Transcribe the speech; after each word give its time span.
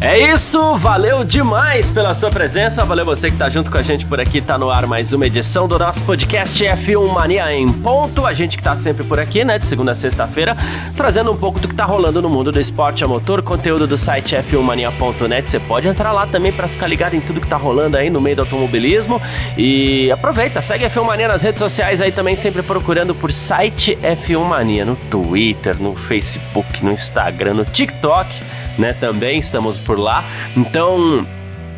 É 0.00 0.16
isso, 0.32 0.76
valeu 0.76 1.24
demais 1.24 1.90
pela 1.90 2.14
sua 2.14 2.30
presença, 2.30 2.84
valeu 2.84 3.04
você 3.04 3.32
que 3.32 3.36
tá 3.36 3.50
junto 3.50 3.68
com 3.68 3.78
a 3.78 3.82
gente 3.82 4.06
por 4.06 4.20
aqui, 4.20 4.40
tá 4.40 4.56
no 4.56 4.70
ar 4.70 4.86
mais 4.86 5.12
uma 5.12 5.26
edição 5.26 5.66
do 5.66 5.76
nosso 5.76 6.04
podcast 6.04 6.62
F1 6.64 7.12
Mania 7.12 7.52
em 7.52 7.66
ponto, 7.66 8.24
a 8.24 8.32
gente 8.32 8.56
que 8.56 8.62
tá 8.62 8.76
sempre 8.76 9.02
por 9.02 9.18
aqui, 9.18 9.44
né, 9.44 9.58
de 9.58 9.66
segunda 9.66 9.90
a 9.90 9.96
sexta-feira, 9.96 10.56
trazendo 10.96 11.32
um 11.32 11.36
pouco 11.36 11.58
do 11.58 11.66
que 11.66 11.74
tá 11.74 11.84
rolando 11.84 12.22
no 12.22 12.30
mundo 12.30 12.52
do 12.52 12.60
esporte 12.60 13.02
a 13.02 13.08
motor, 13.08 13.42
conteúdo 13.42 13.88
do 13.88 13.98
site 13.98 14.36
f1mania.net, 14.36 15.50
você 15.50 15.58
pode 15.58 15.88
entrar 15.88 16.12
lá 16.12 16.28
também 16.28 16.52
para 16.52 16.68
ficar 16.68 16.86
ligado 16.86 17.14
em 17.14 17.20
tudo 17.20 17.40
que 17.40 17.48
tá 17.48 17.56
rolando 17.56 17.96
aí 17.96 18.08
no 18.08 18.20
meio 18.20 18.36
do 18.36 18.42
automobilismo. 18.42 19.20
E 19.56 20.12
aproveita, 20.12 20.62
segue 20.62 20.84
a 20.84 20.90
F1 20.90 21.02
Mania 21.02 21.26
nas 21.26 21.42
redes 21.42 21.58
sociais 21.58 22.00
aí 22.00 22.12
também, 22.12 22.36
sempre 22.36 22.62
procurando 22.62 23.16
por 23.16 23.32
site 23.32 23.98
F1 24.00 24.44
Mania, 24.44 24.84
no 24.84 24.94
Twitter, 24.94 25.76
no 25.82 25.96
Facebook, 25.96 26.84
no 26.84 26.92
Instagram, 26.92 27.54
no 27.54 27.64
TikTok, 27.64 28.42
né, 28.78 28.92
também 28.92 29.38
estamos 29.38 29.78
por 29.78 29.98
lá. 29.98 30.24
Então, 30.56 31.26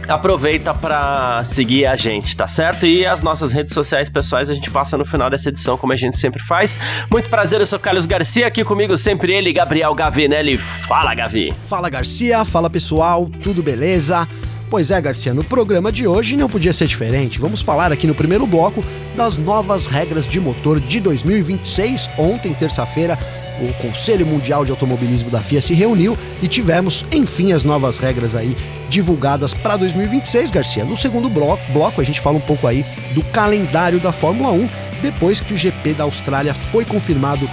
aproveita 0.09 0.75
para 0.75 1.43
seguir 1.45 1.87
a 1.87 1.97
gente, 1.97 2.37
tá 2.37 2.49
certo? 2.49 2.87
E 2.87 3.07
as 3.07 3.23
nossas 3.23 3.53
redes 3.53 3.73
sociais 3.73 4.09
pessoais 4.09 4.51
a 4.51 4.55
gente 4.55 4.71
passa 4.71 4.99
no 4.99 5.05
final 5.05 5.31
dessa 5.31 5.49
edição, 5.49 5.77
como 5.77 5.93
a 5.93 5.97
gente 5.97 6.17
sempre 6.17 6.43
faz. 6.43 6.79
Muito 7.11 7.29
prazer, 7.29 7.61
eu 7.61 7.67
sou 7.67 7.79
Carlos 7.79 8.07
Garcia, 8.07 8.47
aqui 8.47 8.65
comigo 8.65 8.97
sempre 8.97 9.33
ele, 9.33 9.53
Gabriel 9.53 9.95
Gavinelli. 9.95 10.59
Fala, 10.59 11.15
Gavi! 11.15 11.53
Fala, 11.69 11.89
Garcia. 11.89 12.45
Fala, 12.45 12.69
pessoal. 12.69 13.29
Tudo 13.42 13.62
beleza? 13.62 14.27
Pois 14.71 14.93
é, 14.93 15.01
Garcia, 15.01 15.35
no 15.35 15.43
programa 15.43 15.91
de 15.91 16.07
hoje 16.07 16.37
não 16.37 16.49
podia 16.49 16.73
ser 16.73 16.87
diferente. 16.87 17.41
Vamos 17.41 17.61
falar 17.61 17.91
aqui 17.91 18.07
no 18.07 18.15
primeiro 18.15 18.47
bloco 18.47 18.85
das 19.17 19.37
novas 19.37 19.87
regras 19.87 20.25
de 20.25 20.39
motor 20.39 20.79
de 20.79 21.01
2026. 21.01 22.09
Ontem, 22.17 22.55
terça-feira, 22.55 23.19
o 23.61 23.75
Conselho 23.83 24.25
Mundial 24.25 24.65
de 24.65 24.71
Automobilismo 24.71 25.29
da 25.29 25.41
FIA 25.41 25.61
se 25.61 25.75
reuniu 25.75 26.17
e 26.41 26.47
tivemos, 26.47 27.05
enfim, 27.11 27.51
as 27.51 27.65
novas 27.65 27.98
regras 27.98 28.37
aí 28.37 28.57
divulgadas 28.89 29.53
para 29.53 29.77
2026, 29.77 30.53
Garcia. 30.53 30.85
No 30.85 30.97
segundo 30.97 31.29
bloco, 31.29 31.61
bloco, 31.73 32.01
a 32.01 32.05
gente 32.05 32.21
fala 32.21 32.37
um 32.37 32.41
pouco 32.41 32.69
aí 32.69 32.85
do 33.13 33.25
calendário 33.25 33.98
da 33.98 34.13
Fórmula 34.13 34.53
1, 34.53 34.71
depois 35.03 35.41
que 35.41 35.53
o 35.53 35.57
GP 35.57 35.95
da 35.95 36.05
Austrália 36.05 36.55
foi 36.55 36.85
confirmado 36.85 37.51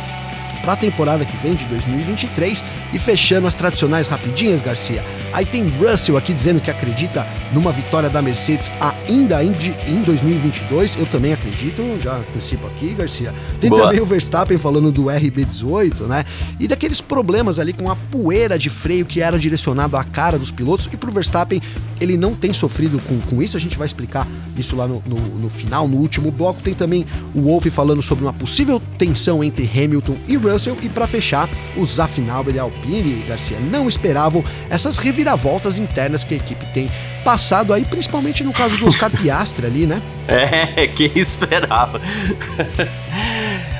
para 0.67 0.73
a 0.73 0.77
temporada 0.77 1.23
que 1.23 1.37
vem 1.37 1.55
de 1.55 1.65
2023 1.65 2.65
e 2.91 2.99
fechando 2.99 3.47
as 3.47 3.55
tradicionais 3.55 4.09
rapidinhas, 4.09 4.59
Garcia. 4.59 5.01
Aí 5.31 5.45
tem 5.45 5.69
Russell 5.69 6.17
aqui 6.17 6.33
dizendo 6.33 6.59
que 6.59 6.69
acredita 6.69 7.25
numa 7.53 7.71
vitória 7.71 8.09
da 8.09 8.21
Mercedes 8.21 8.69
ainda 9.07 9.43
em 9.43 10.01
2022. 10.03 10.95
Eu 10.95 11.05
também 11.07 11.33
acredito, 11.33 11.81
já 11.99 12.17
antecipo 12.17 12.67
aqui, 12.67 12.93
Garcia. 12.93 13.33
Tem 13.59 13.69
Boa. 13.69 13.83
também 13.83 14.01
o 14.01 14.05
Verstappen 14.05 14.57
falando 14.57 14.91
do 14.91 15.05
RB18, 15.05 16.01
né? 16.01 16.25
E 16.59 16.67
daqueles 16.67 17.01
problemas 17.01 17.59
ali 17.59 17.73
com 17.73 17.89
a 17.89 17.95
poeira 17.95 18.57
de 18.57 18.69
freio 18.69 19.05
que 19.05 19.21
era 19.21 19.37
direcionado 19.37 19.95
à 19.97 20.03
cara 20.03 20.37
dos 20.37 20.51
pilotos. 20.51 20.89
E 20.91 20.97
pro 20.97 21.11
Verstappen, 21.11 21.61
ele 21.99 22.17
não 22.17 22.35
tem 22.35 22.53
sofrido 22.53 22.99
com, 23.07 23.19
com 23.21 23.41
isso. 23.41 23.57
A 23.57 23.59
gente 23.59 23.77
vai 23.77 23.87
explicar 23.87 24.27
isso 24.55 24.75
lá 24.75 24.87
no, 24.87 25.01
no, 25.05 25.17
no 25.39 25.49
final, 25.49 25.87
no 25.87 25.97
último 25.97 26.31
bloco. 26.31 26.61
Tem 26.61 26.73
também 26.73 27.05
o 27.33 27.41
Wolff 27.41 27.69
falando 27.69 28.01
sobre 28.01 28.25
uma 28.25 28.33
possível 28.33 28.81
tensão 28.97 29.43
entre 29.43 29.65
Hamilton 29.65 30.17
e 30.27 30.35
Russell 30.35 30.77
e 30.83 30.89
para 30.89 31.07
fechar, 31.07 31.49
os 31.75 31.95
Zafnauer 31.95 32.55
e 32.55 32.59
Alpine 32.59 33.21
e 33.21 33.25
Garcia 33.27 33.59
não 33.59 33.87
esperavam 33.87 34.43
essas 34.69 34.97
reviravoltas 34.97 35.77
internas 35.77 36.23
que 36.23 36.33
a 36.33 36.37
equipe 36.37 36.65
tem 36.73 36.89
passado 37.23 37.73
aí, 37.73 37.83
principalmente 37.83 38.43
no 38.43 38.53
caso 38.53 38.77
do 38.77 38.89
Oscar 39.05 39.65
ali, 39.65 39.85
né? 39.85 40.01
É, 40.27 40.87
quem 40.95 41.11
esperava. 41.15 42.01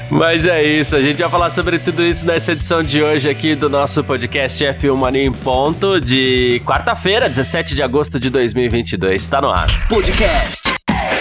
Mas 0.09 0.45
é 0.45 0.63
isso, 0.63 0.95
a 0.95 1.01
gente 1.01 1.22
vai 1.22 1.29
falar 1.29 1.50
sobre 1.51 1.79
tudo 1.79 2.01
isso 2.01 2.25
nessa 2.25 2.53
edição 2.53 2.81
de 2.81 3.03
hoje 3.03 3.29
aqui 3.29 3.55
do 3.55 3.69
nosso 3.69 4.03
podcast 4.03 4.63
F1 4.63 4.95
Mania 4.95 5.25
em 5.25 5.31
Ponto, 5.31 6.00
de 6.00 6.61
quarta-feira, 6.66 7.28
17 7.28 7.75
de 7.75 7.83
agosto 7.83 8.17
de 8.17 8.29
2022. 8.29 9.22
Está 9.22 9.41
no 9.41 9.50
ar. 9.50 9.88
Podcast 9.89 10.69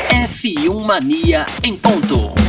F1 0.09 0.85
Mania 0.85 1.45
em 1.65 1.77
Ponto. 1.77 2.46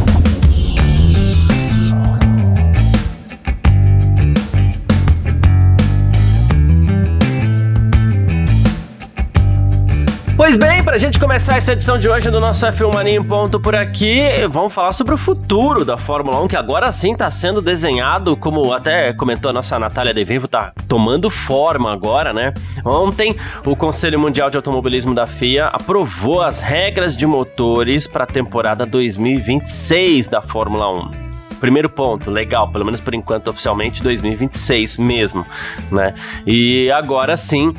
Pois 10.48 10.56
bem, 10.56 10.82
para 10.82 10.96
a 10.96 10.98
gente 10.98 11.20
começar 11.20 11.58
essa 11.58 11.74
edição 11.74 12.00
de 12.00 12.08
hoje 12.08 12.32
do 12.32 12.40
nosso 12.40 12.66
F1 12.66 12.94
Mania 12.94 13.18
em 13.18 13.22
ponto 13.22 13.60
por 13.60 13.76
aqui, 13.76 14.22
vamos 14.50 14.74
falar 14.74 14.94
sobre 14.94 15.14
o 15.14 15.18
futuro 15.18 15.84
da 15.84 15.98
Fórmula 15.98 16.40
1, 16.42 16.48
que 16.48 16.56
agora 16.56 16.90
sim 16.90 17.12
está 17.12 17.30
sendo 17.30 17.62
desenhado, 17.62 18.38
como 18.38 18.72
até 18.72 19.12
comentou 19.12 19.50
a 19.50 19.54
nossa 19.54 19.78
Natália 19.78 20.14
De 20.14 20.24
Vivo, 20.24 20.48
tá 20.48 20.72
tomando 20.88 21.30
forma 21.30 21.92
agora, 21.92 22.32
né? 22.32 22.54
Ontem, 22.86 23.36
o 23.66 23.76
Conselho 23.76 24.18
Mundial 24.22 24.50
de 24.50 24.56
Automobilismo 24.56 25.14
da 25.14 25.28
FIA 25.28 25.68
aprovou 25.68 26.42
as 26.42 26.62
regras 26.62 27.18
de 27.18 27.28
motores 27.28 28.08
para 28.08 28.24
a 28.24 28.28
temporada 28.28 28.86
2026 28.86 30.30
da 30.30 30.42
Fórmula 30.42 30.90
1. 30.90 31.28
Primeiro 31.60 31.90
ponto, 31.90 32.30
legal, 32.30 32.70
pelo 32.70 32.86
menos 32.86 33.02
por 33.02 33.14
enquanto 33.14 33.50
oficialmente 33.50 34.02
2026 34.04 34.98
mesmo, 34.98 35.46
né? 35.92 36.14
E 36.46 36.90
agora 36.92 37.36
sim, 37.36 37.74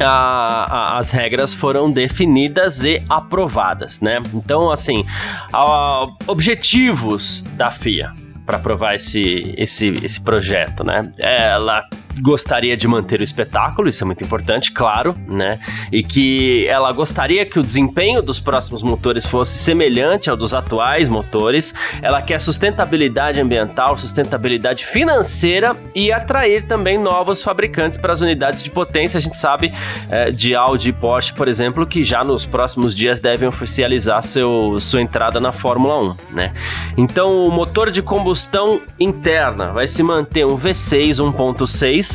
a, 0.00 0.06
a, 0.06 0.98
as 0.98 1.10
regras 1.10 1.54
foram 1.54 1.90
definidas 1.90 2.84
e 2.84 3.02
aprovadas, 3.08 4.00
né? 4.00 4.18
Então, 4.34 4.70
assim, 4.70 5.04
a, 5.52 6.06
objetivos 6.26 7.42
da 7.56 7.70
FIA 7.70 8.12
para 8.46 8.56
aprovar 8.56 8.94
esse, 8.94 9.54
esse, 9.56 9.88
esse 10.04 10.20
projeto, 10.20 10.82
né? 10.82 11.12
Ela 11.18 11.84
gostaria 12.20 12.76
de 12.76 12.86
manter 12.88 13.20
o 13.20 13.22
espetáculo, 13.22 13.88
isso 13.88 14.02
é 14.02 14.06
muito 14.06 14.24
importante, 14.24 14.72
claro, 14.72 15.16
né? 15.26 15.58
E 15.92 16.02
que 16.02 16.66
ela 16.66 16.92
gostaria 16.92 17.44
que 17.44 17.58
o 17.58 17.62
desempenho 17.62 18.22
dos 18.22 18.40
próximos 18.40 18.82
motores 18.82 19.26
fosse 19.26 19.58
semelhante 19.58 20.30
ao 20.30 20.36
dos 20.36 20.54
atuais 20.54 21.08
motores. 21.08 21.74
Ela 22.02 22.22
quer 22.22 22.40
sustentabilidade 22.40 23.40
ambiental, 23.40 23.96
sustentabilidade 23.98 24.84
financeira 24.86 25.76
e 25.94 26.12
atrair 26.12 26.64
também 26.64 26.98
novos 26.98 27.42
fabricantes 27.42 27.98
para 27.98 28.12
as 28.12 28.20
unidades 28.20 28.62
de 28.62 28.70
potência. 28.70 29.18
A 29.18 29.20
gente 29.20 29.36
sabe 29.36 29.72
é, 30.10 30.30
de 30.30 30.54
Audi 30.54 30.90
e 30.90 30.92
Porsche, 30.92 31.32
por 31.34 31.48
exemplo, 31.48 31.86
que 31.86 32.02
já 32.02 32.24
nos 32.24 32.46
próximos 32.46 32.94
dias 32.94 33.20
devem 33.20 33.48
oficializar 33.48 34.22
seu, 34.22 34.78
sua 34.78 35.00
entrada 35.00 35.40
na 35.40 35.52
Fórmula 35.52 36.00
1, 36.00 36.16
né? 36.30 36.52
Então, 36.96 37.46
o 37.46 37.50
motor 37.50 37.90
de 37.90 38.02
combustão 38.02 38.80
interna 38.98 39.72
vai 39.72 39.86
se 39.86 40.02
manter 40.02 40.46
um 40.46 40.58
V6 40.58 41.16
1.6 41.16 42.07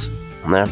né? 0.45 0.63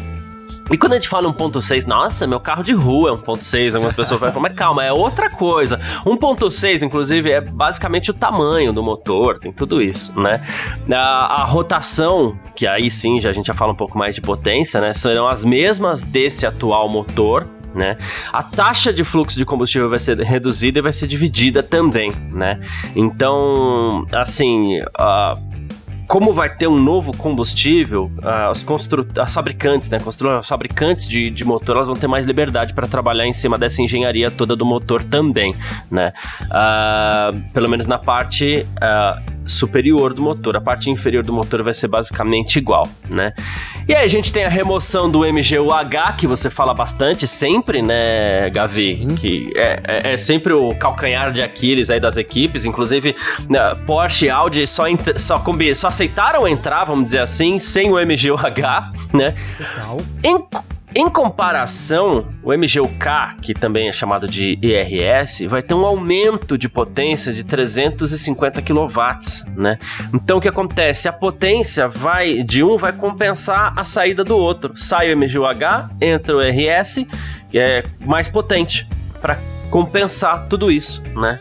E 0.70 0.78
quando 0.78 0.92
a 0.92 0.94
gente 0.96 1.08
fala 1.08 1.30
1.6, 1.30 1.86
nossa, 1.86 2.26
meu 2.26 2.40
carro 2.40 2.62
de 2.62 2.72
rua 2.72 3.10
é 3.10 3.12
1.6, 3.12 3.74
algumas 3.74 3.94
pessoas 3.94 4.20
falam, 4.20 4.40
mas 4.40 4.54
calma, 4.54 4.82
é 4.82 4.90
outra 4.90 5.28
coisa. 5.28 5.78
1.6, 6.06 6.82
inclusive, 6.82 7.30
é 7.30 7.40
basicamente 7.42 8.10
o 8.10 8.14
tamanho 8.14 8.72
do 8.72 8.82
motor, 8.82 9.38
tem 9.38 9.52
tudo 9.52 9.82
isso, 9.82 10.18
né? 10.18 10.40
A, 10.90 11.42
a, 11.42 11.44
rotação, 11.44 12.38
que 12.56 12.66
aí 12.66 12.90
sim 12.90 13.20
já, 13.20 13.28
a 13.28 13.32
gente 13.34 13.46
já 13.46 13.54
fala 13.54 13.72
um 13.72 13.76
pouco 13.76 13.98
mais 13.98 14.14
de 14.14 14.22
potência, 14.22 14.80
né? 14.80 14.94
Serão 14.94 15.28
as 15.28 15.44
mesmas 15.44 16.02
desse 16.02 16.46
atual 16.46 16.88
motor, 16.88 17.46
né? 17.74 17.98
A 18.32 18.42
taxa 18.42 18.92
de 18.92 19.04
fluxo 19.04 19.36
de 19.36 19.44
combustível 19.44 19.90
vai 19.90 20.00
ser 20.00 20.18
reduzida 20.20 20.78
e 20.78 20.82
vai 20.82 20.92
ser 20.92 21.06
dividida 21.06 21.62
também, 21.62 22.12
né? 22.30 22.58
Então, 22.96 24.06
assim, 24.12 24.80
uh, 24.80 25.51
como 26.12 26.34
vai 26.34 26.54
ter 26.54 26.66
um 26.66 26.78
novo 26.78 27.16
combustível, 27.16 28.12
uh, 28.18 28.50
os 28.50 28.62
constru 28.62 29.06
as 29.18 29.32
fabricantes, 29.32 29.88
né, 29.88 29.98
os 30.04 30.46
fabricantes 30.46 31.08
de, 31.08 31.30
de 31.30 31.42
motor, 31.42 31.74
elas 31.74 31.86
vão 31.86 31.96
ter 31.96 32.06
mais 32.06 32.26
liberdade 32.26 32.74
para 32.74 32.86
trabalhar 32.86 33.26
em 33.26 33.32
cima 33.32 33.56
dessa 33.56 33.80
engenharia 33.80 34.30
toda 34.30 34.54
do 34.54 34.66
motor 34.66 35.02
também, 35.02 35.54
né? 35.90 36.12
Uh, 36.42 37.50
pelo 37.54 37.70
menos 37.70 37.86
na 37.86 37.98
parte 37.98 38.66
uh, 38.76 39.41
superior 39.46 40.14
do 40.14 40.22
motor. 40.22 40.56
A 40.56 40.60
parte 40.60 40.90
inferior 40.90 41.24
do 41.24 41.32
motor 41.32 41.62
vai 41.62 41.74
ser 41.74 41.88
basicamente 41.88 42.56
igual, 42.56 42.86
né? 43.08 43.32
E 43.88 43.94
aí 43.94 44.04
a 44.04 44.08
gente 44.08 44.32
tem 44.32 44.44
a 44.44 44.48
remoção 44.48 45.10
do 45.10 45.20
MGUH, 45.20 46.16
que 46.16 46.26
você 46.26 46.48
fala 46.48 46.72
bastante 46.72 47.26
sempre, 47.26 47.82
né, 47.82 48.48
Gavi? 48.50 48.96
Sim. 48.96 49.14
Que 49.14 49.52
é, 49.56 49.80
é, 49.84 50.12
é, 50.12 50.16
sempre 50.16 50.52
o 50.52 50.74
calcanhar 50.74 51.32
de 51.32 51.42
Aquiles 51.42 51.90
aí 51.90 52.00
das 52.00 52.16
equipes. 52.16 52.64
Inclusive, 52.64 53.14
né, 53.48 53.74
Porsche 53.86 54.26
e 54.26 54.30
Audi 54.30 54.66
só, 54.66 54.84
só, 55.16 55.42
só 55.74 55.88
aceitaram 55.88 56.46
entrar, 56.46 56.84
vamos 56.84 57.06
dizer 57.06 57.20
assim, 57.20 57.58
sem 57.58 57.90
o 57.90 57.94
MGUH, 57.94 58.90
né? 59.12 59.34
Legal. 59.58 59.96
Em 60.22 60.38
Em 60.94 61.08
comparação, 61.08 62.26
o 62.42 62.52
MGUK, 62.52 63.40
que 63.40 63.54
também 63.54 63.88
é 63.88 63.92
chamado 63.92 64.28
de 64.28 64.58
ERS, 64.62 65.40
vai 65.48 65.62
ter 65.62 65.72
um 65.72 65.86
aumento 65.86 66.58
de 66.58 66.68
potência 66.68 67.32
de 67.32 67.44
350 67.44 68.60
kW, 68.60 68.90
né? 69.56 69.78
Então 70.12 70.36
o 70.36 70.40
que 70.40 70.48
acontece? 70.48 71.08
A 71.08 71.12
potência 71.12 71.88
vai 71.88 72.42
de 72.42 72.62
um 72.62 72.76
vai 72.76 72.92
compensar 72.92 73.72
a 73.74 73.84
saída 73.84 74.22
do 74.22 74.36
outro. 74.36 74.72
Sai 74.76 75.12
o 75.12 75.16
MGUH, 75.16 75.90
entra 76.00 76.36
o 76.36 76.40
RS, 76.40 77.06
que 77.48 77.58
é 77.58 77.82
mais 78.00 78.28
potente 78.28 78.86
para 79.20 79.38
compensar 79.70 80.46
tudo 80.46 80.70
isso, 80.70 81.02
né? 81.14 81.38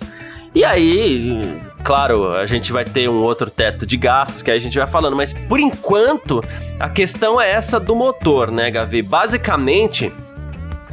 E 0.56 0.64
aí, 0.64 1.42
claro, 1.84 2.34
a 2.34 2.46
gente 2.46 2.72
vai 2.72 2.84
ter 2.84 3.10
um 3.10 3.20
outro 3.20 3.50
teto 3.50 3.86
de 3.86 3.98
gastos 3.98 4.42
que 4.42 4.52
a 4.52 4.58
gente 4.58 4.78
vai 4.78 4.88
falando, 4.88 5.16
mas 5.16 5.34
por 5.34 5.60
enquanto 5.60 6.42
a 6.80 6.90
questão 6.90 7.40
é 7.40 7.52
essa 7.52 7.80
do 7.80 7.96
motor, 7.96 8.52
né, 8.52 8.72
Gavi? 8.72 9.02
Basicamente, 9.02 10.12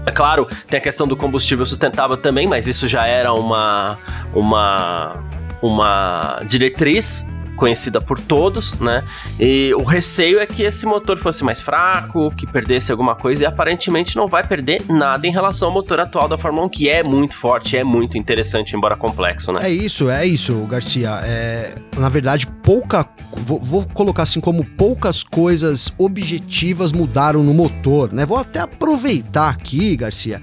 é 0.07 0.11
claro, 0.11 0.49
tem 0.69 0.79
a 0.79 0.81
questão 0.81 1.07
do 1.07 1.17
combustível 1.17 1.65
sustentável 1.67 2.17
também, 2.17 2.47
mas 2.47 2.67
isso 2.67 2.89
já 2.89 3.07
era 3.07 3.33
uma 3.33 3.99
uma 4.35 5.23
uma 5.61 6.43
diretriz 6.47 7.27
conhecida 7.59 8.01
por 8.01 8.19
todos, 8.21 8.73
né? 8.75 9.05
E 9.39 9.75
o 9.75 9.83
receio 9.83 10.39
é 10.39 10.47
que 10.47 10.63
esse 10.63 10.87
motor 10.87 11.19
fosse 11.19 11.45
mais 11.45 11.61
fraco, 11.61 12.31
que 12.35 12.47
perdesse 12.47 12.93
alguma 12.93 13.15
coisa, 13.15 13.43
e 13.43 13.47
aparentemente 13.47 14.17
não 14.17 14.29
vai 14.29 14.47
perder 14.47 14.83
nada 14.89 15.27
em 15.27 15.31
relação 15.31 15.69
ao 15.69 15.75
motor 15.75 16.01
atual 16.01 16.29
da 16.29 16.39
Fórmula 16.39 16.67
1, 16.67 16.69
que 16.69 16.89
é 16.89 17.03
muito 17.03 17.35
forte, 17.35 17.77
é 17.77 17.85
muito 17.85 18.17
interessante, 18.17 18.77
embora 18.77 18.97
complexo, 18.97 19.53
né? 19.53 19.61
É 19.65 19.71
isso, 19.71 20.09
é 20.09 20.25
isso, 20.25 20.55
Garcia. 20.67 21.21
É, 21.25 21.75
na 21.97 22.09
verdade, 22.09 22.47
pouca. 22.47 23.07
Vou, 23.39 23.59
vou 23.59 23.85
colocar 23.93 24.23
assim 24.23 24.41
como 24.41 24.65
poucas 24.65 25.23
coisas 25.23 25.93
objetivas 25.99 26.93
mudaram 26.93 27.43
no 27.43 27.53
motor, 27.53 28.13
né? 28.13 28.25
Vou 28.25 28.39
até 28.39 28.61
aproveitar 28.61 29.51
aqui, 29.51 29.97
Garcia 29.97 30.41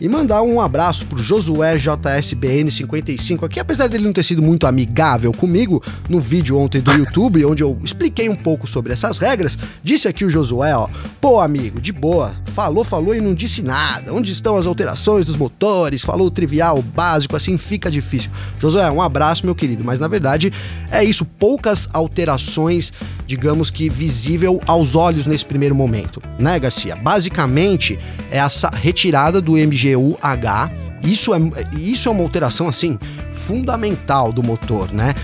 e 0.00 0.08
mandar 0.08 0.42
um 0.42 0.60
abraço 0.60 1.06
pro 1.06 1.22
Josué 1.22 1.76
JSBN55 1.78 3.44
aqui, 3.44 3.58
apesar 3.58 3.88
dele 3.88 4.04
não 4.04 4.12
ter 4.12 4.22
sido 4.22 4.42
muito 4.42 4.66
amigável 4.66 5.32
comigo 5.32 5.82
no 6.08 6.20
vídeo 6.20 6.58
ontem 6.58 6.80
do 6.80 6.92
YouTube, 6.92 7.44
onde 7.44 7.62
eu 7.62 7.78
expliquei 7.82 8.28
um 8.28 8.36
pouco 8.36 8.66
sobre 8.66 8.92
essas 8.92 9.18
regras, 9.18 9.58
disse 9.82 10.06
aqui 10.08 10.24
o 10.24 10.30
Josué, 10.30 10.76
ó, 10.76 10.88
pô 11.20 11.40
amigo, 11.40 11.80
de 11.80 11.92
boa, 11.92 12.34
falou, 12.54 12.84
falou 12.84 13.14
e 13.14 13.20
não 13.20 13.34
disse 13.34 13.62
nada, 13.62 14.12
onde 14.12 14.32
estão 14.32 14.56
as 14.56 14.66
alterações 14.66 15.24
dos 15.24 15.36
motores, 15.36 16.02
falou 16.02 16.30
trivial, 16.30 16.82
básico, 16.82 17.36
assim 17.36 17.56
fica 17.56 17.90
difícil. 17.90 18.30
Josué, 18.60 18.90
um 18.90 19.00
abraço 19.00 19.44
meu 19.44 19.54
querido, 19.54 19.84
mas 19.84 19.98
na 19.98 20.08
verdade 20.08 20.52
é 20.90 21.02
isso, 21.02 21.24
poucas 21.24 21.88
alterações, 21.92 22.92
digamos 23.26 23.70
que 23.70 23.88
visível 23.88 24.60
aos 24.66 24.94
olhos 24.94 25.26
nesse 25.26 25.44
primeiro 25.44 25.74
momento, 25.74 26.22
né 26.38 26.58
Garcia? 26.58 26.96
Basicamente 26.96 27.98
é 28.30 28.38
essa 28.38 28.70
retirada 28.70 29.40
do 29.40 29.56
MG 29.56 29.85
GUH. 29.94 30.70
Isso 31.02 31.34
é, 31.34 31.38
isso 31.76 32.08
é 32.08 32.12
uma 32.12 32.22
alteração 32.22 32.68
assim 32.68 32.98
fundamental 33.46 34.32
do 34.32 34.42
motor, 34.42 34.92
né? 34.92 35.14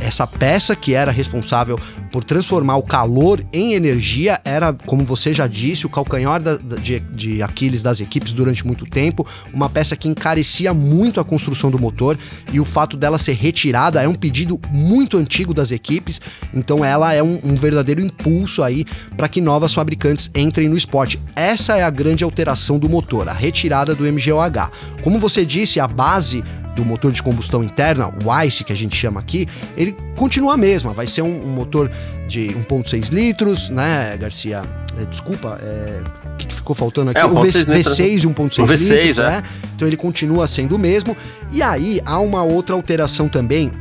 Essa 0.00 0.26
peça 0.26 0.74
que 0.74 0.94
era 0.94 1.10
responsável 1.10 1.78
por 2.10 2.24
transformar 2.24 2.76
o 2.76 2.82
calor 2.82 3.44
em 3.52 3.74
energia 3.74 4.40
era, 4.44 4.72
como 4.72 5.04
você 5.04 5.34
já 5.34 5.46
disse, 5.46 5.86
o 5.86 5.88
calcanhar 5.88 6.40
da, 6.40 6.56
de, 6.56 7.00
de 7.00 7.42
Aquiles 7.42 7.82
das 7.82 8.00
equipes 8.00 8.32
durante 8.32 8.66
muito 8.66 8.86
tempo, 8.86 9.26
uma 9.52 9.68
peça 9.68 9.96
que 9.96 10.08
encarecia 10.08 10.72
muito 10.72 11.20
a 11.20 11.24
construção 11.24 11.70
do 11.70 11.78
motor 11.78 12.18
e 12.52 12.60
o 12.60 12.64
fato 12.64 12.96
dela 12.96 13.18
ser 13.18 13.34
retirada 13.34 14.02
é 14.02 14.08
um 14.08 14.14
pedido 14.14 14.58
muito 14.70 15.18
antigo 15.18 15.52
das 15.52 15.70
equipes, 15.70 16.20
então 16.54 16.84
ela 16.84 17.12
é 17.12 17.22
um, 17.22 17.40
um 17.44 17.54
verdadeiro 17.54 18.00
impulso 18.00 18.62
aí 18.62 18.84
para 19.16 19.28
que 19.28 19.40
novas 19.40 19.74
fabricantes 19.74 20.30
entrem 20.34 20.68
no 20.68 20.76
esporte. 20.76 21.20
Essa 21.34 21.76
é 21.76 21.82
a 21.82 21.90
grande 21.90 22.24
alteração 22.24 22.78
do 22.78 22.88
motor, 22.88 23.28
a 23.28 23.32
retirada 23.32 23.94
do 23.94 24.04
MGOH. 24.04 24.70
Como 25.02 25.18
você 25.18 25.44
disse, 25.44 25.80
a 25.80 25.86
base 25.86 26.42
do 26.76 26.84
motor 26.84 27.10
de 27.10 27.22
combustão 27.22 27.64
interna, 27.64 28.12
o 28.22 28.44
ICE 28.44 28.62
que 28.62 28.72
a 28.72 28.76
gente 28.76 28.94
chama 28.94 29.18
aqui, 29.18 29.48
ele 29.76 29.96
continua 30.14 30.54
a 30.54 30.56
mesma, 30.58 30.92
vai 30.92 31.06
ser 31.06 31.22
um, 31.22 31.42
um 31.42 31.48
motor 31.48 31.90
de 32.28 32.48
1.6 32.48 33.10
litros, 33.10 33.70
né, 33.70 34.14
Garcia? 34.18 34.62
É, 35.00 35.04
desculpa, 35.06 35.58
é, 35.62 36.02
o 36.34 36.36
que, 36.36 36.54
ficou 36.54 36.76
faltando 36.76 37.10
aqui? 37.10 37.18
É, 37.18 37.24
o 37.24 37.40
v, 37.40 37.48
V6 37.48 38.24
e 38.24 38.26
1.6 38.26 38.96
litros, 38.96 39.18
é. 39.18 39.30
né? 39.30 39.42
Então 39.74 39.88
ele 39.88 39.96
continua 39.96 40.46
sendo 40.46 40.76
o 40.76 40.78
mesmo. 40.78 41.16
E 41.50 41.62
aí 41.62 42.00
há 42.04 42.18
uma 42.18 42.42
outra 42.42 42.74
alteração 42.74 43.26
também, 43.26 43.72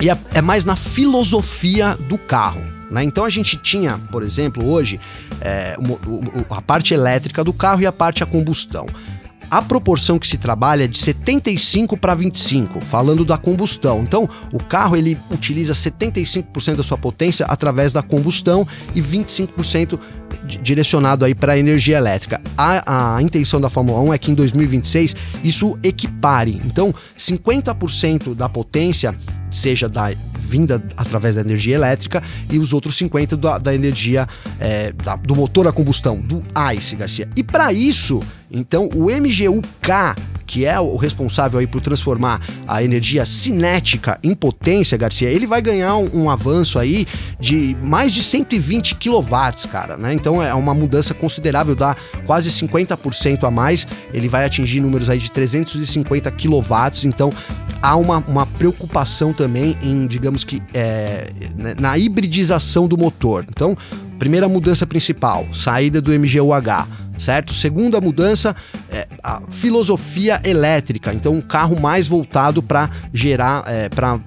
e 0.00 0.10
é, 0.10 0.18
é 0.34 0.42
mais 0.42 0.66
na 0.66 0.76
filosofia 0.76 1.96
do 2.08 2.18
carro. 2.18 2.62
Né? 2.90 3.02
Então 3.04 3.24
a 3.24 3.30
gente 3.30 3.56
tinha, 3.56 3.98
por 4.12 4.22
exemplo, 4.22 4.66
hoje, 4.70 5.00
é, 5.40 5.76
a 6.50 6.60
parte 6.60 6.92
elétrica 6.92 7.42
do 7.42 7.54
carro 7.54 7.80
e 7.80 7.86
a 7.86 7.92
parte 7.92 8.22
a 8.22 8.26
combustão 8.26 8.86
a 9.54 9.62
proporção 9.62 10.18
que 10.18 10.26
se 10.26 10.36
trabalha 10.36 10.82
é 10.82 10.88
de 10.88 10.98
75 10.98 11.96
para 11.96 12.12
25, 12.12 12.80
falando 12.80 13.24
da 13.24 13.38
combustão. 13.38 14.02
Então, 14.02 14.28
o 14.52 14.58
carro 14.58 14.96
ele 14.96 15.16
utiliza 15.30 15.72
75% 15.72 16.74
da 16.74 16.82
sua 16.82 16.98
potência 16.98 17.46
através 17.46 17.92
da 17.92 18.02
combustão 18.02 18.66
e 18.96 19.00
25% 19.00 19.96
direcionado 20.60 21.24
aí 21.24 21.36
para 21.36 21.56
energia 21.56 21.96
elétrica. 21.96 22.40
A, 22.58 23.14
a 23.14 23.22
intenção 23.22 23.60
da 23.60 23.70
Fórmula 23.70 24.00
1 24.00 24.14
é 24.14 24.18
que 24.18 24.32
em 24.32 24.34
2026 24.34 25.14
isso 25.44 25.78
equipare. 25.84 26.60
Então, 26.64 26.92
50% 27.16 28.34
da 28.34 28.48
potência 28.48 29.14
seja 29.52 29.88
da 29.88 30.10
vinda 30.44 30.82
através 30.96 31.34
da 31.34 31.40
energia 31.40 31.74
elétrica 31.74 32.22
e 32.50 32.58
os 32.58 32.72
outros 32.72 32.96
50 32.96 33.36
da, 33.36 33.58
da 33.58 33.74
energia 33.74 34.26
é, 34.60 34.92
da, 34.92 35.16
do 35.16 35.34
motor 35.34 35.66
a 35.66 35.72
combustão, 35.72 36.20
do 36.20 36.42
ICE, 36.76 36.96
Garcia. 36.96 37.28
E 37.36 37.42
para 37.42 37.72
isso, 37.72 38.20
então, 38.54 38.88
o 38.94 39.10
MGU-K, 39.10 40.14
que 40.46 40.64
é 40.64 40.78
o 40.78 40.96
responsável 40.96 41.58
aí 41.58 41.66
por 41.66 41.80
transformar 41.80 42.40
a 42.68 42.82
energia 42.82 43.26
cinética 43.26 44.18
em 44.22 44.34
potência, 44.34 44.96
Garcia, 44.96 45.28
ele 45.28 45.46
vai 45.46 45.60
ganhar 45.60 45.96
um, 45.96 46.24
um 46.24 46.30
avanço 46.30 46.78
aí 46.78 47.06
de 47.40 47.76
mais 47.82 48.12
de 48.12 48.22
120 48.22 48.94
kW, 48.94 49.68
cara, 49.70 49.96
né? 49.96 50.14
Então 50.14 50.42
é 50.42 50.54
uma 50.54 50.72
mudança 50.72 51.12
considerável, 51.12 51.74
dá 51.74 51.96
quase 52.26 52.50
50% 52.50 53.42
a 53.42 53.50
mais. 53.50 53.86
Ele 54.12 54.28
vai 54.28 54.44
atingir 54.44 54.80
números 54.80 55.08
aí 55.08 55.18
de 55.18 55.30
350 55.30 56.30
kW, 56.30 57.06
então 57.06 57.32
há 57.84 57.96
uma, 57.96 58.24
uma 58.26 58.46
preocupação 58.46 59.34
também 59.34 59.76
em, 59.82 60.06
digamos 60.06 60.42
que, 60.42 60.62
é, 60.72 61.30
né, 61.54 61.74
na 61.78 61.98
hibridização 61.98 62.88
do 62.88 62.96
motor. 62.96 63.44
Então, 63.50 63.76
primeira 64.18 64.48
mudança 64.48 64.86
principal, 64.86 65.46
saída 65.52 66.00
do 66.00 66.10
MGUH 66.10 67.04
certo? 67.16 67.54
Segunda 67.54 68.00
mudança 68.00 68.56
é 68.90 69.06
a 69.22 69.40
filosofia 69.48 70.40
elétrica, 70.44 71.14
então 71.14 71.32
um 71.32 71.40
carro 71.40 71.80
mais 71.80 72.08
voltado 72.08 72.60
para 72.60 72.90
gerar, 73.12 73.62
é, 73.68 73.88
para 73.88 74.18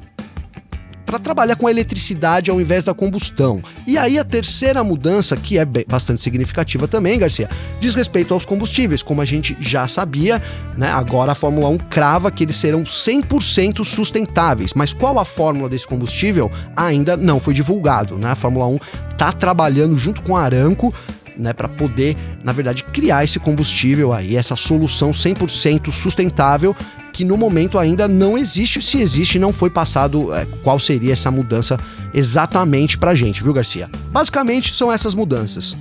para 1.08 1.18
trabalhar 1.18 1.56
com 1.56 1.66
a 1.68 1.72
eletricidade 1.72 2.52
ao 2.52 2.60
invés 2.60 2.84
da 2.84 2.94
combustão. 2.94 3.64
E 3.88 3.98
aí 3.98 4.20
a 4.20 4.26
terceira 4.26 4.84
mudança, 4.84 5.38
que 5.38 5.58
é 5.58 5.66
bastante 5.66 6.22
significativa 6.22 6.86
também, 6.86 7.18
Garcia, 7.18 7.50
diz 7.80 7.96
respeito 7.96 8.34
aos 8.34 8.46
combustíveis, 8.46 9.02
como 9.02 9.22
a 9.22 9.26
gente 9.26 9.56
já 9.62 9.88
sabia, 9.88 10.44
né? 10.78 10.92
Agora 10.92 11.32
a 11.32 11.36
Fórmula 11.36 11.70
1 11.70 11.78
crava 11.78 12.30
que 12.30 12.44
eles 12.44 12.58
serão 12.58 12.84
100% 12.84 13.86
sustentáveis. 13.86 14.74
Mas 14.76 14.94
qual 14.94 15.18
a 15.18 15.24
fórmula 15.24 15.70
desse 15.70 15.88
combustível 15.88 16.52
ainda 16.76 17.16
não 17.16 17.40
foi 17.40 17.54
divulgado, 17.54 18.18
né? 18.18 18.32
A 18.32 18.36
Fórmula 18.36 18.68
1 18.68 18.80
está 19.12 19.32
trabalhando 19.32 19.96
junto 19.96 20.22
com 20.22 20.36
a 20.36 20.44
Aramco 20.44 20.94
né, 21.38 21.54
para 21.54 21.70
poder, 21.70 22.18
na 22.44 22.52
verdade, 22.52 22.84
criar 22.84 23.24
esse 23.24 23.40
combustível 23.40 24.12
aí, 24.12 24.36
essa 24.36 24.56
solução 24.56 25.12
100% 25.12 25.92
sustentável 25.92 26.76
que 27.18 27.26
no 27.26 27.36
momento 27.36 27.80
ainda 27.80 28.08
não 28.08 28.38
existe. 28.38 28.80
Se 28.80 29.02
existe, 29.02 29.40
não 29.40 29.52
foi 29.52 29.72
passado 29.72 30.32
é, 30.36 30.46
qual 30.64 30.80
seria 30.80 31.14
essa 31.14 31.32
mudança 31.32 31.76
exatamente 32.14 32.96
para 32.96 33.16
gente, 33.16 33.42
viu, 33.42 33.52
Garcia? 33.52 33.90
Basicamente 34.12 34.72
são 34.76 34.92
essas 34.92 35.16
mudanças. 35.16 35.76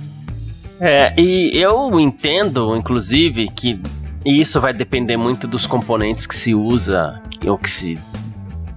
É, 0.79 1.13
e 1.15 1.51
eu 1.53 1.99
entendo, 1.99 2.75
inclusive, 2.75 3.49
que 3.49 3.79
isso 4.25 4.59
vai 4.59 4.73
depender 4.73 5.15
muito 5.15 5.47
dos 5.47 5.67
componentes 5.67 6.25
que 6.25 6.35
se 6.35 6.55
usa 6.55 7.21
ou 7.45 7.55
que 7.55 7.69
se, 7.69 7.93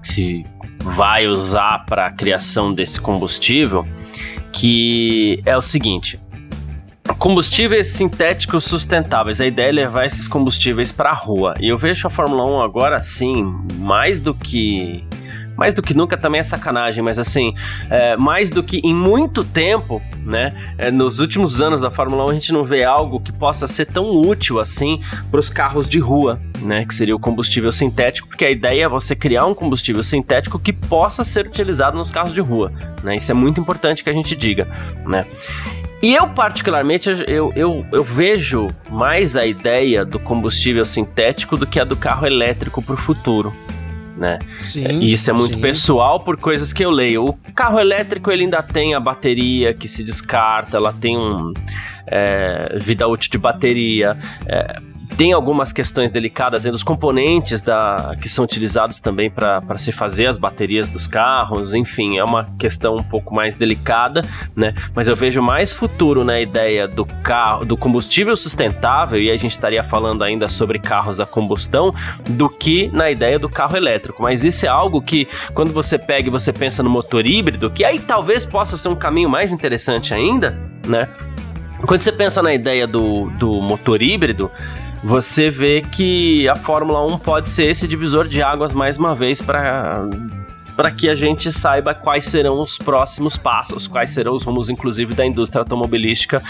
que 0.03 0.07
se 0.07 0.45
vai 0.83 1.27
usar 1.27 1.83
para 1.87 2.05
a 2.05 2.11
criação 2.11 2.71
desse 2.71 3.01
combustível, 3.01 3.87
que 4.53 5.41
é 5.47 5.57
o 5.57 5.61
seguinte: 5.61 6.19
Combustíveis 7.17 7.89
sintéticos 7.89 8.63
sustentáveis. 8.63 9.39
A 9.41 9.45
ideia 9.45 9.69
é 9.69 9.71
levar 9.71 10.05
esses 10.05 10.27
combustíveis 10.27 10.91
para 10.91 11.11
a 11.11 11.13
rua. 11.13 11.53
E 11.59 11.67
eu 11.67 11.77
vejo 11.77 12.07
a 12.07 12.09
Fórmula 12.09 12.45
1 12.45 12.61
agora 12.61 13.01
sim, 13.01 13.55
mais 13.77 14.21
do 14.21 14.33
que 14.33 15.03
mais 15.61 15.75
do 15.75 15.83
que 15.83 15.93
nunca 15.93 16.17
também 16.17 16.41
é 16.41 16.43
sacanagem, 16.43 17.03
mas 17.03 17.19
assim, 17.19 17.53
é, 17.87 18.17
mais 18.17 18.49
do 18.49 18.63
que 18.63 18.79
em 18.79 18.95
muito 18.95 19.43
tempo, 19.43 20.01
né? 20.25 20.55
É, 20.75 20.89
nos 20.89 21.19
últimos 21.19 21.61
anos 21.61 21.81
da 21.81 21.91
Fórmula 21.91 22.25
1 22.25 22.29
a 22.29 22.33
gente 22.33 22.51
não 22.51 22.63
vê 22.63 22.83
algo 22.83 23.19
que 23.19 23.31
possa 23.31 23.67
ser 23.67 23.85
tão 23.85 24.05
útil 24.05 24.59
assim 24.59 25.01
para 25.29 25.39
os 25.39 25.51
carros 25.51 25.87
de 25.87 25.99
rua, 25.99 26.41
né? 26.61 26.83
Que 26.83 26.95
seria 26.95 27.15
o 27.15 27.19
combustível 27.19 27.71
sintético, 27.71 28.27
porque 28.27 28.45
a 28.45 28.49
ideia 28.49 28.85
é 28.85 28.87
você 28.87 29.15
criar 29.15 29.45
um 29.45 29.53
combustível 29.53 30.03
sintético 30.03 30.57
que 30.57 30.73
possa 30.73 31.23
ser 31.23 31.45
utilizado 31.45 31.95
nos 31.95 32.09
carros 32.09 32.33
de 32.33 32.41
rua, 32.41 32.71
né? 33.03 33.17
Isso 33.17 33.31
é 33.31 33.35
muito 33.35 33.61
importante 33.61 34.03
que 34.03 34.09
a 34.09 34.13
gente 34.13 34.35
diga, 34.35 34.67
né? 35.05 35.27
E 36.01 36.15
eu, 36.15 36.27
particularmente, 36.27 37.09
eu, 37.27 37.53
eu, 37.55 37.85
eu 37.91 38.03
vejo 38.03 38.67
mais 38.89 39.37
a 39.37 39.45
ideia 39.45 40.03
do 40.03 40.17
combustível 40.17 40.83
sintético 40.83 41.55
do 41.55 41.67
que 41.67 41.79
a 41.79 41.83
do 41.83 41.95
carro 41.95 42.25
elétrico 42.25 42.81
para 42.81 42.95
o 42.95 42.97
futuro. 42.97 43.53
Né? 44.17 44.39
Sim, 44.63 44.85
e 44.87 45.13
isso 45.13 45.29
é 45.29 45.33
muito 45.33 45.55
sim. 45.55 45.61
pessoal 45.61 46.19
por 46.19 46.37
coisas 46.37 46.73
que 46.73 46.83
eu 46.83 46.89
leio. 46.89 47.25
O 47.25 47.53
carro 47.53 47.79
elétrico 47.79 48.31
ele 48.31 48.43
ainda 48.43 48.61
tem 48.63 48.93
a 48.93 48.99
bateria 48.99 49.73
que 49.73 49.87
se 49.87 50.03
descarta, 50.03 50.77
ela 50.77 50.91
tem 50.91 51.17
um 51.17 51.53
é, 52.07 52.77
vida 52.81 53.07
útil 53.07 53.31
de 53.31 53.37
bateria. 53.37 54.17
É, 54.47 54.79
tem 55.17 55.33
algumas 55.33 55.71
questões 55.71 56.11
delicadas 56.11 56.63
dos 56.63 56.83
componentes 56.83 57.61
da, 57.61 58.15
que 58.19 58.29
são 58.29 58.45
utilizados 58.45 58.99
também 58.99 59.29
para 59.29 59.77
se 59.77 59.91
fazer 59.91 60.27
as 60.27 60.37
baterias 60.37 60.89
dos 60.89 61.07
carros, 61.07 61.73
enfim, 61.73 62.17
é 62.17 62.23
uma 62.23 62.49
questão 62.57 62.95
um 62.95 63.03
pouco 63.03 63.33
mais 63.33 63.55
delicada, 63.55 64.21
né? 64.55 64.73
Mas 64.95 65.07
eu 65.07 65.15
vejo 65.15 65.41
mais 65.41 65.71
futuro 65.71 66.23
na 66.23 66.39
ideia 66.39 66.87
do 66.87 67.05
carro, 67.05 67.65
do 67.65 67.77
combustível 67.77 68.35
sustentável, 68.35 69.21
e 69.21 69.29
a 69.29 69.37
gente 69.37 69.51
estaria 69.51 69.83
falando 69.83 70.23
ainda 70.23 70.47
sobre 70.49 70.79
carros 70.79 71.19
a 71.19 71.25
combustão, 71.25 71.93
do 72.29 72.49
que 72.49 72.89
na 72.93 73.09
ideia 73.09 73.37
do 73.37 73.49
carro 73.49 73.75
elétrico. 73.75 74.21
Mas 74.23 74.43
isso 74.43 74.65
é 74.65 74.69
algo 74.69 75.01
que, 75.01 75.27
quando 75.53 75.71
você 75.71 75.97
pega 75.97 76.27
e 76.27 76.31
você 76.31 76.51
pensa 76.53 76.81
no 76.81 76.89
motor 76.89 77.25
híbrido, 77.25 77.69
que 77.69 77.83
aí 77.83 77.99
talvez 77.99 78.45
possa 78.45 78.77
ser 78.77 78.89
um 78.89 78.95
caminho 78.95 79.29
mais 79.29 79.51
interessante 79.51 80.13
ainda, 80.13 80.57
né? 80.87 81.07
Quando 81.85 82.01
você 82.01 82.11
pensa 82.11 82.43
na 82.43 82.53
ideia 82.53 82.85
do, 82.85 83.29
do 83.31 83.59
motor 83.61 84.01
híbrido, 84.01 84.51
você 85.03 85.49
vê 85.49 85.81
que 85.81 86.47
a 86.47 86.55
Fórmula 86.55 87.05
1 87.13 87.19
pode 87.19 87.49
ser 87.49 87.69
esse 87.71 87.87
divisor 87.87 88.27
de 88.27 88.41
águas 88.41 88.73
mais 88.73 88.97
uma 88.97 89.15
vez 89.15 89.41
para 89.41 90.07
para 90.75 90.91
que 90.91 91.09
a 91.09 91.15
gente 91.15 91.51
saiba 91.51 91.93
quais 91.93 92.25
serão 92.25 92.59
os 92.59 92.77
próximos 92.77 93.37
passos, 93.37 93.87
quais 93.87 94.11
serão 94.11 94.35
os 94.35 94.43
rumos, 94.43 94.69
inclusive, 94.69 95.13
da 95.13 95.25
indústria 95.25 95.61
automobilística 95.61 96.41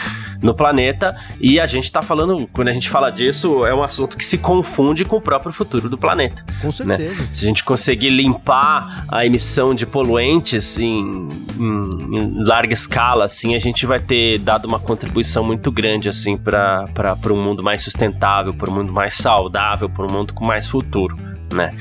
no 0.42 0.54
planeta. 0.54 1.16
E 1.40 1.60
a 1.60 1.66
gente 1.66 1.86
está 1.86 2.02
falando, 2.02 2.48
quando 2.52 2.68
a 2.68 2.74
gente 2.74 2.90
fala 2.90 3.10
disso, 3.10 3.66
é 3.66 3.74
um 3.74 3.84
assunto 3.84 4.18
que 4.18 4.26
se 4.26 4.38
confunde 4.38 5.06
com 5.06 5.18
o 5.18 5.22
próprio 5.22 5.54
futuro 5.54 5.90
do 5.90 5.98
planeta. 5.98 6.46
Com 6.62 6.68
né? 6.68 6.74
certeza. 6.74 7.22
Né? 7.22 7.30
Se 7.34 7.46
a 7.46 7.48
gente 7.48 7.64
conseguir 7.64 8.10
limpar 8.10 9.06
a 9.10 9.26
emissão 9.26 9.74
de 9.74 9.86
poluentes 9.86 10.78
em, 10.78 11.30
em, 11.60 12.18
em, 12.18 12.44
larga 12.44 12.74
escala, 12.74 13.26
assim, 13.26 13.56
a 13.56 13.60
gente 13.60 13.86
vai 13.86 14.00
ter 14.00 14.38
dado 14.40 14.66
uma 14.66 14.80
contribuição 14.80 15.44
muito 15.44 15.72
grande, 15.72 16.10
assim, 16.10 16.38
para 16.38 16.88
um 17.30 17.44
mundo 17.44 17.64
mais 17.64 17.82
sustentável, 17.82 18.54
para 18.54 18.70
um 18.70 18.74
mundo 18.74 18.92
mais 18.92 19.14
saudável, 19.16 19.90
para 19.90 20.06
um 20.06 20.12
mundo 20.12 20.34
com 20.34 20.46
mais 20.46 20.68
futuro, 20.68 21.18
né? 21.54 21.76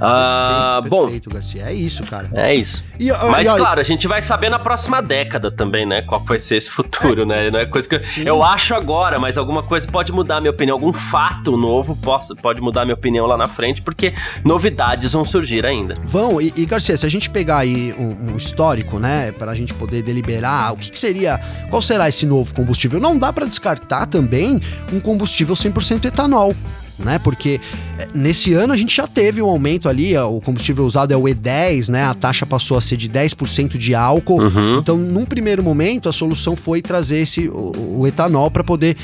Ah, 0.00 0.80
perfeito, 0.82 1.30
bom. 1.30 1.34
Garcia. 1.34 1.62
É 1.64 1.74
isso, 1.74 2.02
cara. 2.04 2.30
É 2.32 2.54
isso. 2.54 2.84
E, 2.98 3.10
Mas, 3.30 3.50
e, 3.50 3.56
claro, 3.56 3.80
a 3.80 3.82
gente 3.82 4.06
vai 4.06 4.22
saber 4.22 4.48
na 4.48 4.58
próxima 4.58 5.00
década 5.00 5.50
também, 5.50 5.86
né? 5.86 6.02
Qual 6.02 6.20
vai 6.20 6.38
ser 6.38 6.56
esse 6.56 6.70
futuro, 6.70 7.22
é, 7.22 7.26
né? 7.26 7.50
Não 7.50 7.58
é 7.58 7.66
coisa 7.66 7.88
que 7.88 7.94
eu, 7.94 8.00
eu, 8.24 8.42
acho 8.42 8.74
agora, 8.74 9.18
mas 9.18 9.38
alguma 9.38 9.62
coisa 9.62 9.86
pode 9.88 10.12
mudar 10.12 10.36
a 10.36 10.40
minha 10.40 10.50
opinião. 10.50 10.76
Algum 10.76 10.92
fato 10.92 11.56
novo 11.56 11.96
posso, 11.96 12.34
pode 12.36 12.60
mudar 12.60 12.82
a 12.82 12.84
minha 12.84 12.94
opinião 12.94 13.26
lá 13.26 13.36
na 13.36 13.46
frente, 13.46 13.82
porque 13.82 14.12
novidades 14.44 15.12
vão 15.12 15.24
surgir 15.24 15.64
ainda. 15.64 15.94
Vão, 16.04 16.40
e, 16.40 16.52
e 16.56 16.66
Garcia, 16.66 16.96
se 16.96 17.06
a 17.06 17.08
gente 17.08 17.30
pegar 17.30 17.58
aí 17.58 17.94
um, 17.98 18.32
um 18.32 18.36
histórico, 18.36 18.98
né? 18.98 19.32
Pra 19.32 19.54
gente 19.54 19.74
poder 19.74 20.02
deliberar 20.02 20.72
o 20.72 20.76
que, 20.76 20.90
que 20.90 20.98
seria, 20.98 21.40
qual 21.70 21.82
será 21.82 22.08
esse 22.08 22.26
novo 22.26 22.54
combustível? 22.54 23.00
Não 23.00 23.18
dá 23.18 23.32
para 23.32 23.46
descartar 23.46 24.06
também 24.06 24.60
um 24.92 25.00
combustível 25.00 25.54
100% 25.54 26.04
etanol 26.06 26.54
né? 26.98 27.18
Porque 27.18 27.60
é, 27.98 28.08
nesse 28.14 28.52
ano 28.54 28.72
a 28.72 28.76
gente 28.76 28.94
já 28.94 29.06
teve 29.06 29.42
um 29.42 29.46
aumento 29.46 29.88
ali, 29.88 30.16
o 30.16 30.40
combustível 30.40 30.84
usado 30.84 31.12
é 31.12 31.16
o 31.16 31.22
E10, 31.22 31.88
né? 31.88 32.04
A 32.04 32.14
taxa 32.14 32.46
passou 32.46 32.76
a 32.76 32.80
ser 32.80 32.96
de 32.96 33.08
10% 33.08 33.76
de 33.76 33.94
álcool. 33.94 34.42
Uhum. 34.42 34.78
Então, 34.78 34.96
num 34.96 35.24
primeiro 35.24 35.62
momento, 35.62 36.08
a 36.08 36.12
solução 36.12 36.56
foi 36.56 36.80
trazer 36.80 37.18
esse, 37.18 37.48
o, 37.48 38.00
o 38.00 38.06
etanol 38.06 38.50
para 38.50 38.64
poder 38.64 38.96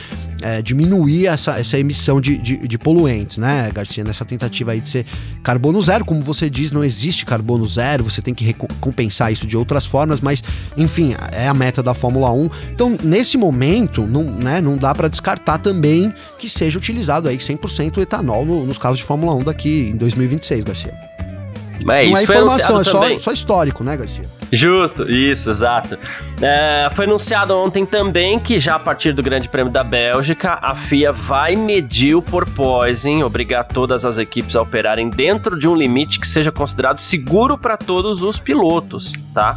é, 0.42 0.62
diminuir 0.62 1.26
essa, 1.26 1.58
essa 1.58 1.78
emissão 1.78 2.20
de, 2.20 2.36
de, 2.38 2.56
de, 2.56 2.78
poluentes, 2.78 3.38
né, 3.38 3.70
Garcia? 3.72 4.04
Nessa 4.04 4.24
tentativa 4.24 4.72
aí 4.72 4.80
de 4.80 4.88
ser 4.88 5.06
carbono 5.42 5.80
zero, 5.80 6.04
como 6.04 6.20
você 6.20 6.50
diz, 6.50 6.72
não 6.72 6.84
existe 6.84 7.24
carbono 7.24 7.66
zero, 7.68 8.04
você 8.04 8.20
tem 8.20 8.34
que 8.34 8.44
recompensar 8.44 9.32
isso 9.32 9.46
de 9.46 9.56
outras 9.56 9.86
formas, 9.86 10.20
mas 10.20 10.42
enfim, 10.76 11.14
é 11.32 11.48
a 11.48 11.54
meta 11.54 11.82
da 11.82 11.94
Fórmula 11.94 12.30
1. 12.32 12.50
Então, 12.72 12.96
nesse 13.02 13.36
momento, 13.36 14.06
não, 14.06 14.24
né, 14.24 14.60
não 14.60 14.76
dá 14.76 14.94
para 14.94 15.08
descartar 15.08 15.58
também 15.58 16.12
que 16.38 16.48
seja 16.48 16.78
utilizado 16.78 17.28
aí 17.28 17.38
100% 17.38 17.98
etanol 17.98 18.44
no, 18.44 18.66
nos 18.66 18.78
carros 18.78 18.98
de 18.98 19.04
Fórmula 19.04 19.34
1 19.34 19.44
daqui 19.44 19.90
em 19.92 19.96
2026, 19.96 20.64
Garcia. 20.64 21.11
Mas 21.84 22.10
não 22.10 22.16
é 22.16 22.22
informação, 22.22 22.80
é 22.80 22.84
só, 22.84 23.18
só, 23.18 23.32
histórico, 23.32 23.82
né, 23.82 23.96
Garcia? 23.96 24.24
Justo, 24.50 25.10
isso, 25.10 25.50
exato. 25.50 25.98
É, 26.40 26.88
foi 26.94 27.06
anunciado 27.06 27.54
ontem 27.54 27.84
também 27.86 28.38
que 28.38 28.58
já 28.58 28.76
a 28.76 28.78
partir 28.78 29.12
do 29.12 29.22
Grande 29.22 29.48
Prêmio 29.48 29.72
da 29.72 29.82
Bélgica, 29.82 30.58
a 30.60 30.74
FIA 30.74 31.12
vai 31.12 31.56
medir 31.56 32.14
o 32.14 32.22
porpoising, 32.22 33.22
obrigar 33.22 33.64
todas 33.64 34.04
as 34.04 34.18
equipes 34.18 34.54
a 34.56 34.62
operarem 34.62 35.08
dentro 35.10 35.58
de 35.58 35.68
um 35.68 35.74
limite 35.74 36.20
que 36.20 36.26
seja 36.26 36.52
considerado 36.52 36.98
seguro 37.00 37.56
para 37.58 37.76
todos 37.76 38.22
os 38.22 38.38
pilotos, 38.38 39.12
tá? 39.34 39.56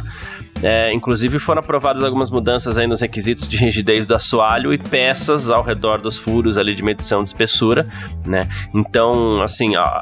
É, 0.62 0.92
inclusive 0.92 1.38
foram 1.38 1.60
aprovadas 1.60 2.02
algumas 2.02 2.30
mudanças 2.30 2.78
aí 2.78 2.86
nos 2.86 3.00
requisitos 3.00 3.48
de 3.48 3.56
rigidez 3.56 4.06
do 4.06 4.14
assoalho 4.14 4.72
e 4.72 4.78
peças 4.78 5.50
ao 5.50 5.62
redor 5.62 5.98
dos 5.98 6.16
furos 6.16 6.56
ali 6.56 6.74
de 6.74 6.82
medição 6.82 7.22
de 7.22 7.28
espessura, 7.28 7.86
né? 8.24 8.48
Então, 8.74 9.42
assim, 9.42 9.76
ó, 9.76 10.00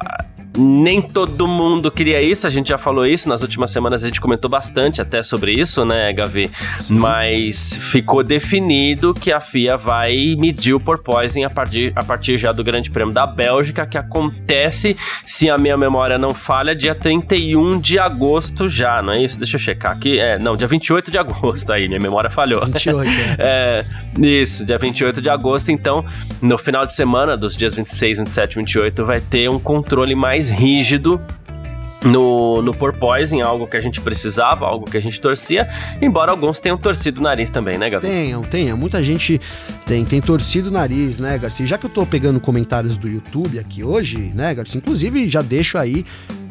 nem 0.56 1.02
todo 1.02 1.46
mundo 1.46 1.90
queria 1.90 2.22
isso, 2.22 2.46
a 2.46 2.50
gente 2.50 2.68
já 2.68 2.78
falou 2.78 3.06
isso, 3.06 3.28
nas 3.28 3.42
últimas 3.42 3.70
semanas 3.70 4.04
a 4.04 4.06
gente 4.06 4.20
comentou 4.20 4.50
bastante 4.50 5.02
até 5.02 5.22
sobre 5.22 5.52
isso, 5.52 5.84
né, 5.84 6.12
Gavi? 6.12 6.50
Sim. 6.80 6.94
Mas 6.94 7.76
ficou 7.90 8.22
definido 8.22 9.12
que 9.12 9.32
a 9.32 9.40
FIA 9.40 9.76
vai 9.76 10.36
medir 10.38 10.74
o 10.74 10.80
porpoising 10.80 11.44
a 11.44 11.50
partir, 11.50 11.92
a 11.96 12.04
partir 12.04 12.38
já 12.38 12.52
do 12.52 12.62
Grande 12.62 12.90
Prêmio 12.90 13.12
da 13.12 13.26
Bélgica, 13.26 13.86
que 13.86 13.98
acontece, 13.98 14.96
se 15.26 15.50
a 15.50 15.58
minha 15.58 15.76
memória 15.76 16.18
não 16.18 16.30
falha, 16.30 16.74
dia 16.74 16.94
31 16.94 17.80
de 17.80 17.98
agosto 17.98 18.68
já, 18.68 19.02
não 19.02 19.12
é 19.12 19.22
isso? 19.22 19.38
Deixa 19.38 19.56
eu 19.56 19.60
checar 19.60 19.92
aqui. 19.92 20.18
É, 20.18 20.38
não, 20.38 20.56
dia 20.56 20.68
28 20.68 21.10
de 21.10 21.18
agosto 21.18 21.72
aí, 21.72 21.88
minha 21.88 22.00
memória 22.00 22.30
falhou. 22.30 22.64
28, 22.64 23.10
é. 23.38 23.84
é. 24.20 24.24
Isso, 24.24 24.64
dia 24.64 24.78
28 24.78 25.20
de 25.20 25.28
agosto, 25.28 25.72
então, 25.72 26.04
no 26.40 26.56
final 26.56 26.86
de 26.86 26.94
semana, 26.94 27.36
dos 27.36 27.56
dias 27.56 27.74
26, 27.74 28.18
27, 28.18 28.56
28, 28.56 29.04
vai 29.04 29.20
ter 29.20 29.50
um 29.50 29.58
controle 29.58 30.14
mais 30.14 30.43
mais 30.44 30.50
rígido 30.50 31.20
no, 32.04 32.60
no 32.60 32.74
porpoising, 32.74 33.40
algo 33.40 33.66
que 33.66 33.78
a 33.78 33.80
gente 33.80 33.98
precisava, 34.00 34.66
algo 34.66 34.84
que 34.84 34.96
a 34.96 35.00
gente 35.00 35.18
torcia, 35.18 35.68
embora 36.02 36.30
alguns 36.30 36.60
tenham 36.60 36.76
torcido 36.76 37.20
o 37.20 37.22
nariz 37.22 37.48
também, 37.48 37.78
né, 37.78 37.88
Gabriel? 37.88 38.14
Tenham, 38.14 38.42
tenham. 38.42 38.76
Muita 38.76 39.02
gente 39.02 39.40
tem, 39.86 40.04
tem 40.04 40.20
torcido 40.20 40.68
o 40.68 40.72
nariz, 40.72 41.18
né, 41.18 41.38
Garcia? 41.38 41.64
Já 41.64 41.78
que 41.78 41.86
eu 41.86 41.90
tô 41.90 42.04
pegando 42.04 42.38
comentários 42.40 42.98
do 42.98 43.08
YouTube 43.08 43.58
aqui 43.58 43.82
hoje, 43.82 44.32
né, 44.34 44.54
Garcia? 44.54 44.76
Inclusive, 44.76 45.30
já 45.30 45.40
deixo 45.40 45.78
aí 45.78 46.04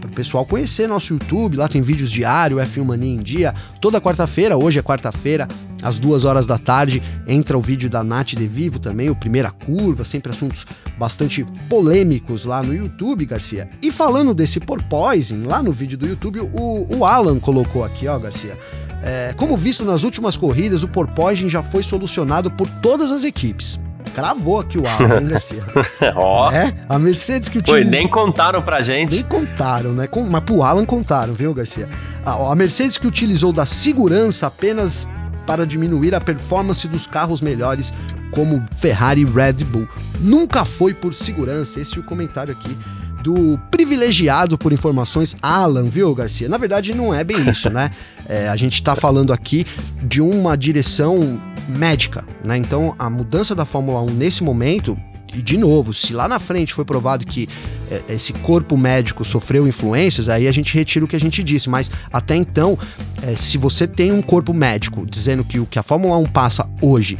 para 0.04 0.12
o 0.12 0.14
pessoal 0.14 0.46
conhecer 0.46 0.88
nosso 0.88 1.14
YouTube. 1.14 1.58
Lá 1.58 1.68
tem 1.68 1.82
vídeos 1.82 2.12
diário, 2.12 2.58
F1 2.58 2.84
Mania 2.84 3.16
em 3.16 3.24
Dia. 3.24 3.56
Toda 3.80 4.02
quarta-feira, 4.02 4.58
hoje 4.58 4.80
é 4.80 4.84
quarta-feira, 4.84 5.48
às 5.82 5.98
duas 5.98 6.26
horas 6.26 6.46
da 6.46 6.58
tarde, 6.58 7.02
entra 7.26 7.58
o 7.58 7.62
vídeo 7.62 7.90
da 7.90 8.04
Nath 8.04 8.34
De 8.34 8.48
Vivo 8.48 8.80
também, 8.80 9.10
o 9.10 9.16
Primeira 9.16 9.52
Curva, 9.52 10.04
sempre 10.04 10.32
assuntos 10.32 10.66
bastante 10.98 11.46
polêmicos 11.70 12.46
lá 12.46 12.62
no 12.62 12.74
YouTube, 12.74 13.26
Garcia. 13.26 13.70
E 13.82 13.92
falando 13.92 14.34
desse 14.34 14.60
porpoising, 14.60 15.46
lá 15.46 15.64
no 15.64 15.72
vídeo 15.72 15.98
do 15.98 16.08
YouTube, 16.08 16.40
o, 16.42 16.88
o 16.98 17.06
Alan 17.06 17.40
colocou 17.40 17.84
aqui, 17.84 18.08
ó, 18.08 18.20
Garcia. 18.20 18.58
É, 19.02 19.34
como 19.36 19.58
visto 19.58 19.84
nas 19.84 20.04
últimas 20.04 20.38
corridas, 20.38 20.84
o 20.84 20.88
porpoising 20.88 21.50
já 21.50 21.62
foi 21.64 21.84
solucionado 21.84 22.52
por 22.52 22.68
todas 22.82 23.12
as 23.12 23.24
equipes. 23.24 23.80
Cravou 24.14 24.60
aqui 24.60 24.78
o 24.78 24.88
Alan, 24.88 25.22
hein, 25.22 25.28
Garcia? 25.28 25.64
Ó. 26.16 26.52
É, 26.52 26.74
a 26.88 27.00
Mercedes 27.00 27.50
que 27.50 27.58
utilizou... 27.58 27.84
Foi, 27.84 27.90
nem 27.90 28.08
contaram 28.08 28.62
pra 28.62 28.82
gente. 28.82 29.16
Nem 29.16 29.24
contaram, 29.24 29.94
né? 29.94 30.08
Com... 30.08 30.24
Mas 30.24 30.44
pro 30.44 30.62
Alan 30.62 30.86
contaram, 30.86 31.34
viu, 31.34 31.54
Garcia? 31.54 31.90
A, 32.26 32.52
a 32.52 32.56
Mercedes 32.56 32.98
que 32.98 33.08
utilizou 33.08 33.52
da 33.52 33.66
segurança 33.66 34.48
apenas 34.48 35.08
para 35.46 35.66
diminuir 35.66 36.16
a 36.16 36.22
performance 36.22 36.88
dos 36.88 37.08
carros 37.08 37.42
melhores, 37.42 37.94
como 38.32 38.64
Ferrari 38.78 39.22
e 39.22 39.26
Red 39.26 39.66
Bull. 39.66 39.88
Nunca 40.20 40.64
foi 40.64 40.94
por 40.94 41.14
segurança, 41.14 41.80
esse 41.80 41.98
é 41.98 42.00
o 42.00 42.04
comentário 42.04 42.54
aqui 42.54 42.78
do 43.24 43.58
privilegiado 43.72 44.58
por 44.58 44.74
informações 44.74 45.36
Alan, 45.42 45.84
viu, 45.84 46.14
Garcia? 46.14 46.50
Na 46.50 46.58
verdade, 46.58 46.94
não 46.94 47.14
é 47.14 47.24
bem 47.24 47.50
isso, 47.50 47.70
né? 47.70 47.90
É, 48.26 48.48
a 48.48 48.56
gente 48.56 48.76
está 48.76 48.96
falando 48.96 49.34
aqui 49.34 49.66
de 50.02 50.22
uma 50.22 50.56
direção 50.56 51.42
médica, 51.68 52.26
né? 52.44 52.58
Então, 52.58 52.96
a 52.98 53.10
mudança 53.10 53.56
da 53.56 53.66
Fórmula 53.66 54.02
1 54.02 54.06
nesse 54.12 54.44
momento, 54.44 54.98
e 55.34 55.42
de 55.42 55.58
novo, 55.58 55.94
se 55.94 56.14
lá 56.14 56.28
na 56.28 56.40
frente 56.40 56.74
foi 56.74 56.86
provado 56.86 57.26
que 57.26 57.50
é, 57.90 58.14
esse 58.14 58.34
corpo 58.34 58.78
médico 58.78 59.26
sofreu 59.26 59.68
influências, 59.68 60.30
aí 60.30 60.48
a 60.48 60.52
gente 60.52 60.74
retira 60.74 61.06
o 61.06 61.08
que 61.08 61.16
a 61.16 61.20
gente 61.20 61.44
disse. 61.44 61.70
Mas 61.70 61.90
até 62.12 62.36
então, 62.36 62.78
é, 63.22 63.36
se 63.36 63.58
você 63.58 63.88
tem 63.88 64.12
um 64.12 64.22
corpo 64.22 64.54
médico 64.54 65.06
dizendo 65.06 65.44
que 65.44 65.60
o 65.60 65.66
que 65.66 65.80
a 65.80 65.84
Fórmula 65.84 66.18
1 66.18 66.26
passa 66.26 66.70
hoje 66.82 67.18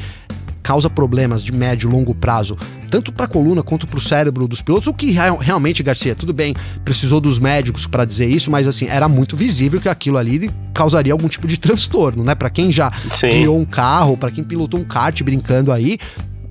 causa 0.64 0.90
problemas 0.90 1.44
de 1.44 1.52
médio 1.52 1.90
e 1.90 1.92
longo 1.92 2.16
prazo, 2.16 2.58
tanto 2.90 3.12
para 3.12 3.26
a 3.26 3.28
coluna 3.28 3.62
quanto 3.62 3.86
para 3.86 4.00
o 4.00 4.02
cérebro 4.02 4.48
dos 4.48 4.62
pilotos, 4.62 4.88
o 4.88 4.94
que 4.94 5.12
realmente, 5.12 5.84
Garcia, 5.84 6.16
tudo 6.16 6.34
bem, 6.34 6.56
precisou 6.86 7.20
dos 7.20 7.38
médicos 7.38 7.86
para 7.86 8.06
dizer 8.06 8.28
isso, 8.28 8.50
mas 8.50 8.68
assim, 8.68 8.88
era 8.88 9.08
muito 9.10 9.36
visível 9.36 9.82
que 9.82 9.90
aquilo 9.90 10.18
ali 10.18 10.50
causaria 10.74 11.12
algum 11.12 11.28
tipo 11.28 11.46
de 11.46 11.58
transtorno, 11.58 12.24
né? 12.24 12.34
Para 12.34 12.50
quem 12.50 12.72
já 12.72 12.92
Sim. 13.12 13.30
criou 13.30 13.60
um 13.60 13.66
carro, 13.66 14.16
para 14.16 14.32
quem 14.32 14.44
pilotou 14.44 14.80
um 14.80 14.84
kart 14.84 15.22
brincando 15.22 15.72
aí, 15.72 16.00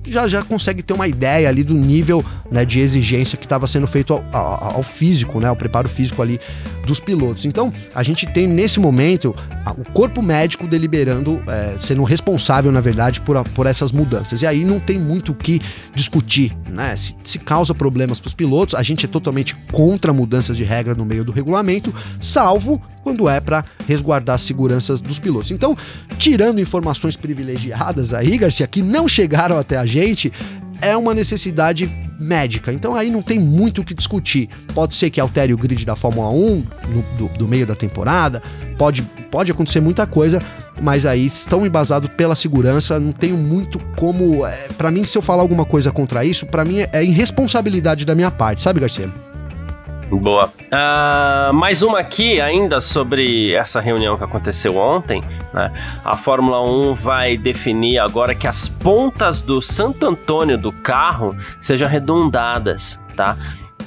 já, 0.05 0.27
já 0.27 0.41
consegue 0.43 0.83
ter 0.83 0.93
uma 0.93 1.07
ideia 1.07 1.47
ali 1.47 1.63
do 1.63 1.73
nível 1.73 2.23
né, 2.51 2.65
de 2.65 2.79
exigência 2.79 3.37
que 3.37 3.45
estava 3.45 3.65
sendo 3.67 3.87
feito 3.87 4.13
ao, 4.13 4.23
ao, 4.31 4.75
ao, 4.77 4.83
físico, 4.83 5.39
né, 5.39 5.47
ao 5.47 5.55
preparo 5.55 5.89
físico 5.89 6.21
ali 6.21 6.39
dos 6.85 6.99
pilotos. 6.99 7.45
Então, 7.45 7.73
a 7.95 8.03
gente 8.03 8.25
tem 8.27 8.47
nesse 8.47 8.79
momento 8.79 9.35
o 9.77 9.91
corpo 9.91 10.21
médico 10.21 10.67
deliberando, 10.67 11.41
é, 11.47 11.75
sendo 11.79 12.03
responsável, 12.03 12.71
na 12.71 12.81
verdade, 12.81 13.21
por, 13.21 13.41
por 13.49 13.65
essas 13.65 13.91
mudanças. 13.91 14.41
E 14.41 14.47
aí 14.47 14.63
não 14.63 14.79
tem 14.79 14.99
muito 14.99 15.31
o 15.31 15.35
que 15.35 15.61
discutir, 15.93 16.55
né? 16.67 16.95
Se, 16.95 17.15
se 17.23 17.39
causa 17.39 17.73
problemas 17.73 18.19
para 18.19 18.27
os 18.27 18.33
pilotos, 18.33 18.75
a 18.75 18.83
gente 18.83 19.05
é 19.05 19.09
totalmente 19.09 19.55
contra 19.71 20.11
mudanças 20.11 20.57
de 20.57 20.63
regra 20.63 20.93
no 20.93 21.05
meio 21.05 21.23
do 21.23 21.31
regulamento, 21.31 21.93
salvo 22.19 22.81
quando 23.03 23.27
é 23.27 23.39
para 23.39 23.65
resguardar 23.87 24.35
as 24.35 24.41
seguranças 24.41 25.01
dos 25.01 25.19
pilotos. 25.19 25.51
Então, 25.51 25.75
tirando 26.17 26.59
informações 26.59 27.15
privilegiadas 27.15 28.13
aí, 28.13 28.37
Garcia, 28.37 28.65
que 28.65 28.81
não 28.81 29.07
chegaram 29.07 29.57
até 29.57 29.77
a 29.77 29.85
gente, 29.93 30.31
é 30.81 30.97
uma 30.97 31.13
necessidade 31.13 31.89
médica. 32.19 32.71
Então 32.71 32.95
aí 32.95 33.09
não 33.09 33.21
tem 33.21 33.39
muito 33.39 33.81
o 33.81 33.85
que 33.85 33.93
discutir. 33.93 34.49
Pode 34.73 34.95
ser 34.95 35.09
que 35.09 35.19
altere 35.19 35.53
o 35.53 35.57
grid 35.57 35.85
da 35.85 35.95
Fórmula 35.95 36.29
1 36.29 36.63
no, 36.89 37.01
do, 37.17 37.37
do, 37.37 37.47
meio 37.47 37.65
da 37.67 37.75
temporada, 37.75 38.41
pode, 38.77 39.01
pode 39.29 39.51
acontecer 39.51 39.79
muita 39.79 40.07
coisa, 40.07 40.41
mas 40.81 41.05
aí 41.05 41.25
estão 41.25 41.65
embasados 41.65 42.09
pela 42.15 42.35
segurança, 42.35 42.99
não 42.99 43.11
tenho 43.11 43.37
muito 43.37 43.79
como. 43.97 44.45
É, 44.45 44.67
para 44.77 44.91
mim, 44.91 45.05
se 45.05 45.17
eu 45.17 45.21
falar 45.21 45.41
alguma 45.41 45.65
coisa 45.65 45.91
contra 45.91 46.25
isso, 46.25 46.45
para 46.45 46.65
mim 46.65 46.79
é 46.91 47.03
irresponsabilidade 47.03 48.05
da 48.05 48.15
minha 48.15 48.31
parte, 48.31 48.61
sabe, 48.61 48.79
Garcia? 48.79 49.09
Boa. 50.09 50.45
Uh, 50.45 51.53
mais 51.53 51.81
uma 51.81 51.99
aqui 51.99 52.39
ainda 52.39 52.79
sobre 52.79 53.53
essa 53.53 53.79
reunião 53.79 54.17
que 54.17 54.23
aconteceu 54.23 54.77
ontem. 54.77 55.23
Né? 55.53 55.71
A 56.03 56.15
Fórmula 56.17 56.61
1 56.61 56.95
vai 56.95 57.37
definir 57.37 57.99
agora 57.99 58.35
que 58.35 58.47
as 58.47 58.67
pontas 58.67 59.41
do 59.41 59.61
Santo 59.61 60.05
Antônio 60.05 60.57
do 60.57 60.71
carro 60.71 61.35
sejam 61.59 61.87
arredondadas, 61.87 63.01
tá? 63.15 63.37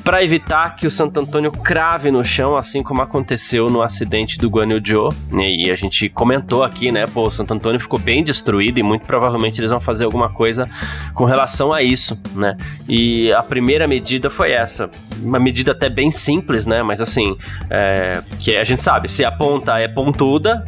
Para 0.07 0.23
evitar 0.23 0.77
que 0.77 0.87
o 0.87 0.91
Santo 0.91 1.19
Antônio 1.19 1.51
crave 1.51 2.13
no 2.13 2.25
chão, 2.25 2.57
assim 2.57 2.81
como 2.81 3.03
aconteceu 3.03 3.69
no 3.69 3.83
acidente 3.83 4.39
do 4.39 4.49
Guan 4.49 4.69
Yu 4.73 4.81
Zhou. 4.87 5.09
E 5.33 5.69
a 5.69 5.75
gente 5.75 6.09
comentou 6.09 6.63
aqui, 6.63 6.93
né? 6.93 7.09
Pô, 7.09 7.27
o 7.27 7.31
Santo 7.33 7.53
Antônio 7.53 7.81
ficou 7.81 7.99
bem 7.99 8.23
destruído 8.23 8.79
e 8.79 8.85
muito 8.85 9.05
provavelmente 9.05 9.61
eles 9.61 9.69
vão 9.69 9.81
fazer 9.81 10.05
alguma 10.05 10.29
coisa 10.29 10.71
com 11.13 11.25
relação 11.25 11.73
a 11.73 11.83
isso, 11.83 12.17
né? 12.37 12.57
E 12.89 13.33
a 13.33 13.43
primeira 13.43 13.89
medida 13.89 14.31
foi 14.31 14.53
essa. 14.53 14.89
Uma 15.21 15.41
medida 15.41 15.73
até 15.73 15.89
bem 15.89 16.13
simples, 16.13 16.67
né? 16.67 16.85
Mas 16.85 17.01
assim, 17.01 17.37
é, 17.69 18.23
que 18.39 18.57
a 18.57 18.63
gente 18.65 18.85
sabe, 18.85 19.11
se 19.11 19.25
a 19.25 19.33
ponta 19.33 19.77
é 19.77 19.89
pontuda, 19.89 20.65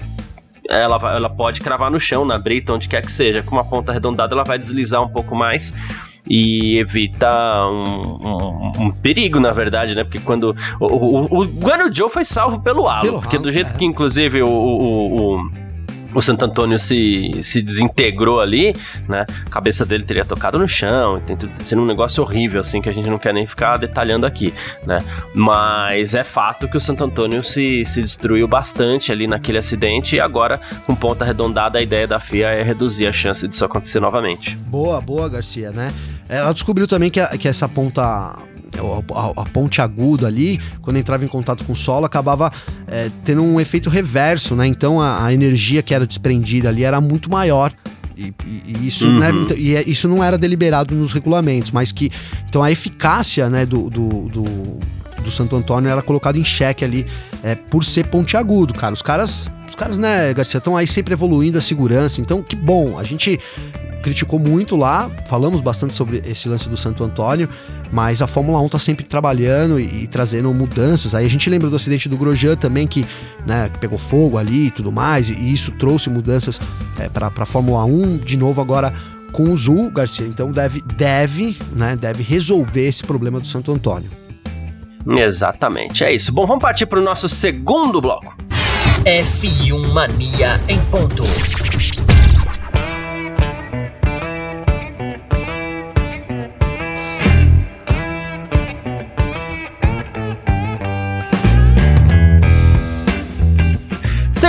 ela, 0.68 0.98
vai, 0.98 1.14
ela 1.14 1.30
pode 1.30 1.60
cravar 1.60 1.92
no 1.92 2.00
chão, 2.00 2.24
na 2.24 2.38
brita, 2.38 2.72
onde 2.72 2.88
quer 2.88 3.02
que 3.02 3.12
seja. 3.12 3.40
Com 3.44 3.52
uma 3.52 3.64
ponta 3.64 3.92
arredondada, 3.92 4.34
ela 4.34 4.42
vai 4.42 4.58
deslizar 4.58 5.00
um 5.00 5.08
pouco 5.08 5.36
mais 5.36 5.72
e 6.26 6.78
evita 6.78 7.28
um, 7.66 7.82
um, 8.26 8.72
um, 8.84 8.90
perigo, 8.90 9.40
na 9.40 9.52
verdade, 9.52 9.94
né? 9.94 10.04
Porque 10.04 10.18
quando. 10.18 10.54
O, 10.80 10.86
o, 10.86 11.40
o 11.40 11.46
Guano 11.46 11.92
Joe 11.92 12.10
foi 12.10 12.24
salvo 12.24 12.60
pelo 12.60 12.88
halo, 12.88 13.02
pelo 13.02 13.20
porque 13.20 13.38
do 13.38 13.50
jeito 13.50 13.70
é. 13.70 13.78
que, 13.78 13.84
inclusive, 13.84 14.42
o, 14.42 14.48
o, 14.48 15.50
o 16.14 16.22
Santo 16.22 16.44
Antônio 16.44 16.78
se, 16.78 17.40
se 17.42 17.60
desintegrou 17.60 18.40
ali, 18.40 18.74
né? 19.08 19.26
A 19.46 19.50
cabeça 19.50 19.84
dele 19.84 20.04
teria 20.04 20.24
tocado 20.24 20.58
no 20.58 20.68
chão, 20.68 21.20
tem 21.20 21.36
sendo 21.56 21.82
um 21.82 21.86
negócio 21.86 22.22
horrível, 22.22 22.60
assim, 22.60 22.80
que 22.80 22.88
a 22.88 22.92
gente 22.92 23.08
não 23.08 23.18
quer 23.18 23.34
nem 23.34 23.46
ficar 23.46 23.76
detalhando 23.76 24.26
aqui, 24.26 24.52
né? 24.86 24.98
Mas 25.34 26.14
é 26.14 26.24
fato 26.24 26.68
que 26.68 26.76
o 26.76 26.80
Santo 26.80 27.04
Antônio 27.04 27.44
se, 27.44 27.84
se 27.84 28.00
destruiu 28.00 28.48
bastante 28.48 29.12
ali 29.12 29.26
naquele 29.26 29.58
acidente 29.58 30.16
e 30.16 30.20
agora, 30.20 30.60
com 30.86 30.94
ponta 30.94 31.24
arredondada, 31.24 31.78
a 31.78 31.82
ideia 31.82 32.06
da 32.06 32.18
FIA 32.18 32.48
é 32.48 32.62
reduzir 32.62 33.06
a 33.06 33.12
chance 33.12 33.46
disso 33.46 33.64
acontecer 33.64 34.00
novamente. 34.00 34.56
Boa, 34.56 35.00
boa, 35.00 35.28
Garcia, 35.28 35.70
né? 35.70 35.92
Ela 36.28 36.52
descobriu 36.52 36.86
também 36.86 37.10
que, 37.10 37.20
a, 37.20 37.28
que 37.36 37.48
essa 37.48 37.68
ponta 37.68 38.36
a, 39.14 39.42
a, 39.42 39.44
ponte 39.46 39.80
aguda 39.80 40.26
ali, 40.26 40.60
quando 40.82 40.96
entrava 40.96 41.24
em 41.24 41.28
contato 41.28 41.64
com 41.64 41.72
o 41.72 41.76
solo, 41.76 42.04
acabava 42.04 42.52
é, 42.86 43.10
tendo 43.24 43.42
um 43.42 43.60
efeito 43.60 43.88
reverso, 43.88 44.54
né? 44.54 44.66
Então 44.66 45.00
a, 45.00 45.24
a, 45.24 45.32
energia 45.32 45.82
que 45.82 45.94
era 45.94 46.06
desprendida 46.06 46.68
ali 46.68 46.84
era 46.84 47.00
muito 47.00 47.30
maior. 47.30 47.72
E, 48.16 48.34
e, 48.44 48.86
isso, 48.86 49.06
uhum. 49.06 49.18
né, 49.18 49.30
e 49.56 49.76
é, 49.76 49.88
isso 49.88 50.08
não 50.08 50.22
era 50.22 50.36
deliberado 50.36 50.94
nos 50.94 51.12
regulamentos, 51.12 51.70
mas 51.70 51.92
que. 51.92 52.10
Então 52.48 52.62
a 52.62 52.70
eficácia 52.70 53.48
né, 53.48 53.64
do, 53.64 53.88
do, 53.88 54.28
do, 54.28 54.44
do 55.22 55.30
Santo 55.30 55.54
Antônio 55.56 55.90
era 55.90 56.02
colocada 56.02 56.36
em 56.36 56.44
xeque 56.44 56.84
ali 56.84 57.06
é, 57.42 57.54
por 57.54 57.84
ser 57.84 58.06
ponte 58.06 58.36
agudo, 58.36 58.74
cara. 58.74 58.92
Os 58.92 59.02
caras. 59.02 59.50
Os 59.68 59.74
caras, 59.74 59.98
né, 59.98 60.34
Garcia, 60.34 60.58
estão 60.58 60.76
aí 60.76 60.88
sempre 60.88 61.12
evoluindo 61.12 61.56
a 61.56 61.60
segurança. 61.60 62.20
Então, 62.20 62.42
que 62.42 62.56
bom. 62.56 62.98
A 62.98 63.04
gente 63.04 63.38
criticou 64.02 64.38
muito 64.38 64.76
lá, 64.76 65.10
falamos 65.28 65.60
bastante 65.60 65.94
sobre 65.94 66.22
esse 66.24 66.48
lance 66.48 66.68
do 66.68 66.76
Santo 66.76 67.02
Antônio, 67.02 67.48
mas 67.92 68.22
a 68.22 68.26
Fórmula 68.26 68.60
1 68.60 68.68
tá 68.68 68.78
sempre 68.78 69.04
trabalhando 69.04 69.78
e, 69.78 70.04
e 70.04 70.06
trazendo 70.06 70.52
mudanças. 70.52 71.14
Aí 71.14 71.26
a 71.26 71.30
gente 71.30 71.48
lembra 71.48 71.68
do 71.68 71.76
acidente 71.76 72.08
do 72.08 72.16
Grosjean 72.16 72.56
também, 72.56 72.86
que 72.86 73.04
né, 73.46 73.70
pegou 73.80 73.98
fogo 73.98 74.38
ali 74.38 74.66
e 74.66 74.70
tudo 74.70 74.92
mais, 74.92 75.28
e, 75.28 75.34
e 75.34 75.52
isso 75.52 75.72
trouxe 75.72 76.08
mudanças 76.08 76.60
é, 76.98 77.08
para 77.08 77.32
a 77.34 77.46
Fórmula 77.46 77.84
1, 77.84 78.18
de 78.18 78.36
novo 78.36 78.60
agora 78.60 78.92
com 79.32 79.50
o 79.52 79.56
Zul 79.56 79.90
Garcia. 79.90 80.26
Então 80.26 80.52
deve, 80.52 80.80
deve, 80.80 81.56
né, 81.72 81.96
deve 81.96 82.22
resolver 82.22 82.86
esse 82.86 83.02
problema 83.02 83.40
do 83.40 83.46
Santo 83.46 83.72
Antônio. 83.72 84.10
Exatamente, 85.06 86.04
é 86.04 86.14
isso. 86.14 86.32
Bom, 86.32 86.46
vamos 86.46 86.62
partir 86.62 86.86
para 86.86 86.98
o 86.98 87.02
nosso 87.02 87.28
segundo 87.28 88.00
bloco. 88.00 88.36
F1 89.04 89.92
Mania 89.92 90.60
em 90.68 90.78
ponto. 90.86 91.22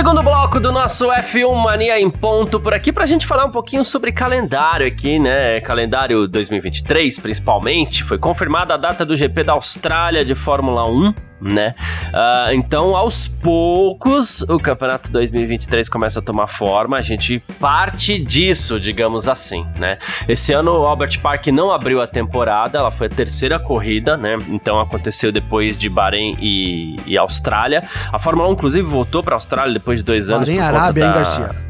Segundo 0.00 0.22
bloco 0.22 0.58
do 0.58 0.72
nosso 0.72 1.08
F1 1.08 1.54
Mania 1.62 2.00
em 2.00 2.08
ponto 2.08 2.58
por 2.58 2.72
aqui 2.72 2.90
pra 2.90 3.04
gente 3.04 3.26
falar 3.26 3.44
um 3.44 3.50
pouquinho 3.50 3.84
sobre 3.84 4.10
calendário 4.10 4.86
aqui, 4.86 5.18
né? 5.18 5.60
Calendário 5.60 6.26
2023, 6.26 7.18
principalmente. 7.18 8.02
Foi 8.02 8.16
confirmada 8.16 8.72
a 8.72 8.76
data 8.78 9.04
do 9.04 9.14
GP 9.14 9.44
da 9.44 9.52
Austrália 9.52 10.24
de 10.24 10.34
Fórmula 10.34 10.88
1 10.88 11.29
né? 11.40 11.74
Uh, 12.08 12.54
então, 12.54 12.96
aos 12.96 13.26
poucos, 13.26 14.42
o 14.42 14.58
campeonato 14.58 15.10
2023 15.10 15.88
começa 15.88 16.18
a 16.18 16.22
tomar 16.22 16.46
forma, 16.46 16.96
a 16.96 17.00
gente 17.00 17.38
parte 17.58 18.18
disso, 18.18 18.78
digamos 18.78 19.28
assim, 19.28 19.66
né? 19.76 19.98
Esse 20.28 20.52
ano 20.52 20.72
o 20.72 20.86
Albert 20.86 21.20
Park 21.20 21.46
não 21.48 21.70
abriu 21.70 22.00
a 22.00 22.06
temporada, 22.06 22.78
ela 22.78 22.90
foi 22.90 23.06
a 23.06 23.10
terceira 23.10 23.58
corrida, 23.58 24.16
né? 24.16 24.36
Então 24.48 24.78
aconteceu 24.78 25.32
depois 25.32 25.78
de 25.78 25.88
Bahrein 25.88 26.36
e, 26.40 26.96
e 27.06 27.16
Austrália. 27.16 27.82
A 28.12 28.18
Fórmula 28.18 28.48
1, 28.48 28.52
inclusive, 28.52 28.86
voltou 28.86 29.22
para 29.22 29.34
a 29.34 29.36
Austrália 29.36 29.72
depois 29.72 30.00
de 30.00 30.04
dois 30.04 30.28
anos. 30.28 30.48
Bahrein 30.48 30.60
Arábia, 30.60 31.04
da... 31.04 31.08
hein, 31.08 31.14
Garcia? 31.14 31.69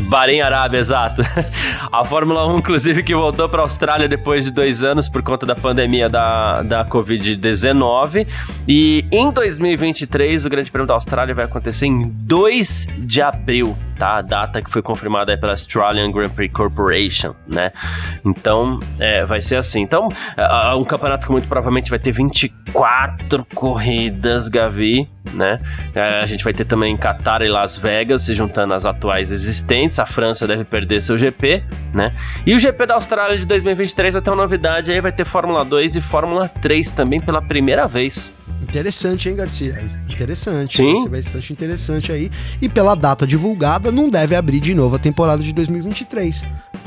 Bahrein 0.00 0.40
Arábia, 0.40 0.78
exato. 0.78 1.22
A 1.92 2.04
Fórmula 2.04 2.46
1, 2.46 2.58
inclusive, 2.58 3.02
que 3.02 3.14
voltou 3.14 3.48
para 3.48 3.60
a 3.60 3.64
Austrália 3.64 4.08
depois 4.08 4.46
de 4.46 4.50
dois 4.50 4.82
anos 4.82 5.08
por 5.08 5.22
conta 5.22 5.44
da 5.44 5.54
pandemia 5.54 6.08
da, 6.08 6.62
da 6.62 6.84
Covid-19. 6.86 8.26
E 8.66 9.04
em 9.12 9.30
2023, 9.30 10.46
o 10.46 10.48
Grande 10.48 10.70
Prêmio 10.70 10.86
da 10.86 10.94
Austrália 10.94 11.34
vai 11.34 11.44
acontecer 11.44 11.86
em 11.86 12.08
2 12.08 12.88
de 12.98 13.20
abril, 13.20 13.76
tá? 14.02 14.16
A 14.16 14.22
data 14.22 14.60
que 14.60 14.68
foi 14.68 14.82
confirmada 14.82 15.38
pela 15.38 15.52
Australian 15.52 16.10
Grand 16.10 16.30
Prix 16.30 16.52
Corporation, 16.52 17.36
né? 17.46 17.70
Então, 18.26 18.80
é, 18.98 19.24
vai 19.24 19.40
ser 19.40 19.56
assim. 19.56 19.80
Então, 19.80 20.08
é, 20.36 20.74
um 20.74 20.84
campeonato 20.84 21.26
que 21.26 21.32
muito 21.32 21.46
provavelmente 21.46 21.88
vai 21.88 22.00
ter 22.00 22.10
24 22.10 23.46
corridas, 23.54 24.48
Gavi, 24.48 25.08
né? 25.32 25.60
É, 25.94 26.20
a 26.20 26.26
gente 26.26 26.42
vai 26.42 26.52
ter 26.52 26.64
também 26.64 26.96
Qatar 26.96 27.42
e 27.42 27.48
Las 27.48 27.78
Vegas 27.78 28.22
se 28.22 28.34
juntando 28.34 28.74
às 28.74 28.84
atuais 28.84 29.30
existentes. 29.30 30.00
A 30.00 30.06
França 30.06 30.48
deve 30.48 30.64
perder 30.64 31.00
seu 31.00 31.16
GP, 31.16 31.62
né? 31.94 32.12
E 32.44 32.56
o 32.56 32.58
GP 32.58 32.86
da 32.86 32.94
Austrália 32.94 33.38
de 33.38 33.46
2023 33.46 34.14
vai 34.14 34.22
ter 34.22 34.30
uma 34.30 34.42
novidade 34.42 34.90
aí, 34.90 35.00
vai 35.00 35.12
ter 35.12 35.24
Fórmula 35.24 35.64
2 35.64 35.94
e 35.94 36.00
Fórmula 36.00 36.48
3 36.48 36.90
também 36.90 37.20
pela 37.20 37.40
primeira 37.40 37.86
vez. 37.86 38.32
Interessante, 38.62 39.28
hein, 39.28 39.36
Garcia? 39.36 39.82
Interessante. 40.08 40.76
Sim. 40.76 41.08
Vai 41.08 41.22
ser 41.22 41.30
bastante 41.30 41.52
interessante 41.52 42.12
aí. 42.12 42.30
E 42.60 42.68
pela 42.68 42.94
data 42.94 43.26
divulgada, 43.26 43.90
não 43.90 44.08
deve 44.08 44.34
abrir 44.34 44.60
de 44.60 44.74
novo 44.74 44.96
a 44.96 44.98
temporada 44.98 45.42
de 45.42 45.52
2023. 45.52 46.42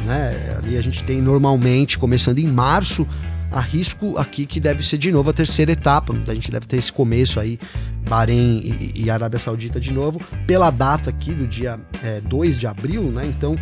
Né? 0.06 0.58
Ali 0.58 0.78
a 0.78 0.82
gente 0.82 1.04
tem 1.04 1.22
normalmente, 1.22 1.98
começando 1.98 2.40
em 2.40 2.48
março, 2.48 3.08
arrisco 3.52 4.18
aqui 4.18 4.46
que 4.46 4.60
deve 4.60 4.86
ser 4.86 4.98
de 4.98 5.12
novo 5.12 5.30
a 5.30 5.34
terceira 5.34 5.72
etapa. 5.72 6.14
A 6.28 6.34
gente 6.34 6.52
deve 6.52 6.66
ter 6.66 6.78
esse 6.78 6.92
começo 6.92 7.40
aí, 7.40 7.60
Bahrein 8.08 8.62
e, 8.64 9.04
e 9.04 9.10
Arábia 9.10 9.40
Saudita 9.40 9.80
de 9.80 9.92
novo, 9.92 10.20
pela 10.48 10.72
data 10.72 11.10
aqui 11.10 11.34
do 11.34 11.48
dia 11.48 11.80
é, 12.04 12.22
2 12.22 12.58
de 12.58 12.68
abril, 12.68 13.04
né? 13.04 13.26
Então 13.26 13.58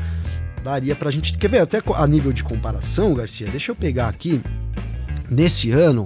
daria 0.64 0.96
pra 0.96 1.12
gente. 1.12 1.38
Quer 1.38 1.50
ver? 1.50 1.60
Até 1.60 1.82
a 1.96 2.08
nível 2.08 2.32
de 2.32 2.44
comparação, 2.44 3.14
Garcia, 3.14 3.48
deixa 3.48 3.72
eu 3.72 3.76
pegar 3.76 4.08
aqui. 4.08 4.42
Nesse 5.30 5.72
ano, 5.72 6.06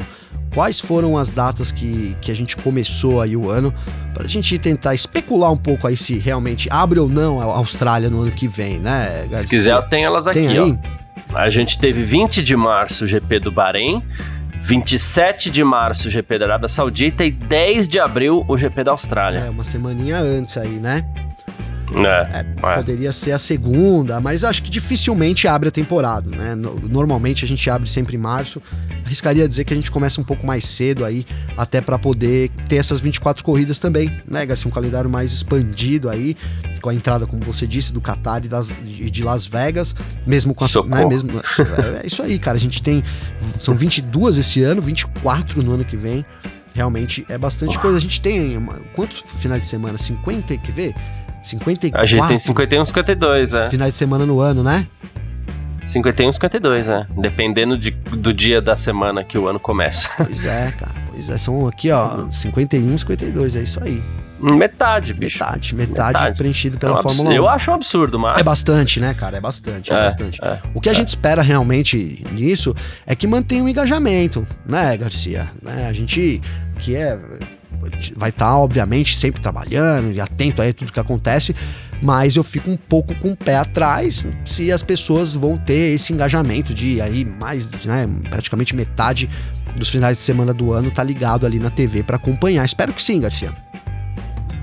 quais 0.57 0.79
foram 0.79 1.15
as 1.15 1.29
datas 1.29 1.71
que, 1.71 2.17
que 2.19 2.31
a 2.31 2.35
gente 2.35 2.57
começou 2.57 3.21
aí 3.21 3.37
o 3.37 3.47
ano, 3.47 3.71
para 4.11 4.23
a 4.23 4.27
gente 4.27 4.57
tentar 4.57 4.95
especular 4.95 5.51
um 5.51 5.55
pouco 5.55 5.85
aí 5.85 5.95
se 5.95 6.17
realmente 6.17 6.67
abre 6.71 6.99
ou 6.99 7.07
não 7.07 7.39
a 7.39 7.57
Austrália 7.57 8.09
no 8.09 8.21
ano 8.21 8.31
que 8.31 8.47
vem, 8.47 8.79
né, 8.79 9.27
Garcia? 9.29 9.41
Se 9.43 9.47
quiser, 9.47 9.75
eu 9.75 9.83
tenho 9.83 10.07
elas 10.07 10.25
aqui, 10.25 10.47
tem 10.47 10.59
ó. 10.59 11.37
A 11.37 11.51
gente 11.51 11.77
teve 11.77 12.03
20 12.03 12.41
de 12.41 12.55
março 12.55 13.05
o 13.05 13.07
GP 13.07 13.39
do 13.39 13.51
Bahrein, 13.51 14.01
27 14.63 15.51
de 15.51 15.63
março 15.63 16.07
o 16.07 16.09
GP 16.09 16.39
da 16.39 16.45
Arábia 16.45 16.69
Saudita 16.69 17.23
e 17.23 17.29
10 17.29 17.87
de 17.87 17.99
abril 17.99 18.43
o 18.47 18.57
GP 18.57 18.83
da 18.83 18.93
Austrália. 18.93 19.41
É, 19.41 19.49
uma 19.51 19.63
semaninha 19.63 20.17
antes 20.17 20.57
aí, 20.57 20.79
né? 20.79 21.05
É, 21.95 22.39
é, 22.39 22.75
poderia 22.75 23.11
ser 23.13 23.31
a 23.31 23.39
segunda, 23.39 24.19
mas 24.19 24.43
acho 24.43 24.61
que 24.61 24.69
dificilmente 24.69 25.47
abre 25.47 25.69
a 25.69 25.71
temporada, 25.71 26.29
né? 26.29 26.53
Normalmente 26.55 27.45
a 27.45 27.47
gente 27.47 27.69
abre 27.69 27.89
sempre 27.89 28.15
em 28.15 28.19
março. 28.19 28.61
Arriscaria 29.05 29.47
dizer 29.47 29.63
que 29.63 29.73
a 29.73 29.75
gente 29.75 29.89
começa 29.89 30.19
um 30.19 30.23
pouco 30.23 30.45
mais 30.45 30.65
cedo 30.65 31.05
aí, 31.05 31.25
até 31.55 31.79
para 31.79 31.97
poder 31.97 32.49
ter 32.67 32.75
essas 32.75 32.99
24 32.99 33.43
corridas 33.43 33.79
também, 33.79 34.11
né, 34.27 34.45
Garcia? 34.45 34.67
Um 34.67 34.71
calendário 34.71 35.09
mais 35.09 35.31
expandido 35.31 36.09
aí, 36.09 36.35
com 36.81 36.89
a 36.89 36.93
entrada, 36.93 37.25
como 37.25 37.41
você 37.43 37.65
disse, 37.65 37.93
do 37.93 38.01
Qatar 38.01 38.43
e 38.43 38.49
das, 38.49 38.73
de 38.83 39.23
Las 39.23 39.45
Vegas, 39.45 39.95
mesmo 40.25 40.53
com 40.53 40.65
a. 40.65 40.67
Né, 40.85 41.05
mesmo, 41.05 41.31
é, 41.39 42.03
é 42.03 42.07
isso 42.07 42.21
aí, 42.21 42.37
cara. 42.37 42.57
A 42.57 42.59
gente 42.59 42.81
tem. 42.81 43.03
São 43.59 43.75
22 43.75 44.37
esse 44.37 44.61
ano, 44.61 44.81
24 44.81 45.63
no 45.63 45.73
ano 45.73 45.85
que 45.85 45.95
vem. 45.95 46.25
Realmente 46.73 47.25
é 47.27 47.37
bastante 47.37 47.79
coisa. 47.79 47.97
A 47.97 48.01
gente 48.01 48.21
tem. 48.21 48.59
Quantos 48.93 49.23
finais 49.39 49.63
de 49.63 49.67
semana? 49.67 49.97
50, 49.97 50.57
quer 50.57 50.71
ver? 50.71 50.93
54. 51.41 52.01
A 52.01 52.05
gente 52.05 52.27
tem 52.27 52.39
51, 52.39 52.85
52, 52.85 53.53
é. 53.53 53.69
Finais 53.69 53.93
de 53.93 53.97
semana 53.97 54.25
no 54.25 54.39
ano, 54.39 54.63
né? 54.63 54.85
51, 55.85 56.31
52, 56.33 56.85
né? 56.85 57.07
Dependendo 57.17 57.77
de, 57.77 57.91
do 57.91 58.33
dia 58.33 58.61
da 58.61 58.75
semana 58.75 59.23
que 59.23 59.37
o 59.37 59.47
ano 59.47 59.59
começa. 59.59 60.09
Pois 60.25 60.43
é, 60.43 60.71
cara. 60.71 60.95
Pois 61.09 61.29
é, 61.29 61.37
são 61.37 61.67
aqui, 61.67 61.89
ó, 61.91 62.29
51, 62.29 62.97
52, 62.97 63.55
é 63.55 63.61
isso 63.61 63.81
aí. 63.81 64.03
Metade, 64.39 65.13
bicho. 65.13 65.39
Metade, 65.39 65.75
metade, 65.75 66.13
metade. 66.13 66.37
preenchido 66.37 66.77
pela 66.77 66.97
é 66.97 66.99
um 66.99 67.01
Fórmula 67.01 67.29
1. 67.29 67.33
Eu 67.33 67.49
acho 67.49 67.71
um 67.71 67.73
absurdo, 67.73 68.19
mas. 68.19 68.39
É 68.39 68.43
bastante, 68.43 68.99
né, 68.99 69.13
cara? 69.13 69.37
É 69.37 69.41
bastante, 69.41 69.91
é, 69.91 69.95
é 69.95 70.03
bastante. 70.03 70.43
É, 70.43 70.59
o 70.75 70.81
que 70.81 70.89
a 70.89 70.91
é. 70.91 70.95
gente 70.95 71.07
espera 71.07 71.41
realmente 71.41 72.23
nisso 72.31 72.75
é 73.07 73.15
que 73.15 73.25
mantenha 73.25 73.63
o 73.63 73.65
um 73.65 73.69
engajamento, 73.69 74.45
né, 74.65 74.95
Garcia? 74.95 75.47
Né? 75.63 75.87
A 75.87 75.93
gente 75.93 76.39
que 76.79 76.95
é 76.95 77.17
vai 78.15 78.29
estar, 78.29 78.45
tá, 78.45 78.57
obviamente, 78.57 79.17
sempre 79.17 79.41
trabalhando 79.41 80.11
e 80.11 80.21
atento 80.21 80.61
a 80.61 80.73
tudo 80.73 80.91
que 80.91 80.99
acontece, 80.99 81.55
mas 82.01 82.35
eu 82.35 82.43
fico 82.43 82.69
um 82.69 82.77
pouco 82.77 83.15
com 83.15 83.31
o 83.31 83.35
pé 83.35 83.57
atrás 83.57 84.25
se 84.45 84.71
as 84.71 84.83
pessoas 84.83 85.33
vão 85.33 85.57
ter 85.57 85.93
esse 85.95 86.13
engajamento 86.13 86.73
de 86.73 87.01
aí 87.01 87.25
mais, 87.25 87.69
né, 87.85 88.07
praticamente 88.29 88.75
metade 88.75 89.29
dos 89.75 89.89
finais 89.89 90.17
de 90.17 90.23
semana 90.23 90.53
do 90.53 90.73
ano 90.73 90.91
tá 90.91 91.03
ligado 91.03 91.45
ali 91.45 91.59
na 91.59 91.69
TV 91.69 92.03
para 92.03 92.17
acompanhar. 92.17 92.65
Espero 92.65 92.93
que 92.93 93.01
sim, 93.01 93.19
Garcia. 93.21 93.51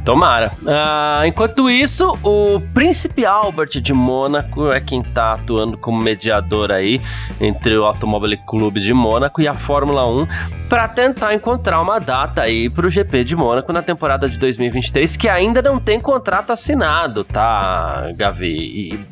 Tomara. 0.05 0.53
Uh, 0.63 1.25
enquanto 1.27 1.71
isso, 1.71 2.17
o 2.23 2.61
Príncipe 2.75 3.25
Albert 3.25 3.81
de 3.81 3.95
Mônaco 3.95 4.71
é 4.71 4.79
quem 4.79 5.01
está 5.01 5.33
atuando 5.33 5.79
como 5.79 6.01
mediador 6.01 6.71
aí 6.71 7.01
entre 7.41 7.75
o 7.79 7.85
Automóvel 7.87 8.37
Clube 8.47 8.81
de 8.81 8.93
Mônaco 8.93 9.41
e 9.41 9.49
a 9.49 9.55
Fórmula 9.55 10.07
1 10.07 10.27
para 10.69 10.89
tentar 10.89 11.35
encontrar 11.35 11.81
uma 11.81 11.99
data 11.99 12.43
aí 12.43 12.69
para 12.69 12.87
o 12.87 12.91
GP 12.91 13.25
de 13.25 13.35
Mônaco 13.35 13.73
na 13.73 13.81
temporada 13.81 14.29
de 14.29 14.39
2023 14.39 15.17
que 15.17 15.29
ainda 15.29 15.63
não 15.63 15.79
tem 15.79 15.99
contrato 15.99 16.53
assinado, 16.53 17.25
tá, 17.25 18.13
Gavi? 18.15 18.47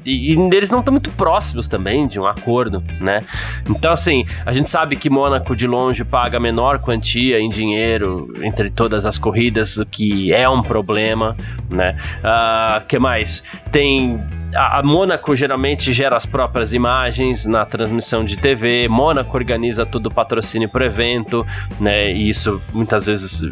E, 0.04 0.10
e, 0.10 0.34
e 0.34 0.54
eles 0.54 0.70
não 0.70 0.80
estão 0.80 0.92
muito 0.92 1.10
próximos 1.12 1.66
também 1.66 2.06
de 2.06 2.20
um 2.20 2.26
acordo, 2.26 2.82
né? 3.00 3.22
Então, 3.68 3.92
assim, 3.92 4.26
a 4.44 4.52
gente 4.52 4.68
sabe 4.68 4.96
que 4.96 5.08
Mônaco 5.08 5.56
de 5.56 5.66
longe 5.66 6.04
paga 6.04 6.38
menor 6.38 6.80
quantia 6.80 7.40
em 7.40 7.48
dinheiro 7.48 8.34
entre 8.42 8.70
todas 8.70 9.06
as 9.06 9.16
corridas, 9.16 9.76
o 9.78 9.86
que 9.86 10.32
é 10.32 10.48
um 10.48 10.62
problema 10.62 10.81
problema, 10.84 11.36
né? 11.70 11.96
Uh, 12.18 12.86
que 12.86 12.98
mais? 12.98 13.42
Tem 13.70 14.20
a, 14.54 14.82
Mônaco 14.82 15.34
geralmente 15.34 15.92
gera 15.92 16.16
as 16.16 16.26
próprias 16.26 16.72
imagens 16.72 17.46
na 17.46 17.64
transmissão 17.64 18.24
de 18.24 18.36
TV. 18.36 18.88
Mônaco 18.88 19.36
organiza 19.36 19.86
todo 19.86 20.06
o 20.06 20.14
patrocínio 20.14 20.68
para 20.68 20.86
evento, 20.86 21.46
né? 21.80 22.12
E 22.12 22.28
isso 22.28 22.60
muitas 22.72 23.06
vezes 23.06 23.42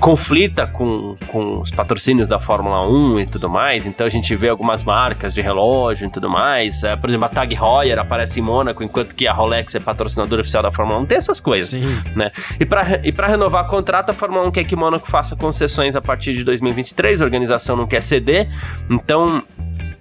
conflita 0.00 0.66
com, 0.66 1.16
com 1.28 1.60
os 1.60 1.70
patrocínios 1.70 2.28
da 2.28 2.38
Fórmula 2.38 2.86
1 2.86 3.20
e 3.20 3.26
tudo 3.26 3.48
mais, 3.48 3.86
então 3.86 4.06
a 4.06 4.10
gente 4.10 4.34
vê 4.36 4.48
algumas 4.48 4.84
marcas 4.84 5.34
de 5.34 5.40
relógio 5.40 6.06
e 6.06 6.10
tudo 6.10 6.28
mais. 6.28 6.84
É, 6.84 6.96
por 6.96 7.08
exemplo, 7.08 7.26
a 7.26 7.28
Tag 7.28 7.54
Heuer 7.54 7.98
aparece 7.98 8.40
em 8.40 8.42
Mônaco, 8.42 8.82
enquanto 8.82 9.14
que 9.14 9.26
a 9.26 9.32
Rolex 9.32 9.74
é 9.74 9.80
patrocinadora 9.80 10.42
oficial 10.42 10.62
da 10.62 10.72
Fórmula 10.72 11.00
1. 11.00 11.06
Tem 11.06 11.18
essas 11.18 11.40
coisas, 11.40 11.70
Sim. 11.70 12.02
né? 12.14 12.30
E 12.58 12.64
para 12.64 13.00
e 13.04 13.10
renovar 13.10 13.66
contrato, 13.66 14.10
a 14.10 14.12
Fórmula 14.12 14.46
1 14.48 14.52
quer 14.52 14.64
que 14.64 14.76
Mônaco 14.76 15.10
faça 15.10 15.36
concessões 15.36 15.96
a 15.96 16.00
partir 16.00 16.34
de 16.34 16.44
2023, 16.44 17.20
a 17.20 17.24
organização 17.24 17.76
não 17.76 17.86
quer 17.86 18.02
ceder, 18.02 18.48
então 18.90 19.42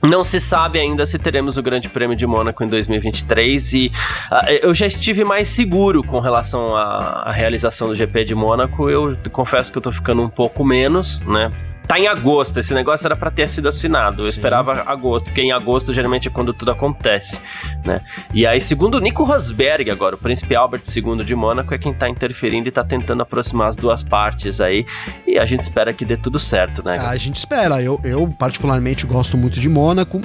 não 0.03 0.23
se 0.23 0.39
sabe 0.39 0.79
ainda 0.79 1.05
se 1.05 1.17
teremos 1.17 1.57
o 1.57 1.63
Grande 1.63 1.87
Prêmio 1.89 2.15
de 2.15 2.27
Mônaco 2.27 2.63
em 2.63 2.67
2023 2.67 3.73
e 3.73 3.91
uh, 4.31 4.49
eu 4.61 4.73
já 4.73 4.85
estive 4.85 5.23
mais 5.23 5.49
seguro 5.49 6.03
com 6.03 6.19
relação 6.19 6.75
à, 6.75 7.23
à 7.25 7.31
realização 7.31 7.87
do 7.87 7.95
GP 7.95 8.25
de 8.25 8.35
Mônaco. 8.35 8.89
Eu 8.89 9.17
confesso 9.31 9.71
que 9.71 9.77
eu 9.77 9.81
tô 9.81 9.91
ficando 9.91 10.21
um 10.21 10.29
pouco 10.29 10.63
menos, 10.63 11.19
né? 11.21 11.49
Tá 11.87 11.99
em 11.99 12.07
agosto, 12.07 12.59
esse 12.59 12.73
negócio 12.73 13.05
era 13.05 13.15
para 13.15 13.29
ter 13.29 13.47
sido 13.47 13.67
assinado. 13.67 14.21
Eu 14.21 14.25
Sim. 14.25 14.29
esperava 14.29 14.83
agosto, 14.85 15.25
porque 15.25 15.41
em 15.41 15.51
agosto 15.51 15.93
geralmente 15.93 16.27
é 16.27 16.31
quando 16.31 16.53
tudo 16.53 16.71
acontece, 16.71 17.39
né? 17.85 17.99
E 18.33 18.47
aí, 18.47 18.61
segundo 18.61 18.99
Nico 18.99 19.23
Rosberg 19.23 19.91
agora, 19.91 20.15
o 20.15 20.17
príncipe 20.17 20.55
Albert 20.55 20.83
II 20.95 21.23
de 21.23 21.35
Mônaco 21.35 21.73
é 21.73 21.77
quem 21.77 21.93
tá 21.93 22.09
interferindo 22.09 22.67
e 22.69 22.71
tá 22.71 22.83
tentando 22.83 23.21
aproximar 23.21 23.67
as 23.67 23.75
duas 23.75 24.03
partes 24.03 24.61
aí. 24.61 24.85
E 25.27 25.37
a 25.37 25.45
gente 25.45 25.61
espera 25.61 25.93
que 25.93 26.05
dê 26.05 26.17
tudo 26.17 26.39
certo, 26.39 26.83
né? 26.83 26.97
A 26.97 27.17
gente 27.17 27.37
espera. 27.37 27.81
Eu, 27.81 27.99
eu 28.03 28.27
particularmente 28.27 29.05
gosto 29.05 29.37
muito 29.37 29.59
de 29.59 29.69
Mônaco. 29.69 30.21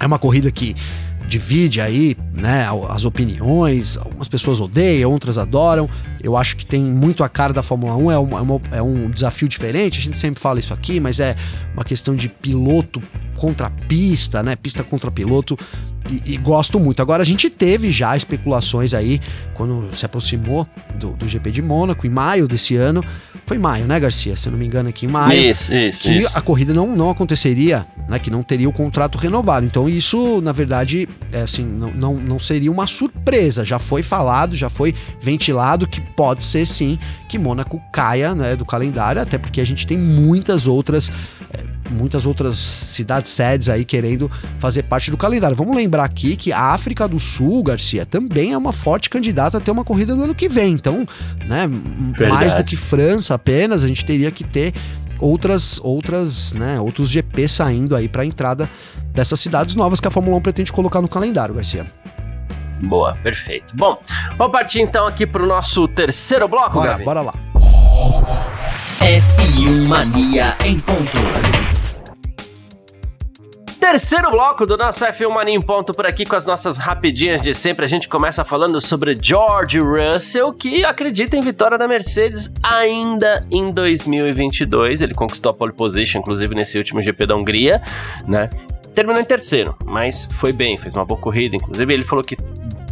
É 0.00 0.06
uma 0.06 0.18
corrida 0.18 0.50
que 0.50 0.74
divide 1.28 1.80
aí, 1.80 2.16
né, 2.32 2.66
as 2.88 3.04
opiniões. 3.04 3.96
Algumas 3.96 4.26
pessoas 4.26 4.60
odeiam, 4.60 5.12
outras 5.12 5.38
adoram. 5.38 5.88
Eu 6.20 6.36
acho 6.36 6.56
que 6.56 6.66
tem 6.66 6.82
muito 6.82 7.22
a 7.22 7.28
cara 7.28 7.52
da 7.52 7.62
Fórmula 7.62 7.94
1, 7.94 8.10
é, 8.10 8.14
é, 8.14 8.18
uma, 8.18 8.60
é 8.72 8.82
um 8.82 9.10
desafio 9.10 9.48
diferente. 9.48 9.98
A 9.98 10.02
gente 10.02 10.16
sempre 10.16 10.40
fala 10.40 10.58
isso 10.58 10.72
aqui, 10.72 10.98
mas 10.98 11.20
é 11.20 11.36
uma 11.74 11.84
questão 11.84 12.16
de 12.16 12.28
piloto 12.28 13.00
contra 13.36 13.70
pista, 13.70 14.42
né? 14.42 14.56
Pista 14.56 14.82
contra 14.82 15.10
piloto. 15.10 15.56
E, 16.10 16.34
e, 16.34 16.36
gosto 16.38 16.80
muito. 16.80 17.02
Agora 17.02 17.22
a 17.22 17.26
gente 17.26 17.50
teve 17.50 17.90
já 17.92 18.16
especulações 18.16 18.94
aí 18.94 19.20
quando 19.54 19.94
se 19.94 20.06
aproximou 20.06 20.66
do, 20.94 21.10
do 21.10 21.28
GP 21.28 21.50
de 21.50 21.62
Mônaco 21.62 22.06
em 22.06 22.10
maio 22.10 22.48
desse 22.48 22.74
ano. 22.76 23.04
Foi 23.48 23.56
em 23.56 23.60
maio, 23.60 23.86
né, 23.86 23.98
Garcia? 23.98 24.36
Se 24.36 24.46
eu 24.46 24.52
não 24.52 24.58
me 24.58 24.66
engano, 24.66 24.90
aqui 24.90 25.06
em 25.06 25.08
maio. 25.08 25.40
Isso, 25.40 25.72
isso. 25.72 26.00
Que 26.02 26.18
isso. 26.18 26.30
a 26.34 26.40
corrida 26.42 26.74
não, 26.74 26.94
não 26.94 27.08
aconteceria, 27.08 27.86
né? 28.06 28.18
Que 28.18 28.30
não 28.30 28.42
teria 28.42 28.68
o 28.68 28.72
contrato 28.72 29.16
renovado. 29.16 29.64
Então, 29.64 29.88
isso, 29.88 30.42
na 30.42 30.52
verdade, 30.52 31.08
é 31.32 31.40
assim, 31.40 31.64
não, 31.64 31.90
não, 31.90 32.14
não 32.14 32.38
seria 32.38 32.70
uma 32.70 32.86
surpresa. 32.86 33.64
Já 33.64 33.78
foi 33.78 34.02
falado, 34.02 34.54
já 34.54 34.68
foi 34.68 34.94
ventilado 35.22 35.86
que 35.86 35.98
pode 36.14 36.44
ser 36.44 36.66
sim 36.66 36.98
que 37.26 37.38
Mônaco 37.38 37.80
caia 37.90 38.34
né, 38.34 38.54
do 38.54 38.66
calendário, 38.66 39.22
até 39.22 39.38
porque 39.38 39.62
a 39.62 39.64
gente 39.64 39.86
tem 39.86 39.96
muitas 39.96 40.66
outras. 40.66 41.10
É, 41.50 41.78
muitas 41.90 42.26
outras 42.26 42.58
cidades 42.58 43.32
sedes 43.32 43.68
aí 43.68 43.82
querendo 43.82 44.30
fazer 44.58 44.82
parte 44.82 45.10
do 45.10 45.16
calendário. 45.16 45.56
Vamos 45.56 45.74
lembrar 45.74 46.04
aqui 46.04 46.36
que 46.36 46.52
a 46.52 46.72
África 46.72 47.08
do 47.08 47.18
Sul, 47.18 47.62
Garcia, 47.62 48.04
também 48.04 48.52
é 48.52 48.58
uma 48.58 48.74
forte 48.74 49.08
candidata 49.08 49.56
a 49.56 49.60
ter 49.60 49.70
uma 49.70 49.84
corrida 49.84 50.14
no 50.14 50.24
ano 50.24 50.34
que 50.34 50.48
vem. 50.50 50.74
Então, 50.74 51.06
né, 51.46 51.66
Verdade. 51.66 52.30
mais 52.30 52.54
do 52.54 52.62
que 52.62 52.76
França 52.76 53.37
apenas, 53.38 53.82
a 53.84 53.88
gente 53.88 54.04
teria 54.04 54.30
que 54.30 54.44
ter 54.44 54.74
outras 55.20 55.80
outras, 55.82 56.52
né, 56.52 56.78
outros 56.80 57.08
GP 57.08 57.48
saindo 57.48 57.96
aí 57.96 58.08
para 58.08 58.22
a 58.22 58.26
entrada 58.26 58.68
dessas 59.12 59.40
cidades 59.40 59.74
novas 59.74 59.98
que 60.00 60.06
a 60.06 60.10
Fórmula 60.10 60.36
1 60.36 60.40
pretende 60.42 60.72
colocar 60.72 61.00
no 61.00 61.08
calendário, 61.08 61.54
Garcia. 61.54 61.86
Boa, 62.80 63.12
perfeito. 63.22 63.74
Bom, 63.74 63.98
vamos 64.36 64.52
partir 64.52 64.80
então 64.80 65.06
aqui 65.06 65.26
para 65.26 65.42
o 65.42 65.46
nosso 65.46 65.88
terceiro 65.88 66.46
bloco, 66.46 66.74
Bora, 66.74 66.92
Gabi? 66.92 67.04
bora 67.04 67.20
lá. 67.20 67.34
F1 69.00 69.86
Mania 69.88 70.56
em 70.64 70.78
ponto. 70.78 71.77
Terceiro 73.80 74.30
bloco 74.32 74.66
do 74.66 74.76
nosso 74.76 75.04
F1 75.06 75.30
Mania 75.30 75.54
em 75.54 75.60
ponto 75.60 75.94
por 75.94 76.04
aqui 76.04 76.24
com 76.24 76.34
as 76.34 76.44
nossas 76.44 76.76
rapidinhas 76.76 77.40
de 77.40 77.54
sempre. 77.54 77.84
A 77.84 77.88
gente 77.88 78.08
começa 78.08 78.44
falando 78.44 78.80
sobre 78.80 79.16
George 79.20 79.78
Russell, 79.78 80.52
que 80.52 80.84
acredita 80.84 81.36
em 81.36 81.40
vitória 81.40 81.78
da 81.78 81.86
Mercedes 81.86 82.52
ainda 82.60 83.46
em 83.50 83.66
2022. 83.70 85.00
Ele 85.00 85.14
conquistou 85.14 85.50
a 85.50 85.54
pole 85.54 85.72
position, 85.72 86.18
inclusive 86.18 86.54
nesse 86.56 86.76
último 86.76 87.00
GP 87.00 87.26
da 87.26 87.36
Hungria, 87.36 87.80
né? 88.26 88.50
Terminou 88.94 89.22
em 89.22 89.24
terceiro, 89.24 89.76
mas 89.84 90.28
foi 90.32 90.52
bem, 90.52 90.76
fez 90.76 90.92
uma 90.92 91.04
boa 91.04 91.20
corrida. 91.20 91.54
Inclusive, 91.54 91.94
ele 91.94 92.02
falou 92.02 92.24
que 92.24 92.36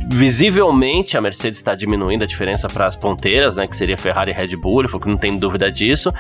visivelmente 0.09 1.19
a 1.19 1.21
Mercedes 1.21 1.59
está 1.59 1.75
diminuindo 1.75 2.23
a 2.23 2.27
diferença 2.27 2.69
para 2.69 2.87
as 2.87 2.95
ponteiras, 2.95 3.57
né? 3.57 3.67
Que 3.67 3.77
seria 3.77 3.99
Ferrari 3.99 4.31
e 4.31 4.35
Red 4.35 4.57
Bull. 4.57 4.83
Ele 4.83 4.89
falou 4.89 5.03
que 5.03 5.11
não 5.11 5.19
tem 5.19 5.37
dúvida 5.37 5.71
disso. 5.71 6.13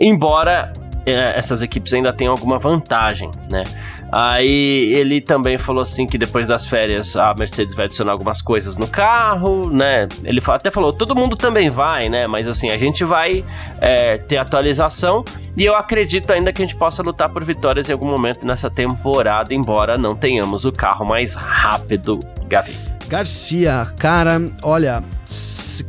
Embora 0.00 0.72
é, 1.08 1.38
essas 1.38 1.62
equipes 1.62 1.94
ainda 1.94 2.12
têm 2.12 2.26
alguma 2.26 2.58
vantagem, 2.58 3.30
né? 3.50 3.64
Aí 4.10 4.92
ele 4.94 5.20
também 5.20 5.58
falou 5.58 5.82
assim 5.82 6.06
que 6.06 6.16
depois 6.16 6.46
das 6.46 6.66
férias 6.66 7.16
a 7.16 7.34
Mercedes 7.38 7.74
vai 7.74 7.84
adicionar 7.84 8.12
algumas 8.12 8.40
coisas 8.40 8.78
no 8.78 8.86
carro, 8.86 9.70
né? 9.70 10.08
Ele 10.24 10.40
até 10.46 10.70
falou, 10.70 10.92
todo 10.92 11.14
mundo 11.14 11.36
também 11.36 11.70
vai, 11.70 12.08
né? 12.08 12.26
Mas 12.26 12.46
assim, 12.46 12.70
a 12.70 12.78
gente 12.78 13.04
vai 13.04 13.44
é, 13.80 14.16
ter 14.16 14.38
atualização 14.38 15.24
e 15.56 15.64
eu 15.64 15.74
acredito 15.74 16.32
ainda 16.32 16.52
que 16.52 16.62
a 16.62 16.64
gente 16.66 16.76
possa 16.76 17.02
lutar 17.02 17.28
por 17.28 17.44
vitórias 17.44 17.88
em 17.88 17.92
algum 17.92 18.06
momento 18.08 18.46
nessa 18.46 18.70
temporada, 18.70 19.52
embora 19.52 19.98
não 19.98 20.14
tenhamos 20.14 20.64
o 20.64 20.72
carro 20.72 21.04
mais 21.04 21.34
rápido, 21.34 22.18
Gavi. 22.46 22.76
Garcia, 23.08 23.86
cara, 23.98 24.38
olha, 24.62 25.02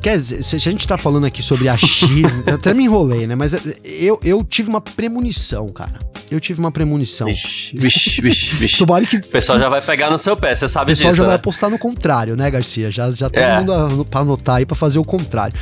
quer 0.02 0.18
dizer, 0.18 0.42
se 0.42 0.56
a 0.56 0.60
gente 0.60 0.88
tá 0.88 0.98
falando 0.98 1.26
aqui 1.26 1.44
sobre 1.44 1.68
achismo, 1.68 2.44
eu 2.48 2.56
até 2.56 2.74
me 2.74 2.86
enrolei, 2.86 3.28
né? 3.28 3.36
Mas 3.36 3.54
eu, 3.84 4.20
eu 4.24 4.44
tive 4.44 4.70
uma 4.70 4.80
premonição, 4.80 5.68
cara. 5.68 6.09
Eu 6.30 6.40
tive 6.40 6.60
uma 6.60 6.72
premonição. 6.72 7.28
Vixe, 7.28 7.76
vixe, 7.76 8.22
vixe, 8.22 8.56
vixe. 8.58 8.86
Que... 9.08 9.16
O 9.18 9.30
pessoal 9.30 9.58
já 9.58 9.68
vai 9.68 9.82
pegar 9.82 10.10
no 10.10 10.18
seu 10.18 10.36
pé, 10.38 10.56
você 10.56 10.68
sabe 10.68 10.92
disso. 10.92 11.02
O 11.02 11.06
pessoal 11.06 11.12
disso, 11.12 11.18
já 11.18 11.24
né? 11.24 11.28
vai 11.30 11.36
apostar 11.38 11.70
no 11.70 11.80
contrário, 11.80 12.36
né, 12.36 12.50
Garcia? 12.52 12.92
Já, 12.92 13.10
já 13.12 13.30
todo 13.30 13.42
é. 13.42 13.60
mundo 13.60 14.06
pra 14.06 14.22
anotar 14.22 14.56
aí 14.58 14.66
pra 14.66 14.76
fazer 14.76 15.00
o 15.00 15.04
contrário. 15.04 15.58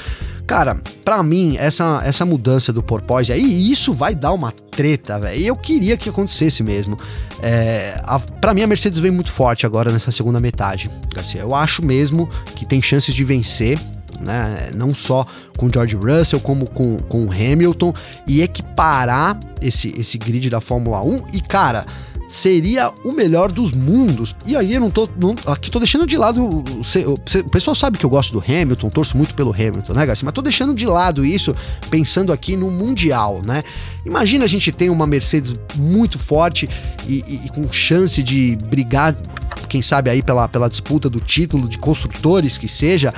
Cara, 0.47 0.77
para 1.03 1.21
mim, 1.21 1.57
essa, 1.59 2.01
essa 2.05 2.25
mudança 2.25 2.71
do 2.71 2.81
porpoise 2.81 3.33
aí, 3.33 3.69
isso 3.69 3.93
vai 3.93 4.15
dar 4.15 4.31
uma 4.31 4.51
treta, 4.51 5.19
velho. 5.19 5.43
Eu 5.43 5.55
queria 5.57 5.97
que 5.97 6.07
acontecesse 6.07 6.63
mesmo. 6.63 6.97
É, 7.43 8.01
para 8.39 8.53
mim, 8.53 8.61
a 8.61 8.67
Mercedes 8.67 8.97
vem 8.97 9.11
muito 9.11 9.29
forte 9.29 9.65
agora 9.65 9.91
nessa 9.91 10.09
segunda 10.09 10.39
metade, 10.39 10.89
Garcia. 11.13 11.41
Eu 11.41 11.53
acho 11.53 11.83
mesmo 11.83 12.29
que 12.55 12.65
tem 12.65 12.81
chances 12.81 13.13
de 13.13 13.25
vencer. 13.25 13.77
Né? 14.19 14.71
Não 14.75 14.93
só 14.93 15.25
com 15.57 15.69
George 15.71 15.95
Russell, 15.95 16.39
como 16.39 16.69
com, 16.69 16.97
com 16.97 17.29
Hamilton, 17.31 17.93
e 18.25 18.41
equiparar 18.41 19.39
esse, 19.61 19.93
esse 19.99 20.17
grid 20.17 20.49
da 20.49 20.61
Fórmula 20.61 21.01
1. 21.01 21.27
E, 21.33 21.41
cara, 21.41 21.85
seria 22.27 22.91
o 23.03 23.11
melhor 23.11 23.51
dos 23.51 23.71
mundos. 23.71 24.35
E 24.45 24.55
aí 24.55 24.73
eu 24.73 24.81
não 24.81 24.89
tô. 24.89 25.07
Não, 25.17 25.35
aqui 25.45 25.71
tô 25.71 25.79
deixando 25.79 26.05
de 26.05 26.17
lado. 26.17 26.43
O, 26.43 26.63
o, 26.63 27.49
pessoal 27.49 27.73
sabe 27.73 27.97
que 27.97 28.05
eu 28.05 28.09
gosto 28.09 28.33
do 28.33 28.43
Hamilton, 28.45 28.89
torço 28.89 29.15
muito 29.15 29.33
pelo 29.33 29.51
Hamilton, 29.51 29.93
né, 29.93 30.05
Garcia? 30.05 30.25
Mas 30.25 30.33
tô 30.33 30.41
deixando 30.41 30.73
de 30.73 30.85
lado 30.85 31.25
isso, 31.25 31.55
pensando 31.89 32.33
aqui 32.33 32.55
no 32.55 32.69
Mundial, 32.69 33.41
né? 33.43 33.63
Imagina 34.05 34.45
a 34.45 34.47
gente 34.47 34.71
ter 34.71 34.89
uma 34.89 35.07
Mercedes 35.07 35.53
muito 35.75 36.19
forte 36.19 36.69
e, 37.07 37.23
e, 37.27 37.45
e 37.45 37.49
com 37.49 37.71
chance 37.71 38.21
de 38.21 38.57
brigar, 38.65 39.15
quem 39.69 39.81
sabe 39.81 40.09
aí 40.09 40.21
pela, 40.21 40.47
pela 40.47 40.69
disputa 40.69 41.09
do 41.09 41.19
título 41.19 41.67
de 41.69 41.77
construtores 41.77 42.57
que 42.57 42.67
seja. 42.67 43.13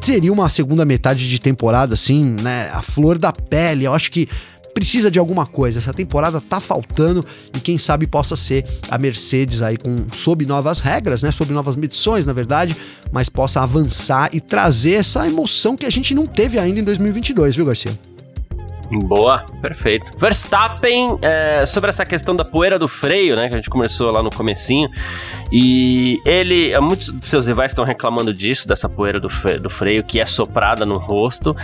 Seria 0.00 0.30
uma 0.30 0.50
segunda 0.50 0.84
metade 0.84 1.30
de 1.30 1.38
temporada, 1.38 1.94
assim, 1.94 2.22
né? 2.24 2.70
A 2.74 2.82
flor 2.82 3.16
da 3.16 3.32
pele. 3.32 3.84
Eu 3.84 3.94
acho 3.94 4.10
que 4.10 4.28
precisa 4.74 5.10
de 5.10 5.18
alguma 5.18 5.46
coisa. 5.46 5.78
Essa 5.78 5.94
temporada 5.94 6.40
tá 6.40 6.60
faltando 6.60 7.24
e 7.54 7.60
quem 7.60 7.78
sabe 7.78 8.06
possa 8.06 8.36
ser 8.36 8.64
a 8.90 8.98
Mercedes 8.98 9.62
aí 9.62 9.76
com 9.76 10.10
sob 10.12 10.44
novas 10.44 10.80
regras, 10.80 11.22
né, 11.22 11.30
sob 11.30 11.52
novas 11.52 11.76
medições, 11.76 12.26
na 12.26 12.32
verdade, 12.32 12.76
mas 13.12 13.28
possa 13.28 13.62
avançar 13.62 14.28
e 14.32 14.40
trazer 14.40 14.94
essa 14.94 15.26
emoção 15.26 15.76
que 15.76 15.86
a 15.86 15.90
gente 15.90 16.14
não 16.14 16.26
teve 16.26 16.58
ainda 16.58 16.80
em 16.80 16.84
2022, 16.84 17.56
viu, 17.56 17.64
Garcia? 17.64 18.13
Boa, 18.98 19.44
perfeito. 19.60 20.16
Verstappen, 20.18 21.18
é, 21.20 21.66
sobre 21.66 21.90
essa 21.90 22.04
questão 22.04 22.34
da 22.34 22.44
poeira 22.44 22.78
do 22.78 22.86
freio, 22.86 23.34
né, 23.34 23.48
que 23.48 23.54
a 23.54 23.56
gente 23.56 23.70
começou 23.70 24.10
lá 24.10 24.22
no 24.22 24.30
comecinho, 24.30 24.88
e 25.50 26.20
ele, 26.24 26.72
é, 26.72 26.80
muitos 26.80 27.12
de 27.12 27.24
seus 27.24 27.46
rivais 27.46 27.72
estão 27.72 27.84
reclamando 27.84 28.32
disso, 28.32 28.68
dessa 28.68 28.88
poeira 28.88 29.18
do, 29.18 29.28
do 29.60 29.70
freio 29.70 30.04
que 30.04 30.20
é 30.20 30.26
soprada 30.26 30.86
no 30.86 30.98
rosto, 30.98 31.56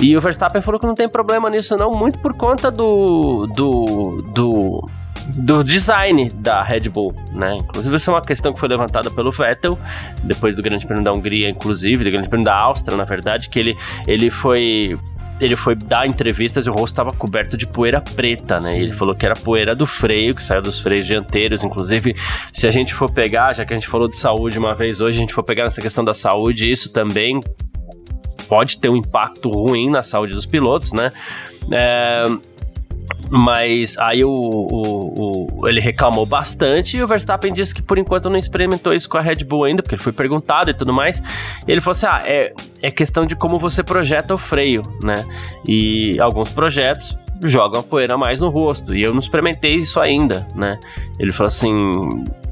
e 0.00 0.16
o 0.16 0.20
Verstappen 0.20 0.62
falou 0.62 0.80
que 0.80 0.86
não 0.86 0.94
tem 0.94 1.08
problema 1.08 1.50
nisso 1.50 1.76
não, 1.76 1.94
muito 1.94 2.18
por 2.18 2.34
conta 2.34 2.70
do, 2.70 3.46
do, 3.54 4.22
do 4.34 4.88
do 5.28 5.62
design 5.62 6.30
da 6.30 6.62
Red 6.62 6.88
Bull, 6.88 7.14
né? 7.32 7.56
Inclusive, 7.56 7.94
essa 7.96 8.10
é 8.10 8.14
uma 8.14 8.22
questão 8.22 8.52
que 8.52 8.58
foi 8.58 8.68
levantada 8.68 9.10
pelo 9.10 9.30
Vettel, 9.30 9.78
depois 10.22 10.56
do 10.56 10.62
Grande 10.62 10.86
Prêmio 10.86 11.04
da 11.04 11.12
Hungria, 11.12 11.50
inclusive, 11.50 12.02
do 12.02 12.10
Grande 12.10 12.28
Prêmio 12.28 12.46
da 12.46 12.58
Áustria, 12.58 12.96
na 12.96 13.04
verdade, 13.04 13.50
que 13.50 13.58
ele, 13.58 13.76
ele 14.06 14.30
foi 14.30 14.98
ele 15.40 15.56
foi 15.56 15.74
dar 15.74 16.06
entrevistas 16.06 16.66
e 16.66 16.70
o 16.70 16.72
rosto 16.72 16.86
estava 16.86 17.12
coberto 17.12 17.56
de 17.56 17.66
poeira 17.66 18.00
preta, 18.00 18.58
né? 18.60 18.78
ele 18.78 18.92
falou 18.92 19.14
que 19.14 19.24
era 19.24 19.34
poeira 19.34 19.74
do 19.74 19.86
freio, 19.86 20.34
que 20.34 20.42
saiu 20.42 20.60
dos 20.60 20.80
freios 20.80 21.06
dianteiros. 21.06 21.62
Inclusive, 21.62 22.14
se 22.52 22.66
a 22.66 22.70
gente 22.70 22.92
for 22.92 23.10
pegar, 23.10 23.52
já 23.52 23.64
que 23.64 23.72
a 23.72 23.76
gente 23.76 23.88
falou 23.88 24.08
de 24.08 24.16
saúde 24.16 24.58
uma 24.58 24.74
vez 24.74 25.00
hoje, 25.00 25.18
a 25.18 25.20
gente 25.20 25.34
for 25.34 25.44
pegar 25.44 25.64
nessa 25.64 25.80
questão 25.80 26.04
da 26.04 26.12
saúde, 26.12 26.70
isso 26.70 26.90
também 26.90 27.40
pode 28.48 28.80
ter 28.80 28.90
um 28.90 28.96
impacto 28.96 29.48
ruim 29.50 29.90
na 29.90 30.02
saúde 30.02 30.34
dos 30.34 30.46
pilotos, 30.46 30.92
né? 30.92 31.12
É, 31.70 32.24
mas 33.30 33.96
aí 33.98 34.24
o, 34.24 34.30
o, 34.30 35.20
o, 35.20 35.27
ele 35.64 35.80
reclamou 35.80 36.24
bastante 36.24 36.96
e 36.96 37.02
o 37.02 37.08
Verstappen 37.08 37.52
disse 37.52 37.74
que 37.74 37.82
por 37.82 37.98
enquanto 37.98 38.30
não 38.30 38.36
experimentou 38.36 38.92
isso 38.92 39.08
com 39.08 39.18
a 39.18 39.20
Red 39.20 39.44
Bull 39.44 39.64
ainda, 39.64 39.82
porque 39.82 39.94
ele 39.94 40.02
foi 40.02 40.12
perguntado 40.12 40.70
e 40.70 40.74
tudo 40.74 40.92
mais. 40.92 41.20
E 41.66 41.72
ele 41.72 41.80
falou 41.80 41.92
assim: 41.92 42.06
ah, 42.06 42.22
é, 42.24 42.52
é 42.82 42.90
questão 42.90 43.26
de 43.26 43.34
como 43.34 43.58
você 43.58 43.82
projeta 43.82 44.34
o 44.34 44.38
freio, 44.38 44.82
né? 45.02 45.16
E 45.66 46.18
alguns 46.20 46.50
projetos 46.50 47.18
jogam 47.44 47.80
a 47.80 47.82
poeira 47.82 48.16
mais 48.16 48.40
no 48.40 48.48
rosto. 48.48 48.94
E 48.94 49.02
eu 49.02 49.12
não 49.12 49.20
experimentei 49.20 49.74
isso 49.76 50.00
ainda, 50.00 50.46
né? 50.54 50.78
Ele 51.18 51.32
falou 51.32 51.48
assim: 51.48 51.92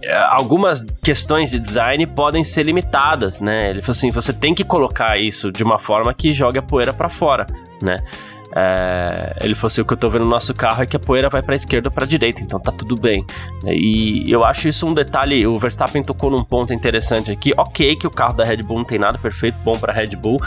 é, 0.02 0.16
algumas 0.28 0.82
questões 1.02 1.50
de 1.50 1.58
design 1.58 2.06
podem 2.06 2.44
ser 2.44 2.64
limitadas, 2.64 3.40
né? 3.40 3.70
Ele 3.70 3.80
falou 3.80 3.92
assim: 3.92 4.10
você 4.10 4.32
tem 4.32 4.54
que 4.54 4.64
colocar 4.64 5.18
isso 5.18 5.50
de 5.50 5.62
uma 5.62 5.78
forma 5.78 6.12
que 6.14 6.32
jogue 6.32 6.58
a 6.58 6.62
poeira 6.62 6.92
para 6.92 7.08
fora, 7.08 7.46
né? 7.82 7.96
É, 8.54 9.38
ele 9.42 9.54
falou 9.54 9.66
assim: 9.66 9.80
o 9.80 9.84
que 9.84 9.92
eu 9.92 9.96
tô 9.96 10.08
vendo 10.10 10.24
no 10.24 10.30
nosso 10.30 10.54
carro 10.54 10.82
é 10.82 10.86
que 10.86 10.96
a 10.96 11.00
poeira 11.00 11.28
vai 11.28 11.42
pra 11.42 11.54
esquerda 11.54 11.88
ou 11.88 11.92
pra 11.92 12.06
direita, 12.06 12.42
então 12.42 12.58
tá 12.60 12.72
tudo 12.72 12.94
bem. 12.94 13.24
E 13.66 14.30
eu 14.30 14.44
acho 14.44 14.68
isso 14.68 14.86
um 14.86 14.94
detalhe. 14.94 15.46
O 15.46 15.58
Verstappen 15.58 16.02
tocou 16.02 16.30
num 16.30 16.44
ponto 16.44 16.72
interessante 16.72 17.30
aqui. 17.30 17.52
Ok, 17.56 17.96
que 17.96 18.06
o 18.06 18.10
carro 18.10 18.34
da 18.34 18.44
Red 18.44 18.58
Bull 18.58 18.78
não 18.78 18.84
tem 18.84 18.98
nada 18.98 19.18
perfeito, 19.18 19.56
bom 19.64 19.72
pra 19.72 19.92
Red 19.92 20.16
Bull, 20.16 20.38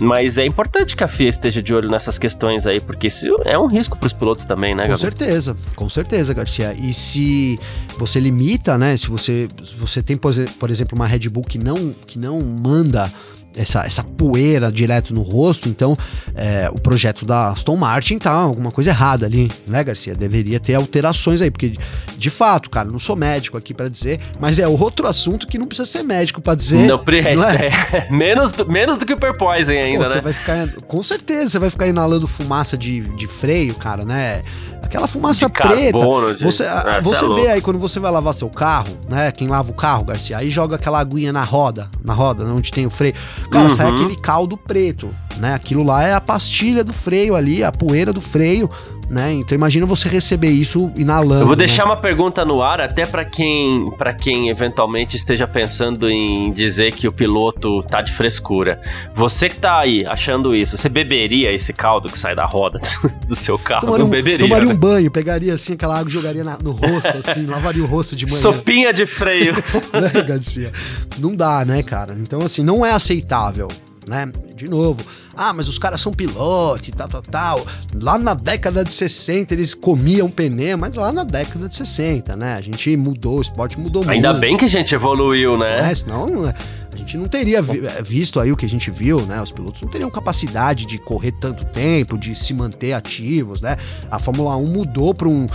mas 0.00 0.38
é 0.38 0.46
importante 0.46 0.96
que 0.96 1.04
a 1.04 1.08
FIA 1.08 1.28
esteja 1.28 1.62
de 1.62 1.74
olho 1.74 1.88
nessas 1.90 2.18
questões 2.18 2.66
aí, 2.66 2.80
porque 2.80 3.08
isso 3.08 3.26
é 3.44 3.58
um 3.58 3.66
risco 3.66 3.96
pros 3.98 4.12
pilotos 4.12 4.44
também, 4.44 4.74
né, 4.74 4.86
Com 4.86 4.96
certeza, 4.96 5.56
com 5.74 5.88
certeza, 5.88 6.32
Garcia. 6.32 6.74
E 6.74 6.92
se 6.92 7.58
você 7.98 8.20
limita, 8.20 8.78
né? 8.78 8.96
Se 8.96 9.08
você, 9.08 9.48
se 9.62 9.74
você 9.76 10.02
tem, 10.02 10.16
por 10.16 10.70
exemplo, 10.70 10.96
uma 10.96 11.06
Red 11.06 11.28
Bull 11.28 11.44
que 11.44 11.58
não, 11.58 11.92
que 12.06 12.18
não 12.18 12.40
manda 12.40 13.10
essa, 13.56 13.84
essa 13.84 14.02
poeira 14.02 14.70
direto 14.70 15.12
no 15.12 15.22
rosto, 15.22 15.68
então 15.68 15.96
é, 16.34 16.70
o 16.72 16.80
projeto 16.80 17.24
da 17.24 17.50
Aston 17.50 17.76
Martin 17.76 18.18
tá 18.18 18.30
alguma 18.30 18.70
coisa 18.70 18.90
errada 18.90 19.26
ali, 19.26 19.50
né, 19.66 19.82
Garcia? 19.82 20.14
Deveria 20.14 20.60
ter 20.60 20.74
alterações 20.74 21.40
aí, 21.40 21.50
porque 21.50 21.74
de 22.16 22.30
fato, 22.30 22.70
cara, 22.70 22.88
não 22.88 22.98
sou 22.98 23.16
médico 23.16 23.56
aqui 23.56 23.74
para 23.74 23.88
dizer, 23.88 24.20
mas 24.40 24.58
é 24.58 24.68
outro 24.68 25.06
assunto 25.06 25.46
que 25.46 25.58
não 25.58 25.66
precisa 25.66 25.86
ser 25.86 26.02
médico 26.02 26.40
para 26.40 26.54
dizer. 26.54 26.86
Não, 26.86 26.98
não 26.98 27.50
é? 27.50 27.66
é? 27.92 28.08
menos, 28.10 28.52
do, 28.52 28.70
menos 28.70 28.98
do 28.98 29.06
que 29.06 29.12
o 29.12 29.18
Perpoison 29.18 29.72
ainda, 29.72 30.04
Pô, 30.04 30.08
né? 30.08 30.14
Você 30.14 30.20
vai 30.20 30.32
ficar, 30.32 30.68
com 30.86 31.02
certeza, 31.02 31.50
você 31.50 31.58
vai 31.58 31.70
ficar 31.70 31.86
inalando 31.86 32.26
fumaça 32.26 32.76
de, 32.76 33.00
de 33.00 33.26
freio, 33.26 33.74
cara, 33.74 34.04
né? 34.04 34.42
Aquela 34.82 35.06
fumaça 35.06 35.46
de 35.46 35.52
preta. 35.52 35.98
Carbono, 35.98 36.34
de... 36.34 36.44
Você, 36.44 36.64
ah, 36.64 37.00
você 37.02 37.24
é 37.24 37.28
vê 37.28 37.48
aí 37.48 37.60
quando 37.60 37.78
você 37.78 38.00
vai 38.00 38.10
lavar 38.10 38.32
seu 38.32 38.48
carro, 38.48 38.96
né? 39.06 39.30
Quem 39.32 39.46
lava 39.46 39.70
o 39.70 39.74
carro, 39.74 40.04
Garcia, 40.04 40.38
aí 40.38 40.50
joga 40.50 40.76
aquela 40.76 40.98
aguinha 40.98 41.30
na 41.30 41.42
roda, 41.42 41.90
na 42.02 42.14
roda, 42.14 42.44
onde 42.46 42.70
tem 42.70 42.86
o 42.86 42.90
freio. 42.90 43.14
Cara, 43.50 43.68
uhum. 43.68 43.76
sai 43.76 43.90
aquele 43.90 44.16
caldo 44.16 44.56
preto, 44.56 45.14
né? 45.38 45.54
Aquilo 45.54 45.82
lá 45.82 46.04
é 46.04 46.14
a 46.14 46.20
pastilha 46.20 46.84
do 46.84 46.92
freio 46.92 47.34
ali, 47.34 47.64
a 47.64 47.72
poeira 47.72 48.12
do 48.12 48.20
freio 48.20 48.70
né? 49.08 49.32
Então 49.32 49.56
imagina 49.56 49.86
você 49.86 50.08
receber 50.08 50.50
isso 50.50 50.92
inalando. 50.96 51.42
Eu 51.42 51.46
vou 51.46 51.56
deixar 51.56 51.84
né? 51.84 51.90
uma 51.90 51.96
pergunta 51.96 52.44
no 52.44 52.62
ar 52.62 52.80
até 52.80 53.06
para 53.06 53.24
quem 53.24 53.90
para 53.96 54.12
quem 54.12 54.48
eventualmente 54.50 55.16
esteja 55.16 55.46
pensando 55.46 56.10
em 56.10 56.52
dizer 56.52 56.92
que 56.92 57.08
o 57.08 57.12
piloto 57.12 57.82
tá 57.84 58.02
de 58.02 58.12
frescura. 58.12 58.80
Você 59.14 59.48
que 59.48 59.56
tá 59.56 59.80
aí 59.80 60.04
achando 60.06 60.54
isso, 60.54 60.76
você 60.76 60.88
beberia 60.88 61.52
esse 61.52 61.72
caldo 61.72 62.08
que 62.08 62.18
sai 62.18 62.34
da 62.34 62.44
roda 62.44 62.80
do 63.26 63.34
seu 63.34 63.58
carro? 63.58 63.86
Tomaria 63.86 63.98
não 64.04 64.06
um, 64.06 64.10
beberia. 64.10 64.46
Tomaria 64.46 64.68
né? 64.68 64.74
um 64.74 64.76
banho, 64.76 65.10
pegaria 65.10 65.54
assim 65.54 65.72
aquela 65.72 65.98
água 65.98 66.10
e 66.10 66.12
jogaria 66.12 66.44
na, 66.44 66.58
no 66.62 66.72
rosto 66.72 67.16
assim, 67.16 67.46
lavaria 67.48 67.82
o 67.82 67.86
rosto 67.86 68.14
de 68.14 68.26
manhã. 68.26 68.38
Sopinha 68.38 68.92
de 68.92 69.06
freio. 69.06 69.54
né, 69.92 70.22
Garcia? 70.22 70.70
Não 71.18 71.34
dá, 71.34 71.64
né, 71.64 71.82
cara? 71.82 72.14
Então 72.20 72.40
assim, 72.40 72.62
não 72.62 72.84
é 72.84 72.92
aceitável, 72.92 73.68
né? 74.06 74.30
De 74.54 74.68
novo, 74.68 75.00
ah, 75.38 75.52
mas 75.52 75.68
os 75.68 75.78
caras 75.78 76.00
são 76.00 76.12
pilotos 76.12 76.88
e 76.88 76.90
tal, 76.90 77.08
tal, 77.08 77.22
tal. 77.22 77.66
Lá 77.94 78.18
na 78.18 78.34
década 78.34 78.84
de 78.84 78.92
60 78.92 79.54
eles 79.54 79.72
comiam 79.72 80.28
pneu, 80.28 80.76
mas 80.76 80.96
lá 80.96 81.12
na 81.12 81.22
década 81.22 81.68
de 81.68 81.76
60, 81.76 82.34
né? 82.34 82.54
A 82.54 82.60
gente 82.60 82.96
mudou, 82.96 83.38
o 83.38 83.40
esporte 83.40 83.78
mudou 83.78 84.02
muito. 84.02 84.12
Ainda 84.12 84.34
bem 84.34 84.56
que 84.56 84.64
a 84.64 84.68
gente 84.68 84.92
evoluiu, 84.92 85.56
né? 85.56 85.90
É, 85.90 85.94
senão 85.94 86.52
a 86.92 86.96
gente 86.96 87.16
não 87.16 87.28
teria 87.28 87.58
eh, 87.58 88.02
visto 88.02 88.40
aí 88.40 88.50
o 88.50 88.56
que 88.56 88.66
a 88.66 88.68
gente 88.68 88.90
viu, 88.90 89.20
né? 89.26 89.40
Os 89.40 89.52
pilotos 89.52 89.80
não 89.80 89.88
teriam 89.88 90.10
capacidade 90.10 90.84
de 90.86 90.98
correr 90.98 91.30
tanto 91.40 91.64
tempo, 91.66 92.18
de 92.18 92.34
se 92.34 92.52
manter 92.52 92.92
ativos, 92.92 93.60
né? 93.60 93.76
A 94.10 94.18
Fórmula 94.18 94.56
1 94.56 94.66
mudou 94.66 95.14
para 95.14 95.28
um, 95.28 95.46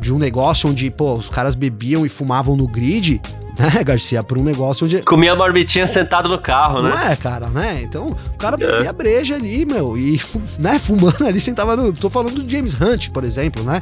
de 0.00 0.10
um 0.10 0.18
negócio 0.18 0.70
onde, 0.70 0.90
pô, 0.90 1.12
os 1.12 1.28
caras 1.28 1.54
bebiam 1.54 2.06
e 2.06 2.08
fumavam 2.08 2.56
no 2.56 2.66
grid 2.66 3.20
né, 3.58 3.82
Garcia, 3.84 4.22
para 4.22 4.38
um 4.38 4.42
negócio 4.42 4.86
onde. 4.86 5.02
Comia 5.02 5.34
marmitinha 5.34 5.86
sentado 5.86 6.28
no 6.28 6.38
carro, 6.38 6.82
né? 6.82 6.90
Não 6.90 6.98
é, 6.98 7.16
cara, 7.16 7.48
né? 7.48 7.80
Então, 7.82 8.08
o 8.08 8.36
cara 8.38 8.56
bebia 8.56 8.90
é. 8.90 8.92
breja 8.92 9.34
ali, 9.34 9.64
meu, 9.64 9.96
e, 9.96 10.20
né, 10.58 10.78
fumando 10.78 11.26
ali, 11.26 11.40
sentava 11.40 11.76
no. 11.76 11.92
Tô 11.92 12.08
falando 12.08 12.42
do 12.42 12.50
James 12.50 12.74
Hunt, 12.74 13.10
por 13.10 13.24
exemplo, 13.24 13.62
né? 13.62 13.80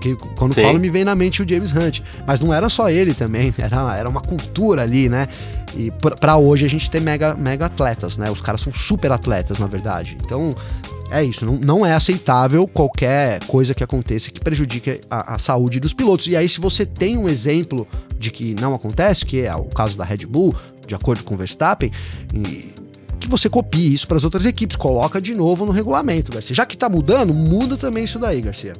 Que 0.00 0.14
quando 0.36 0.54
Sim. 0.54 0.62
falo, 0.62 0.78
me 0.78 0.90
vem 0.90 1.04
na 1.04 1.14
mente 1.14 1.42
o 1.42 1.48
James 1.48 1.72
Hunt. 1.72 2.00
Mas 2.26 2.40
não 2.40 2.52
era 2.52 2.68
só 2.68 2.90
ele 2.90 3.14
também, 3.14 3.52
era, 3.58 3.96
era 3.96 4.08
uma 4.08 4.20
cultura 4.20 4.82
ali, 4.82 5.08
né? 5.08 5.26
E 5.76 5.90
para 5.90 6.36
hoje 6.36 6.64
a 6.64 6.68
gente 6.68 6.90
tem 6.90 7.00
mega, 7.00 7.34
mega 7.34 7.66
atletas, 7.66 8.16
né? 8.16 8.30
Os 8.30 8.40
caras 8.40 8.60
são 8.60 8.72
super 8.72 9.12
atletas, 9.12 9.58
na 9.58 9.66
verdade. 9.66 10.16
Então, 10.24 10.54
é 11.10 11.24
isso, 11.24 11.44
não, 11.44 11.56
não 11.56 11.86
é 11.86 11.94
aceitável 11.94 12.66
qualquer 12.66 13.44
coisa 13.46 13.74
que 13.74 13.82
aconteça 13.82 14.30
que 14.30 14.40
prejudique 14.40 15.00
a, 15.10 15.34
a, 15.34 15.38
saúde 15.38 15.80
dos 15.80 15.94
pilotos. 15.94 16.26
E 16.26 16.36
aí, 16.36 16.48
se 16.48 16.60
você 16.60 16.84
tem 16.84 17.16
um 17.16 17.28
exemplo 17.28 17.86
de 18.18 18.30
que 18.30 18.54
não 18.54 18.74
acontece, 18.74 19.24
que 19.24 19.40
é 19.40 19.54
o 19.54 19.64
caso 19.64 19.96
da 19.96 20.04
Red 20.04 20.26
Bull, 20.26 20.54
de 20.86 20.94
acordo 20.94 21.24
com 21.24 21.34
o 21.34 21.38
Verstappen, 21.38 21.90
e, 22.34 22.72
que 23.18 23.28
você 23.28 23.48
copie 23.48 23.94
isso 23.94 24.06
para 24.06 24.16
as 24.16 24.24
outras 24.24 24.44
equipes, 24.44 24.76
coloca 24.76 25.20
de 25.20 25.34
novo 25.34 25.66
no 25.66 25.72
regulamento, 25.72 26.30
Garcia. 26.30 26.54
Já 26.54 26.64
que 26.64 26.74
está 26.74 26.88
mudando, 26.88 27.34
muda 27.34 27.76
também 27.76 28.04
isso 28.04 28.18
daí, 28.18 28.40
Garcia. 28.40 28.74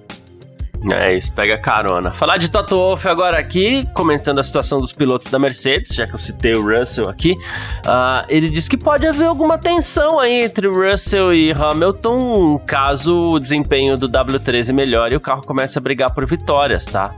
É 0.93 1.17
isso, 1.17 1.35
pega 1.35 1.59
carona. 1.59 2.13
Falar 2.13 2.37
de 2.37 2.49
Toto 2.49 2.77
Wolff 2.77 3.09
agora 3.09 3.37
aqui, 3.37 3.87
comentando 3.95 4.39
a 4.39 4.43
situação 4.43 4.81
dos 4.81 4.93
pilotos 4.93 5.27
da 5.27 5.39
Mercedes, 5.39 5.95
já 5.95 6.07
que 6.07 6.15
eu 6.15 6.19
citei 6.19 6.53
o 6.53 6.63
Russell 6.63 7.09
aqui. 7.09 7.33
Uh, 7.33 8.25
ele 8.29 8.49
diz 8.49 8.69
que 8.69 8.77
pode 8.77 9.05
haver 9.05 9.27
alguma 9.27 9.59
tensão 9.59 10.21
aí 10.21 10.45
entre 10.45 10.69
Russell 10.69 11.35
e 11.35 11.51
Hamilton 11.51 12.59
caso 12.65 13.33
o 13.33 13.41
desempenho 13.41 13.97
do 13.97 14.09
W13 14.09 14.73
melhore 14.73 15.15
e 15.15 15.17
o 15.17 15.21
carro 15.21 15.43
comece 15.45 15.77
a 15.79 15.81
brigar 15.81 16.15
por 16.15 16.25
vitórias, 16.27 16.85
tá? 16.85 17.13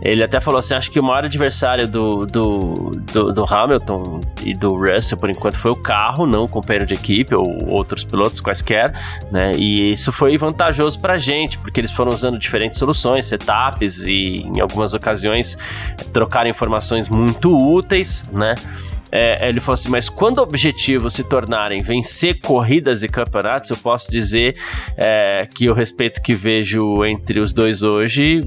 Ele 0.00 0.24
até 0.24 0.40
falou 0.40 0.58
assim: 0.58 0.74
acho 0.74 0.90
que 0.90 0.98
o 0.98 1.04
maior 1.04 1.26
adversário 1.26 1.86
do, 1.86 2.24
do, 2.24 2.90
do, 3.12 3.32
do 3.32 3.44
Hamilton 3.44 4.20
e 4.42 4.54
do 4.54 4.74
Russell, 4.74 5.18
por 5.18 5.28
enquanto, 5.28 5.58
foi 5.58 5.70
o 5.70 5.76
carro, 5.76 6.26
não 6.26 6.44
o 6.44 6.48
companheiro 6.48 6.86
de 6.86 6.94
equipe 6.94 7.34
ou 7.34 7.44
outros 7.68 8.04
pilotos 8.04 8.40
quaisquer, 8.40 8.92
né? 9.30 9.52
E 9.52 9.92
isso 9.92 10.10
foi 10.12 10.38
vantajoso 10.38 10.98
pra 10.98 11.18
gente, 11.18 11.58
porque 11.58 11.78
eles 11.78 11.92
foram 11.92 12.10
usando 12.10 12.38
diferentes 12.38 12.78
soluções 12.78 13.01
soluções, 13.02 13.26
setups 13.26 14.02
e 14.02 14.46
em 14.54 14.60
algumas 14.60 14.94
ocasiões 14.94 15.58
trocar 16.12 16.46
informações 16.46 17.08
muito 17.08 17.56
úteis, 17.56 18.24
né? 18.32 18.54
É, 19.10 19.46
ele 19.48 19.60
falou 19.60 19.74
assim: 19.74 19.90
mas 19.90 20.08
quando 20.08 20.38
objetivos 20.38 21.14
se 21.14 21.24
tornarem 21.24 21.82
vencer 21.82 22.40
corridas 22.40 23.02
e 23.02 23.08
campeonatos, 23.08 23.68
eu 23.68 23.76
posso 23.76 24.10
dizer 24.10 24.56
é, 24.96 25.46
que 25.54 25.68
o 25.68 25.74
respeito 25.74 26.22
que 26.22 26.32
vejo 26.32 27.04
entre 27.04 27.38
os 27.38 27.52
dois 27.52 27.82
hoje 27.82 28.40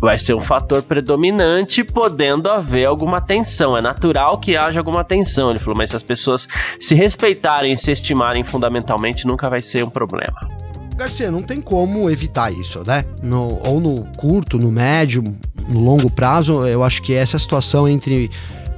vai 0.00 0.16
ser 0.16 0.32
um 0.32 0.40
fator 0.40 0.82
predominante, 0.82 1.82
podendo 1.82 2.48
haver 2.48 2.86
alguma 2.86 3.20
tensão. 3.20 3.76
É 3.76 3.82
natural 3.82 4.38
que 4.38 4.56
haja 4.56 4.78
alguma 4.78 5.02
tensão. 5.02 5.50
Ele 5.50 5.58
falou, 5.58 5.74
mas 5.76 5.90
se 5.90 5.96
as 5.96 6.04
pessoas 6.04 6.46
se 6.80 6.94
respeitarem 6.94 7.72
e 7.72 7.76
se 7.76 7.90
estimarem 7.90 8.44
fundamentalmente, 8.44 9.26
nunca 9.26 9.50
vai 9.50 9.60
ser 9.60 9.82
um 9.82 9.90
problema. 9.90 10.67
Garcia, 10.98 11.30
não 11.30 11.42
tem 11.42 11.60
como 11.60 12.10
evitar 12.10 12.52
isso, 12.52 12.82
né? 12.84 13.04
No, 13.22 13.60
ou 13.64 13.78
no 13.78 14.04
curto, 14.16 14.58
no 14.58 14.72
médio, 14.72 15.22
no 15.68 15.78
longo 15.78 16.10
prazo, 16.10 16.66
eu 16.66 16.82
acho 16.82 17.00
que 17.02 17.14
essa 17.14 17.38
situação 17.38 17.88
entre 17.88 18.28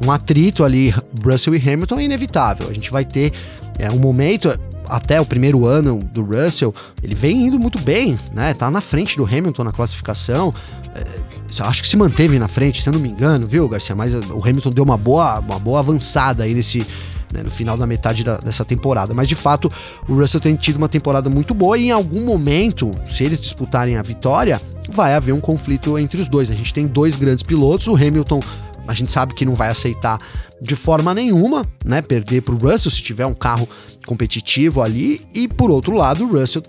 um 0.04 0.12
atrito 0.12 0.62
ali, 0.62 0.94
Russell 1.24 1.54
e 1.54 1.59
Hamilton, 1.59 1.98
é 1.98 2.04
inevitável. 2.04 2.68
A 2.68 2.74
gente 2.74 2.90
vai 2.90 3.06
ter 3.06 3.33
é, 3.78 3.90
um 3.90 3.98
momento, 3.98 4.54
até 4.87 5.18
o 5.18 5.24
primeiro 5.24 5.64
ano 5.64 5.98
do 6.12 6.22
Russell, 6.22 6.74
ele 7.02 7.14
vem 7.14 7.46
indo 7.46 7.59
muito 7.59 7.78
bem, 7.78 8.18
né? 8.35 8.52
Tá 8.52 8.70
na 8.70 8.83
frente 8.83 9.16
do 9.16 9.24
Hamilton 9.24 9.64
na 9.64 9.72
classificação. 9.72 10.54
É, 10.94 11.62
acho 11.62 11.80
que 11.80 11.88
se 11.88 11.96
manteve 11.96 12.38
na 12.38 12.48
frente, 12.48 12.83
se 12.83 12.88
eu 12.90 12.92
não 12.92 13.00
me 13.00 13.09
engano, 13.09 13.46
viu, 13.46 13.66
Garcia? 13.66 13.96
Mas 13.96 14.12
o 14.12 14.46
Hamilton 14.46 14.70
deu 14.70 14.85
uma 14.85 14.98
boa, 14.98 15.40
uma 15.40 15.59
boa 15.59 15.78
avançada 15.78 16.44
aí 16.44 16.52
nesse, 16.52 16.87
né, 17.32 17.42
no 17.42 17.50
final 17.50 17.76
da 17.76 17.86
metade 17.86 18.24
da, 18.24 18.38
dessa 18.38 18.64
temporada. 18.64 19.14
Mas 19.14 19.28
de 19.28 19.34
fato, 19.34 19.70
o 20.08 20.14
Russell 20.14 20.40
tem 20.40 20.56
tido 20.56 20.76
uma 20.76 20.88
temporada 20.88 21.30
muito 21.30 21.54
boa 21.54 21.78
e 21.78 21.86
em 21.86 21.90
algum 21.90 22.24
momento, 22.24 22.90
se 23.08 23.24
eles 23.24 23.40
disputarem 23.40 23.96
a 23.96 24.02
vitória, 24.02 24.60
vai 24.92 25.14
haver 25.14 25.32
um 25.32 25.40
conflito 25.40 25.98
entre 25.98 26.20
os 26.20 26.28
dois. 26.28 26.50
A 26.50 26.54
gente 26.54 26.74
tem 26.74 26.86
dois 26.86 27.16
grandes 27.16 27.42
pilotos, 27.42 27.86
o 27.86 27.94
Hamilton 27.94 28.40
a 28.86 28.94
gente 28.94 29.12
sabe 29.12 29.34
que 29.34 29.44
não 29.44 29.54
vai 29.54 29.68
aceitar 29.68 30.18
de 30.60 30.74
forma 30.74 31.14
nenhuma, 31.14 31.64
né, 31.84 32.02
perder 32.02 32.42
para 32.42 32.54
o 32.54 32.58
Russell 32.58 32.90
se 32.90 33.00
tiver 33.02 33.24
um 33.24 33.34
carro 33.34 33.68
competitivo 34.04 34.82
ali. 34.82 35.24
E 35.32 35.46
por 35.46 35.70
outro 35.70 35.94
lado, 35.94 36.24
o 36.24 36.32
Russell 36.32 36.62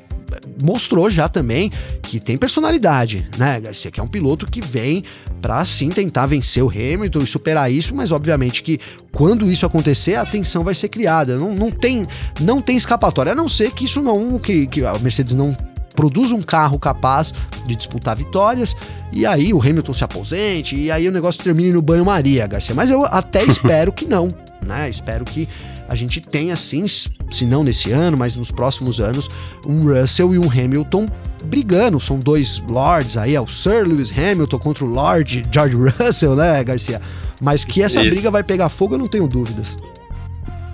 mostrou 0.63 1.09
já 1.09 1.27
também 1.27 1.71
que 2.01 2.19
tem 2.19 2.37
personalidade, 2.37 3.27
né, 3.37 3.59
Garcia? 3.59 3.91
Que 3.91 3.99
é 3.99 4.03
um 4.03 4.07
piloto 4.07 4.45
que 4.45 4.61
vem 4.61 5.03
para 5.41 5.63
sim 5.65 5.89
tentar 5.89 6.27
vencer 6.27 6.63
o 6.63 6.69
Hamilton 6.69 7.19
e 7.19 7.27
superar 7.27 7.71
isso, 7.71 7.95
mas 7.95 8.11
obviamente 8.11 8.61
que 8.61 8.79
quando 9.11 9.51
isso 9.51 9.65
acontecer, 9.65 10.15
a 10.15 10.25
tensão 10.25 10.63
vai 10.63 10.75
ser 10.75 10.89
criada. 10.89 11.37
Não, 11.37 11.53
não, 11.53 11.71
tem, 11.71 12.07
não 12.39 12.61
tem 12.61 12.77
escapatória, 12.77 13.31
a 13.31 13.35
não 13.35 13.49
ser 13.49 13.71
que 13.71 13.85
isso 13.85 14.01
não. 14.01 14.37
que, 14.37 14.67
que 14.67 14.85
a 14.85 14.97
Mercedes 14.99 15.33
não 15.33 15.55
produz 15.95 16.31
um 16.31 16.41
carro 16.41 16.79
capaz 16.79 17.33
de 17.67 17.75
disputar 17.75 18.15
vitórias, 18.15 18.75
e 19.11 19.25
aí 19.25 19.53
o 19.53 19.61
Hamilton 19.61 19.93
se 19.93 20.03
aposente, 20.03 20.75
e 20.75 20.89
aí 20.89 21.07
o 21.07 21.11
negócio 21.11 21.43
termine 21.43 21.71
no 21.71 21.81
banho-maria, 21.81 22.47
Garcia. 22.47 22.73
Mas 22.73 22.89
eu 22.89 23.05
até 23.05 23.43
espero 23.45 23.91
que 23.91 24.05
não, 24.05 24.33
né? 24.65 24.89
Espero 24.89 25.25
que 25.25 25.47
a 25.87 25.95
gente 25.95 26.21
tenha, 26.21 26.55
sim, 26.55 26.85
se 26.87 27.45
não 27.45 27.63
nesse 27.63 27.91
ano, 27.91 28.17
mas 28.17 28.35
nos 28.35 28.51
próximos 28.51 28.99
anos, 28.99 29.29
um 29.65 29.83
Russell 29.83 30.33
e 30.33 30.39
um 30.39 30.49
Hamilton 30.49 31.07
brigando. 31.45 31.99
São 31.99 32.19
dois 32.19 32.61
Lords 32.67 33.17
aí, 33.17 33.35
é 33.35 33.41
o 33.41 33.47
Sir 33.47 33.87
Lewis 33.87 34.11
Hamilton 34.11 34.59
contra 34.59 34.85
o 34.85 34.87
Lord 34.87 35.43
George 35.51 35.75
Russell, 35.97 36.35
né, 36.35 36.63
Garcia? 36.63 37.01
Mas 37.41 37.65
que 37.65 37.81
essa 37.81 38.01
Isso. 38.01 38.09
briga 38.09 38.31
vai 38.31 38.43
pegar 38.43 38.69
fogo, 38.69 38.93
eu 38.93 38.99
não 38.99 39.07
tenho 39.07 39.27
dúvidas. 39.27 39.77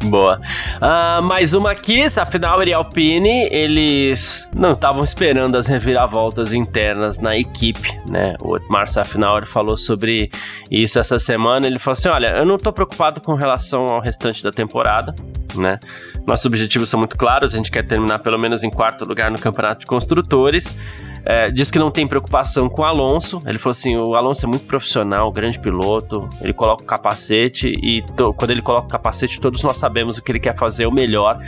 Boa. 0.06 0.40
Uh, 0.78 1.22
mais 1.22 1.54
uma 1.54 1.72
aqui, 1.72 2.04
afinal, 2.04 2.64
e 2.64 2.74
Alpine, 2.74 3.48
eles 3.52 4.48
não 4.56 4.74
estavam 4.74 5.04
esperando 5.04 5.56
as 5.56 5.68
reviravoltas 5.68 6.54
internas 6.54 7.20
na 7.20 7.36
equipe, 7.38 8.00
né? 8.10 8.36
O 8.42 8.58
Marcia 8.70 9.04
Safnauer 9.04 9.46
falou 9.46 9.76
sobre 9.76 10.30
isso 10.72 11.00
essa 11.00 11.20
semana. 11.20 11.68
Ele 11.68 11.80
falou 11.80 11.94
assim: 11.94 12.10
olha, 12.10 12.38
eu 12.38 12.46
não 12.46 12.56
estou 12.56 12.72
preocupado 12.72 13.20
com 13.22 13.34
relação 13.34 13.88
ao 13.88 14.00
restante 14.00 14.44
da 14.44 14.52
temporada, 14.52 15.14
né? 15.56 15.80
Nossos 16.26 16.46
objetivos 16.46 16.90
são 16.90 17.00
muito 17.00 17.18
claros, 17.18 17.54
a 17.54 17.58
gente 17.58 17.72
quer 17.72 17.86
terminar 17.86 18.20
pelo 18.20 18.38
menos 18.38 18.64
em 18.64 18.70
quarto 18.70 19.04
lugar 19.04 19.32
no 19.32 19.40
campeonato 19.40 19.82
de 19.82 19.86
construtores. 19.88 20.76
É, 21.26 21.50
diz 21.52 21.70
que 21.70 21.80
não 21.80 21.92
tem 21.92 22.08
preocupação 22.08 22.70
com 22.70 22.82
o 22.82 22.86
Alonso. 22.86 23.42
Ele 23.46 23.58
falou 23.58 23.72
assim: 23.72 23.96
o 23.96 24.16
Alonso 24.16 24.46
é 24.46 24.50
muito 24.50 24.66
profissional, 24.66 25.32
grande 25.32 25.60
piloto. 25.60 26.28
Ele 26.42 26.54
coloca 26.54 26.84
o 26.84 26.86
capacete 26.86 27.68
e 27.68 28.02
to, 28.16 28.34
quando 28.34 28.52
ele 28.52 28.62
coloca 28.62 28.88
o 28.88 28.90
capacete, 28.90 29.40
todos 29.40 29.64
nós 29.64 29.78
sabemos 29.78 30.18
o 30.18 30.24
que 30.24 30.32
ele 30.32 30.40
quer 30.40 30.56
fazer 30.56 30.88
o 30.88 30.92
melhor 30.92 31.40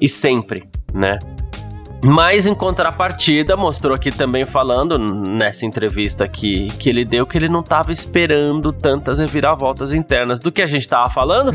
e 0.00 0.08
sempre, 0.08 0.64
né? 0.92 1.18
Mas 2.06 2.46
em 2.46 2.54
contrapartida, 2.54 3.56
mostrou 3.56 3.94
aqui 3.94 4.10
também 4.10 4.44
falando 4.44 4.98
nessa 4.98 5.64
entrevista 5.64 6.28
que, 6.28 6.66
que 6.78 6.90
ele 6.90 7.02
deu 7.02 7.26
que 7.26 7.38
ele 7.38 7.48
não 7.48 7.60
estava 7.60 7.92
esperando 7.92 8.74
tantas 8.74 9.18
reviravoltas 9.18 9.90
internas 9.90 10.38
do 10.38 10.52
que 10.52 10.60
a 10.60 10.66
gente 10.66 10.82
estava 10.82 11.08
falando. 11.08 11.50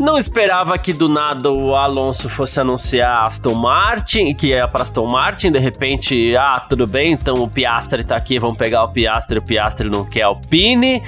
Não 0.00 0.16
esperava 0.16 0.78
que 0.78 0.94
do 0.94 1.10
nada 1.10 1.52
o 1.52 1.76
Alonso 1.76 2.30
fosse 2.30 2.58
anunciar 2.58 3.26
Aston 3.26 3.54
Martin, 3.54 4.32
que 4.32 4.50
é 4.50 4.66
para 4.66 4.82
Aston 4.82 5.06
Martin, 5.06 5.52
de 5.52 5.58
repente, 5.58 6.34
ah, 6.38 6.58
tudo 6.58 6.86
bem, 6.86 7.12
então 7.12 7.34
o 7.34 7.46
Piastri 7.46 8.02
tá 8.02 8.16
aqui, 8.16 8.38
vamos 8.38 8.56
pegar 8.56 8.82
o 8.82 8.88
Piastri, 8.88 9.38
o 9.38 9.42
Piastri 9.42 9.90
não 9.90 10.06
quer 10.06 10.22
Alpine. 10.22 11.02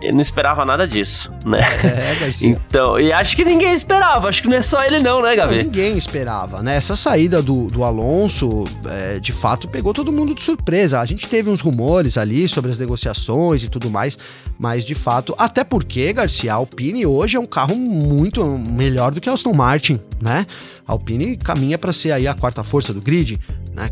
Ele 0.00 0.12
não 0.12 0.20
esperava 0.20 0.64
nada 0.64 0.88
disso, 0.88 1.30
né? 1.44 1.60
É, 1.84 2.14
Garcia. 2.18 2.60
Então, 2.70 2.98
e 2.98 3.12
acho 3.12 3.36
que 3.36 3.44
ninguém 3.44 3.72
esperava, 3.72 4.28
acho 4.28 4.42
que 4.42 4.48
não 4.48 4.56
é 4.56 4.62
só 4.62 4.82
ele 4.84 5.00
não, 5.00 5.20
né, 5.22 5.34
Gabi? 5.34 5.56
Não, 5.56 5.64
ninguém 5.64 5.98
esperava, 5.98 6.62
né? 6.62 6.76
Essa 6.76 6.94
saída 6.94 7.42
do, 7.42 7.66
do 7.66 7.84
Alonso, 7.84 8.64
é, 8.86 9.18
de 9.18 9.32
fato, 9.32 9.68
pegou 9.68 9.92
todo 9.92 10.12
mundo 10.12 10.34
de 10.34 10.42
surpresa. 10.42 11.00
A 11.00 11.04
gente 11.04 11.28
teve 11.28 11.50
uns 11.50 11.60
rumores 11.60 12.16
ali 12.16 12.48
sobre 12.48 12.70
as 12.70 12.78
negociações 12.78 13.62
e 13.62 13.68
tudo 13.68 13.90
mais, 13.90 14.18
mas 14.58 14.84
de 14.84 14.94
fato, 14.94 15.34
até 15.36 15.64
porque, 15.64 16.12
Garcia, 16.12 16.52
a 16.52 16.56
Alpine 16.56 17.04
hoje 17.04 17.36
é 17.36 17.40
um 17.40 17.46
carro 17.46 17.74
muito 17.76 18.44
melhor 18.44 19.10
do 19.10 19.20
que 19.20 19.28
a 19.28 19.32
Aston 19.32 19.52
Martin, 19.52 20.00
né? 20.20 20.46
A 20.86 20.92
Alpine 20.92 21.36
caminha 21.36 21.76
para 21.76 21.92
ser 21.92 22.12
aí 22.12 22.26
a 22.26 22.34
quarta 22.34 22.62
força 22.62 22.92
do 22.92 23.00
grid, 23.00 23.38
né? 23.74 23.90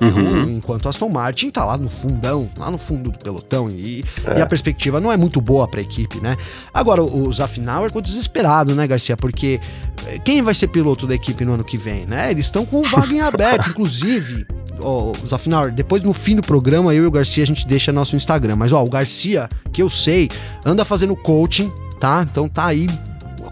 Uhum. 0.00 0.56
Enquanto 0.56 0.88
Aston 0.88 1.08
Martin 1.08 1.50
tá 1.50 1.64
lá 1.64 1.76
no 1.76 1.88
fundão, 1.88 2.50
lá 2.58 2.70
no 2.70 2.78
fundo 2.78 3.10
do 3.10 3.18
pelotão, 3.18 3.70
e, 3.70 4.04
é. 4.24 4.38
e 4.38 4.42
a 4.42 4.46
perspectiva 4.46 5.00
não 5.00 5.12
é 5.12 5.16
muito 5.16 5.40
boa 5.40 5.68
para 5.68 5.80
a 5.80 5.82
equipe, 5.82 6.18
né? 6.20 6.36
Agora, 6.72 7.02
o 7.02 7.32
Zafnauer 7.32 7.88
ficou 7.88 8.02
desesperado, 8.02 8.74
né, 8.74 8.86
Garcia? 8.86 9.16
Porque 9.16 9.60
eh, 10.06 10.18
quem 10.18 10.40
vai 10.42 10.54
ser 10.54 10.68
piloto 10.68 11.06
da 11.06 11.14
equipe 11.14 11.44
no 11.44 11.54
ano 11.54 11.64
que 11.64 11.76
vem, 11.76 12.06
né? 12.06 12.30
Eles 12.30 12.46
estão 12.46 12.64
com 12.64 12.80
o 12.80 12.82
vaga 12.82 13.12
em 13.12 13.20
aberto, 13.20 13.70
inclusive. 13.70 14.46
Ó, 14.80 15.12
oh, 15.12 15.26
Zafnauer, 15.26 15.72
depois 15.72 16.02
no 16.02 16.12
fim 16.12 16.36
do 16.36 16.42
programa, 16.42 16.94
eu 16.94 17.04
e 17.04 17.06
o 17.06 17.10
Garcia 17.10 17.42
a 17.42 17.46
gente 17.46 17.66
deixa 17.66 17.92
nosso 17.92 18.16
Instagram. 18.16 18.56
Mas, 18.56 18.72
ó, 18.72 18.82
o 18.82 18.88
Garcia, 18.88 19.48
que 19.72 19.82
eu 19.82 19.90
sei, 19.90 20.28
anda 20.64 20.84
fazendo 20.84 21.14
coaching, 21.14 21.70
tá? 22.00 22.26
Então 22.28 22.48
tá 22.48 22.66
aí 22.66 22.86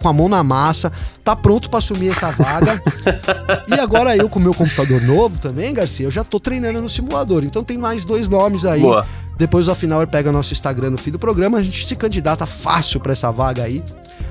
com 0.01 0.09
a 0.09 0.13
mão 0.13 0.29
na 0.29 0.43
massa, 0.43 0.91
tá 1.23 1.37
pronto 1.37 1.69
para 1.69 1.79
assumir 1.79 2.11
essa 2.11 2.31
vaga. 2.31 2.83
e 3.69 3.75
agora 3.75 4.17
eu 4.17 4.29
com 4.29 4.39
o 4.39 4.43
meu 4.43 4.55
computador 4.55 5.01
novo 5.03 5.39
também, 5.39 5.73
Garcia, 5.75 6.07
eu 6.07 6.11
já 6.11 6.25
tô 6.25 6.41
treinando 6.41 6.81
no 6.81 6.89
simulador. 6.89 7.45
Então 7.45 7.63
tem 7.63 7.79
mais 7.79 8.05
dois 8.05 8.29
nomes 8.29 8.65
aí. 8.65 8.81
Boa. 8.81 9.07
Depois 9.37 9.69
o 9.69 9.73
Offenhour 9.73 10.07
pega 10.07 10.31
nosso 10.31 10.53
Instagram 10.53 10.91
no 10.91 10.99
fim 10.99 11.11
do 11.11 11.19
programa, 11.19 11.59
a 11.59 11.63
gente 11.63 11.87
se 11.87 11.97
candidata 11.97 12.45
fácil 12.45 13.01
para 13.01 13.13
essa 13.13 13.31
vaga 13.31 13.63
aí. 13.63 13.83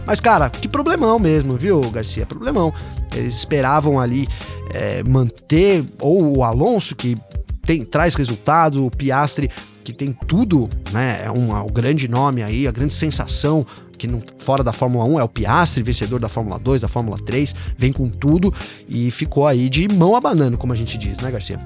Mas, 0.05 0.19
cara, 0.19 0.49
que 0.49 0.67
problemão 0.67 1.17
mesmo, 1.17 1.55
viu, 1.55 1.81
Garcia? 1.89 2.25
Problemão. 2.25 2.73
Eles 3.15 3.35
esperavam 3.35 3.99
ali 3.99 4.27
é, 4.71 5.03
manter, 5.03 5.83
ou 5.99 6.37
o 6.37 6.43
Alonso, 6.43 6.95
que 6.95 7.17
tem, 7.63 7.83
traz 7.83 8.15
resultado, 8.15 8.85
o 8.85 8.91
Piastre, 8.91 9.49
que 9.83 9.93
tem 9.93 10.11
tudo, 10.11 10.69
né? 10.91 11.21
É 11.25 11.31
um, 11.31 11.55
é 11.55 11.61
um 11.61 11.67
grande 11.67 12.07
nome 12.07 12.43
aí, 12.43 12.67
a 12.67 12.71
grande 12.71 12.93
sensação 12.93 13.65
que 13.99 14.07
não, 14.07 14.21
fora 14.39 14.63
da 14.63 14.71
Fórmula 14.71 15.05
1 15.05 15.19
é 15.19 15.23
o 15.23 15.29
Piastri, 15.29 15.83
vencedor 15.83 16.19
da 16.19 16.29
Fórmula 16.29 16.57
2, 16.57 16.81
da 16.81 16.87
Fórmula 16.87 17.17
3, 17.23 17.53
vem 17.77 17.91
com 17.91 18.09
tudo 18.09 18.51
e 18.87 19.11
ficou 19.11 19.45
aí 19.45 19.69
de 19.69 19.87
mão 19.87 20.15
abanando, 20.15 20.57
como 20.57 20.73
a 20.73 20.75
gente 20.75 20.97
diz, 20.97 21.19
né, 21.19 21.29
Garcia? 21.29 21.59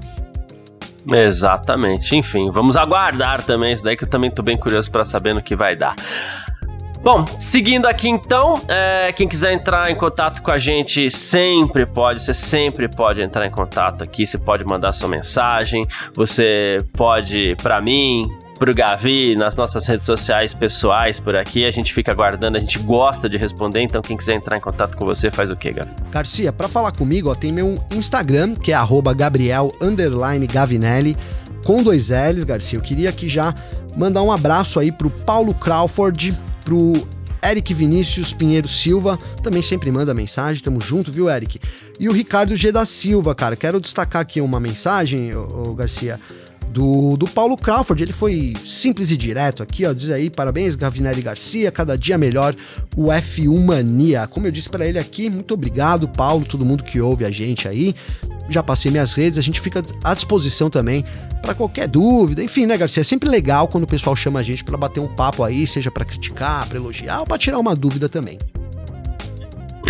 Exatamente. 1.07 2.15
Enfim, 2.15 2.49
vamos 2.51 2.75
aguardar 2.75 3.43
também 3.43 3.73
isso 3.73 3.83
daí 3.83 3.95
que 3.95 4.03
eu 4.03 4.09
também 4.09 4.31
tô 4.31 4.41
bem 4.41 4.57
curioso 4.57 4.89
para 4.91 5.05
saber 5.05 5.35
no 5.35 5.41
que 5.41 5.55
vai 5.55 5.75
dar. 5.75 5.95
Bom, 7.03 7.25
seguindo 7.37 7.85
aqui 7.85 8.07
então, 8.07 8.53
é, 8.65 9.11
quem 9.11 9.27
quiser 9.27 9.51
entrar 9.51 9.91
em 9.91 9.95
contato 9.95 10.41
com 10.41 10.49
a 10.49 10.57
gente 10.57 11.09
sempre 11.09 11.85
pode, 11.85 12.21
você 12.21 12.33
sempre 12.33 12.87
pode 12.87 13.21
entrar 13.21 13.45
em 13.45 13.51
contato 13.51 14.01
aqui, 14.05 14.25
você 14.25 14.37
pode 14.37 14.63
mandar 14.63 14.93
sua 14.93 15.09
mensagem, 15.09 15.85
você 16.15 16.77
pode, 16.93 17.57
para 17.57 17.81
mim, 17.81 18.23
pro 18.63 18.73
Gavi, 18.73 19.35
nas 19.35 19.57
nossas 19.57 19.85
redes 19.85 20.05
sociais 20.05 20.53
pessoais 20.53 21.19
por 21.19 21.35
aqui. 21.35 21.65
A 21.65 21.69
gente 21.69 21.93
fica 21.93 22.13
aguardando, 22.13 22.55
a 22.55 22.59
gente 22.61 22.79
gosta 22.79 23.27
de 23.27 23.37
responder. 23.37 23.81
Então, 23.81 24.01
quem 24.01 24.15
quiser 24.15 24.35
entrar 24.35 24.55
em 24.55 24.61
contato 24.61 24.95
com 24.95 25.05
você, 25.05 25.29
faz 25.29 25.51
o 25.51 25.55
quê, 25.57 25.73
Gavi? 25.73 25.91
Garcia, 26.09 26.53
para 26.53 26.69
falar 26.69 26.93
comigo, 26.93 27.29
ó, 27.29 27.35
tem 27.35 27.51
meu 27.51 27.77
Instagram, 27.91 28.55
que 28.55 28.71
é 28.71 28.77
Gabriel 29.17 29.69
Gavinelli, 30.49 31.17
com 31.65 31.83
dois 31.83 32.07
L's, 32.09 32.45
Garcia. 32.45 32.79
Eu 32.79 32.81
queria 32.81 33.09
aqui 33.09 33.27
já 33.27 33.53
mandar 33.97 34.21
um 34.21 34.31
abraço 34.31 34.79
aí 34.79 34.93
pro 34.93 35.09
Paulo 35.09 35.53
Crawford, 35.53 36.33
pro 36.63 37.05
Eric 37.43 37.73
Vinícius 37.73 38.31
Pinheiro 38.31 38.69
Silva, 38.69 39.19
também 39.43 39.61
sempre 39.61 39.91
manda 39.91 40.13
mensagem, 40.13 40.63
tamo 40.63 40.79
junto, 40.79 41.11
viu, 41.11 41.29
Eric? 41.29 41.59
E 41.99 42.07
o 42.07 42.13
Ricardo 42.13 42.55
G 42.55 42.71
da 42.71 42.85
Silva, 42.85 43.35
cara, 43.35 43.57
quero 43.57 43.81
destacar 43.81 44.21
aqui 44.21 44.39
uma 44.39 44.61
mensagem, 44.61 45.35
ô 45.35 45.73
Garcia, 45.73 46.17
do, 46.73 47.15
do 47.15 47.27
Paulo 47.27 47.55
Crawford. 47.55 48.01
Ele 48.01 48.11
foi 48.11 48.53
simples 48.65 49.11
e 49.11 49.17
direto 49.17 49.61
aqui, 49.61 49.85
ó. 49.85 49.93
Diz 49.93 50.09
aí, 50.09 50.29
parabéns, 50.29 50.75
Gavinelli 50.75 51.21
Garcia, 51.21 51.71
cada 51.71 51.97
dia 51.97 52.17
melhor 52.17 52.55
o 52.97 53.05
F1 53.05 53.63
Mania. 53.63 54.27
Como 54.27 54.47
eu 54.47 54.51
disse 54.51 54.69
para 54.69 54.85
ele 54.85 54.97
aqui, 54.97 55.29
muito 55.29 55.53
obrigado, 55.53 56.07
Paulo, 56.07 56.45
todo 56.45 56.65
mundo 56.65 56.83
que 56.83 56.99
ouve 56.99 57.23
a 57.23 57.31
gente 57.31 57.67
aí. 57.67 57.95
Já 58.49 58.61
passei 58.61 58.91
minhas 58.91 59.13
redes, 59.13 59.39
a 59.39 59.41
gente 59.41 59.61
fica 59.61 59.81
à 60.03 60.13
disposição 60.13 60.69
também 60.69 61.05
para 61.41 61.53
qualquer 61.53 61.87
dúvida. 61.87 62.43
Enfim, 62.43 62.65
né, 62.65 62.75
Garcia? 62.75 63.01
É 63.01 63.03
sempre 63.03 63.29
legal 63.29 63.67
quando 63.67 63.85
o 63.85 63.87
pessoal 63.87 64.15
chama 64.15 64.39
a 64.39 64.43
gente 64.43 64.63
para 64.63 64.77
bater 64.77 64.99
um 64.99 65.07
papo 65.07 65.43
aí, 65.43 65.65
seja 65.65 65.91
para 65.91 66.03
criticar, 66.03 66.67
para 66.67 66.77
elogiar 66.77 67.21
ou 67.21 67.25
para 67.25 67.37
tirar 67.37 67.59
uma 67.59 67.75
dúvida 67.75 68.09
também. 68.09 68.37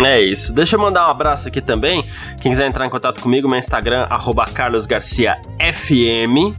É 0.04 0.20
isso. 0.20 0.52
Deixa 0.52 0.76
eu 0.76 0.80
mandar 0.80 1.06
um 1.06 1.10
abraço 1.10 1.48
aqui 1.48 1.60
também. 1.60 2.04
Quem 2.40 2.50
quiser 2.50 2.66
entrar 2.66 2.86
em 2.86 2.90
contato 2.90 3.20
comigo, 3.20 3.48
meu 3.48 3.58
Instagram, 3.58 4.06
carlosgarciafm 4.52 6.54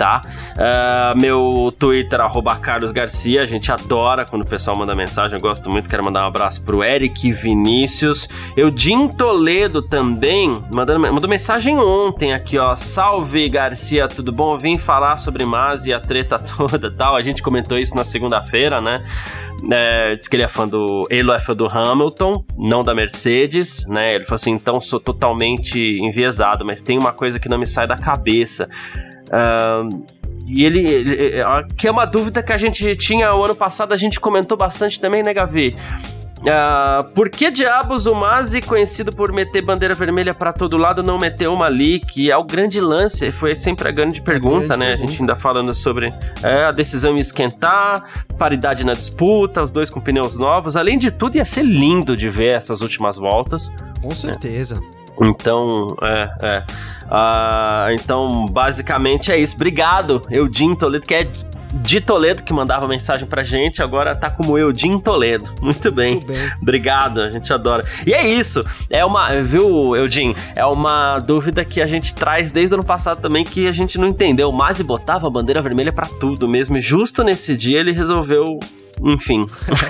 tá? 0.00 0.22
Uh, 0.54 1.20
meu 1.20 1.70
Twitter, 1.78 2.18
arroba 2.22 2.56
Carlos 2.56 2.90
Garcia, 2.90 3.42
a 3.42 3.44
gente 3.44 3.70
adora 3.70 4.24
quando 4.24 4.40
o 4.40 4.46
pessoal 4.46 4.74
manda 4.74 4.96
mensagem, 4.96 5.36
eu 5.36 5.42
gosto 5.42 5.68
muito, 5.68 5.90
quero 5.90 6.02
mandar 6.02 6.24
um 6.24 6.28
abraço 6.28 6.62
pro 6.62 6.82
Eric 6.82 7.30
Vinícius. 7.32 8.26
Eudim 8.56 9.08
Toledo 9.08 9.82
também, 9.82 10.54
mandando, 10.72 11.00
mandou 11.00 11.28
mensagem 11.28 11.76
ontem 11.76 12.32
aqui, 12.32 12.56
ó, 12.56 12.74
salve 12.74 13.46
Garcia, 13.50 14.08
tudo 14.08 14.32
bom? 14.32 14.56
Vim 14.56 14.78
falar 14.78 15.18
sobre 15.18 15.44
Maz 15.44 15.84
e 15.84 15.92
a 15.92 16.00
treta 16.00 16.38
toda 16.56 16.90
tal, 16.90 17.14
a 17.14 17.20
gente 17.20 17.42
comentou 17.42 17.78
isso 17.78 17.94
na 17.94 18.04
segunda-feira, 18.06 18.80
né? 18.80 19.04
É, 19.70 20.16
diz 20.16 20.26
que 20.26 20.36
ele 20.36 20.44
é 20.44 20.48
fã 20.48 20.66
do. 20.66 21.04
Ele 21.10 21.30
é 21.30 21.38
fã 21.40 21.52
do 21.52 21.66
Hamilton, 21.70 22.42
não 22.56 22.82
da 22.82 22.94
Mercedes, 22.94 23.86
né? 23.86 24.14
Ele 24.14 24.24
falou 24.24 24.36
assim: 24.36 24.52
então 24.52 24.80
sou 24.80 24.98
totalmente 24.98 25.98
enviesado, 26.00 26.64
mas 26.64 26.80
tem 26.80 26.98
uma 26.98 27.12
coisa 27.12 27.38
que 27.38 27.50
não 27.50 27.58
me 27.58 27.66
sai 27.66 27.86
da 27.86 27.98
cabeça. 27.98 28.66
E 30.46 30.64
ele, 30.64 30.80
ele, 30.80 31.36
que 31.76 31.86
é 31.86 31.90
uma 31.90 32.04
dúvida 32.04 32.42
que 32.42 32.52
a 32.52 32.58
gente 32.58 32.96
tinha 32.96 33.32
o 33.34 33.44
ano 33.44 33.54
passado, 33.54 33.92
a 33.92 33.96
gente 33.96 34.18
comentou 34.18 34.56
bastante 34.56 35.00
também, 35.00 35.22
né, 35.22 35.32
Gavi? 35.32 35.76
Uh, 36.40 37.06
por 37.10 37.28
que 37.28 37.50
diabos 37.50 38.06
o 38.06 38.14
Mazi, 38.14 38.62
conhecido 38.62 39.12
por 39.12 39.30
meter 39.30 39.62
bandeira 39.62 39.94
vermelha 39.94 40.32
para 40.32 40.54
todo 40.54 40.78
lado, 40.78 41.02
não 41.02 41.18
meteu 41.18 41.50
uma 41.50 41.66
ali? 41.66 42.00
Que 42.00 42.30
é 42.30 42.36
o 42.36 42.44
grande 42.44 42.80
lance, 42.80 43.30
foi 43.30 43.54
sempre 43.54 43.86
a 43.88 43.92
grande 43.92 44.22
pergunta, 44.22 44.72
é 44.72 44.76
né? 44.76 44.86
Pergunta. 44.86 45.04
A 45.04 45.06
gente 45.06 45.20
ainda 45.20 45.36
falando 45.36 45.74
sobre 45.74 46.12
é, 46.42 46.64
a 46.64 46.70
decisão 46.72 47.14
em 47.16 47.20
esquentar, 47.20 48.24
paridade 48.38 48.86
na 48.86 48.94
disputa, 48.94 49.62
os 49.62 49.70
dois 49.70 49.90
com 49.90 50.00
pneus 50.00 50.36
novos. 50.36 50.76
Além 50.76 50.96
de 50.96 51.10
tudo, 51.10 51.36
ia 51.36 51.44
ser 51.44 51.62
lindo 51.62 52.16
de 52.16 52.30
ver 52.30 52.54
essas 52.54 52.80
últimas 52.80 53.16
voltas. 53.16 53.70
Com 54.00 54.12
certeza. 54.12 54.76
Né? 54.76 54.99
Então, 55.20 55.94
é, 56.02 56.30
é. 56.40 56.64
Uh, 57.06 57.90
então, 57.92 58.46
basicamente 58.46 59.32
é 59.32 59.38
isso. 59.38 59.56
Obrigado, 59.56 60.22
Eudin 60.30 60.74
Toledo, 60.74 61.06
que 61.06 61.14
é 61.14 61.28
de 61.72 62.00
Toledo 62.00 62.42
que 62.42 62.52
mandava 62.52 62.86
mensagem 62.86 63.26
pra 63.26 63.42
gente, 63.42 63.82
agora 63.82 64.14
tá 64.14 64.30
como 64.30 64.58
Eudin 64.58 64.98
Toledo. 64.98 65.44
Muito 65.60 65.90
bem. 65.90 66.14
Muito 66.14 66.26
bem. 66.26 66.50
Obrigado, 66.60 67.22
a 67.22 67.30
gente 67.30 67.52
adora. 67.52 67.84
E 68.06 68.12
é 68.12 68.26
isso. 68.26 68.64
É 68.88 69.04
uma, 69.04 69.42
viu, 69.42 69.96
Eudin? 69.96 70.34
É 70.54 70.64
uma 70.64 71.18
dúvida 71.18 71.64
que 71.64 71.80
a 71.80 71.86
gente 71.86 72.14
traz 72.14 72.50
desde 72.50 72.74
o 72.74 72.78
ano 72.78 72.84
passado 72.84 73.20
também 73.20 73.44
que 73.44 73.66
a 73.66 73.72
gente 73.72 73.98
não 73.98 74.08
entendeu. 74.08 74.48
O 74.48 74.52
Masi 74.52 74.82
botava 74.82 75.26
a 75.26 75.30
bandeira 75.30 75.62
vermelha 75.62 75.92
para 75.92 76.06
tudo 76.06 76.48
mesmo. 76.48 76.76
E 76.76 76.80
justo 76.80 77.22
nesse 77.22 77.56
dia 77.56 77.78
ele 77.78 77.92
resolveu 77.92 78.44
enfim. 79.02 79.46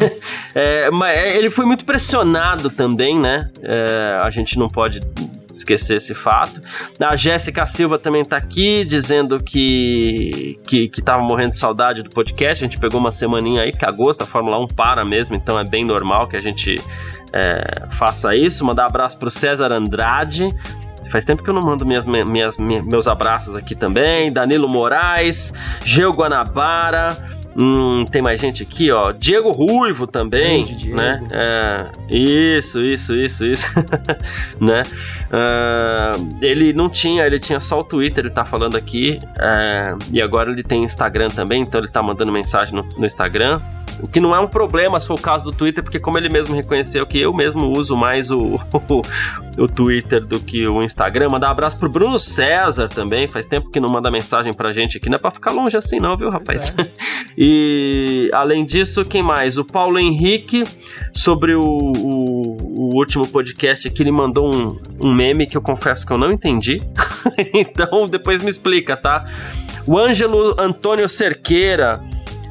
é, 0.54 0.90
mas 0.90 1.16
é, 1.16 1.36
ele 1.36 1.50
foi 1.50 1.66
muito 1.66 1.84
pressionado 1.84 2.70
também, 2.70 3.18
né? 3.18 3.50
É, 3.62 4.18
a 4.22 4.30
gente 4.30 4.58
não 4.58 4.68
pode 4.68 5.00
esquecer 5.52 5.96
esse 5.96 6.14
fato. 6.14 6.60
A 7.02 7.16
Jéssica 7.16 7.66
Silva 7.66 7.98
também 7.98 8.22
tá 8.22 8.36
aqui 8.36 8.84
dizendo 8.84 9.42
que, 9.42 10.58
que, 10.66 10.88
que 10.88 11.02
tava 11.02 11.22
morrendo 11.22 11.50
de 11.50 11.58
saudade 11.58 12.02
do 12.02 12.10
podcast. 12.10 12.64
A 12.64 12.68
gente 12.68 12.78
pegou 12.78 13.00
uma 13.00 13.12
semaninha 13.12 13.62
aí, 13.62 13.70
porque 13.70 13.84
agosto 13.84 14.22
a 14.22 14.26
Fórmula 14.26 14.58
1 14.58 14.68
para 14.68 15.04
mesmo, 15.04 15.36
então 15.36 15.58
é 15.58 15.64
bem 15.64 15.84
normal 15.84 16.28
que 16.28 16.36
a 16.36 16.40
gente 16.40 16.76
é, 17.32 17.86
faça 17.92 18.34
isso. 18.34 18.64
Mandar 18.64 18.84
um 18.84 18.86
abraço 18.86 19.18
pro 19.18 19.30
César 19.30 19.72
Andrade. 19.72 20.48
Faz 21.10 21.24
tempo 21.24 21.42
que 21.42 21.50
eu 21.50 21.54
não 21.54 21.62
mando 21.62 21.84
minhas, 21.84 22.06
minhas, 22.06 22.56
minhas 22.56 22.84
meus 22.84 23.08
abraços 23.08 23.56
aqui 23.56 23.74
também. 23.74 24.32
Danilo 24.32 24.68
Moraes, 24.68 25.52
Geo 25.84 26.12
Guanabara. 26.12 27.39
Hum, 27.56 28.04
tem 28.10 28.22
mais 28.22 28.40
gente 28.40 28.62
aqui, 28.62 28.92
ó. 28.92 29.12
Diego 29.12 29.50
Ruivo 29.50 30.06
também, 30.06 30.64
Diego. 30.64 30.96
né? 30.96 31.22
É, 31.32 31.90
isso, 32.08 32.82
isso, 32.82 33.14
isso, 33.16 33.44
isso, 33.44 33.74
né? 34.60 34.82
Uh, 35.30 36.38
ele 36.40 36.72
não 36.72 36.88
tinha, 36.88 37.26
ele 37.26 37.40
tinha 37.40 37.58
só 37.58 37.80
o 37.80 37.84
Twitter, 37.84 38.24
ele 38.24 38.32
tá 38.32 38.44
falando 38.44 38.76
aqui, 38.76 39.18
uh, 39.22 39.98
e 40.12 40.22
agora 40.22 40.50
ele 40.50 40.62
tem 40.62 40.84
Instagram 40.84 41.28
também, 41.28 41.62
então 41.62 41.80
ele 41.80 41.88
tá 41.88 42.02
mandando 42.02 42.30
mensagem 42.30 42.74
no, 42.74 42.82
no 42.96 43.04
Instagram. 43.04 43.60
O 44.02 44.08
que 44.08 44.20
não 44.20 44.34
é 44.34 44.40
um 44.40 44.48
problema 44.48 44.98
se 44.98 45.06
for 45.06 45.18
o 45.18 45.22
caso 45.22 45.44
do 45.44 45.52
Twitter, 45.52 45.82
porque 45.82 45.98
como 45.98 46.18
ele 46.18 46.28
mesmo 46.28 46.54
reconheceu 46.54 47.06
que 47.06 47.20
eu 47.20 47.32
mesmo 47.32 47.70
uso 47.76 47.96
mais 47.96 48.30
o, 48.30 48.38
o, 48.88 49.02
o 49.62 49.66
Twitter 49.66 50.24
do 50.24 50.40
que 50.40 50.66
o 50.68 50.82
Instagram. 50.82 51.28
Mandar 51.30 51.48
um 51.48 51.52
abraço 51.52 51.76
pro 51.76 51.88
Bruno 51.88 52.18
César 52.18 52.88
também. 52.88 53.28
Faz 53.28 53.44
tempo 53.44 53.70
que 53.70 53.80
não 53.80 53.88
manda 53.88 54.10
mensagem 54.10 54.52
pra 54.52 54.70
gente 54.70 54.98
aqui. 54.98 55.08
Não 55.08 55.16
é 55.16 55.18
pra 55.18 55.30
ficar 55.30 55.52
longe 55.52 55.76
assim, 55.76 55.98
não, 55.98 56.16
viu, 56.16 56.30
rapaz? 56.30 56.74
É. 56.78 56.90
e 57.36 58.30
além 58.32 58.64
disso, 58.64 59.04
quem 59.04 59.22
mais? 59.22 59.58
O 59.58 59.64
Paulo 59.64 59.98
Henrique, 59.98 60.64
sobre 61.12 61.54
o, 61.54 61.60
o, 61.60 62.56
o 62.60 62.96
último 62.96 63.26
podcast 63.26 63.88
aqui, 63.88 64.02
ele 64.02 64.12
mandou 64.12 64.54
um, 64.54 64.76
um 65.02 65.14
meme 65.14 65.46
que 65.46 65.56
eu 65.56 65.62
confesso 65.62 66.06
que 66.06 66.12
eu 66.12 66.18
não 66.18 66.28
entendi. 66.28 66.76
então 67.54 68.06
depois 68.06 68.42
me 68.42 68.50
explica, 68.50 68.96
tá? 68.96 69.26
O 69.86 69.98
Ângelo 69.98 70.54
Antônio 70.58 71.08
Cerqueira 71.08 72.00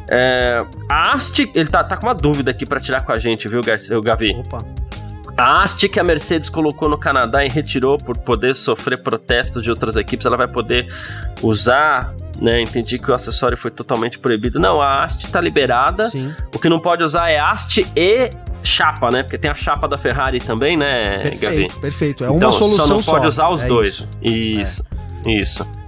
é, 0.09 0.65
a 0.89 1.13
haste, 1.13 1.51
ele 1.53 1.69
tá, 1.69 1.83
tá 1.83 1.97
com 1.97 2.07
uma 2.07 2.15
dúvida 2.15 2.51
aqui 2.51 2.65
para 2.65 2.79
tirar 2.79 3.01
com 3.01 3.11
a 3.11 3.19
gente, 3.19 3.47
viu, 3.47 3.61
Garcia, 3.61 3.99
Gavi? 4.01 4.35
Opa. 4.37 4.65
A 5.37 5.61
haste 5.61 5.87
que 5.87 5.99
a 5.99 6.03
Mercedes 6.03 6.49
colocou 6.49 6.89
no 6.89 6.97
Canadá 6.97 7.45
e 7.45 7.49
retirou 7.49 7.97
por 7.97 8.17
poder 8.17 8.53
sofrer 8.53 9.01
protestos 9.01 9.63
de 9.63 9.69
outras 9.69 9.95
equipes, 9.95 10.25
ela 10.25 10.35
vai 10.35 10.47
poder 10.47 10.87
usar 11.41 12.13
né? 12.41 12.61
Entendi 12.61 12.97
que 12.97 13.11
o 13.11 13.13
acessório 13.13 13.57
foi 13.57 13.69
totalmente 13.69 14.17
proibido. 14.17 14.59
Não, 14.59 14.81
a 14.81 15.03
haste 15.03 15.29
tá 15.29 15.41
liberada. 15.41 16.09
Sim. 16.09 16.33
O 16.55 16.59
que 16.59 16.69
não 16.69 16.79
pode 16.79 17.03
usar 17.03 17.29
é 17.29 17.37
haste 17.37 17.85
e 17.95 18.29
chapa, 18.63 19.09
né? 19.11 19.23
Porque 19.23 19.37
tem 19.37 19.51
a 19.51 19.55
chapa 19.55 19.87
da 19.87 19.97
Ferrari 19.97 20.39
também, 20.39 20.77
né, 20.77 21.19
perfeito, 21.19 21.41
Gavi? 21.41 21.67
Perfeito, 21.81 22.23
é 22.23 22.29
uma 22.29 22.37
então, 22.37 22.53
solução 22.53 22.87
só. 22.87 22.93
não 22.93 23.03
pode 23.03 23.21
só. 23.23 23.27
usar 23.27 23.49
os 23.51 23.61
é 23.61 23.67
dois. 23.67 24.07
Isso, 24.21 24.85
é. 25.25 25.31
isso. 25.31 25.78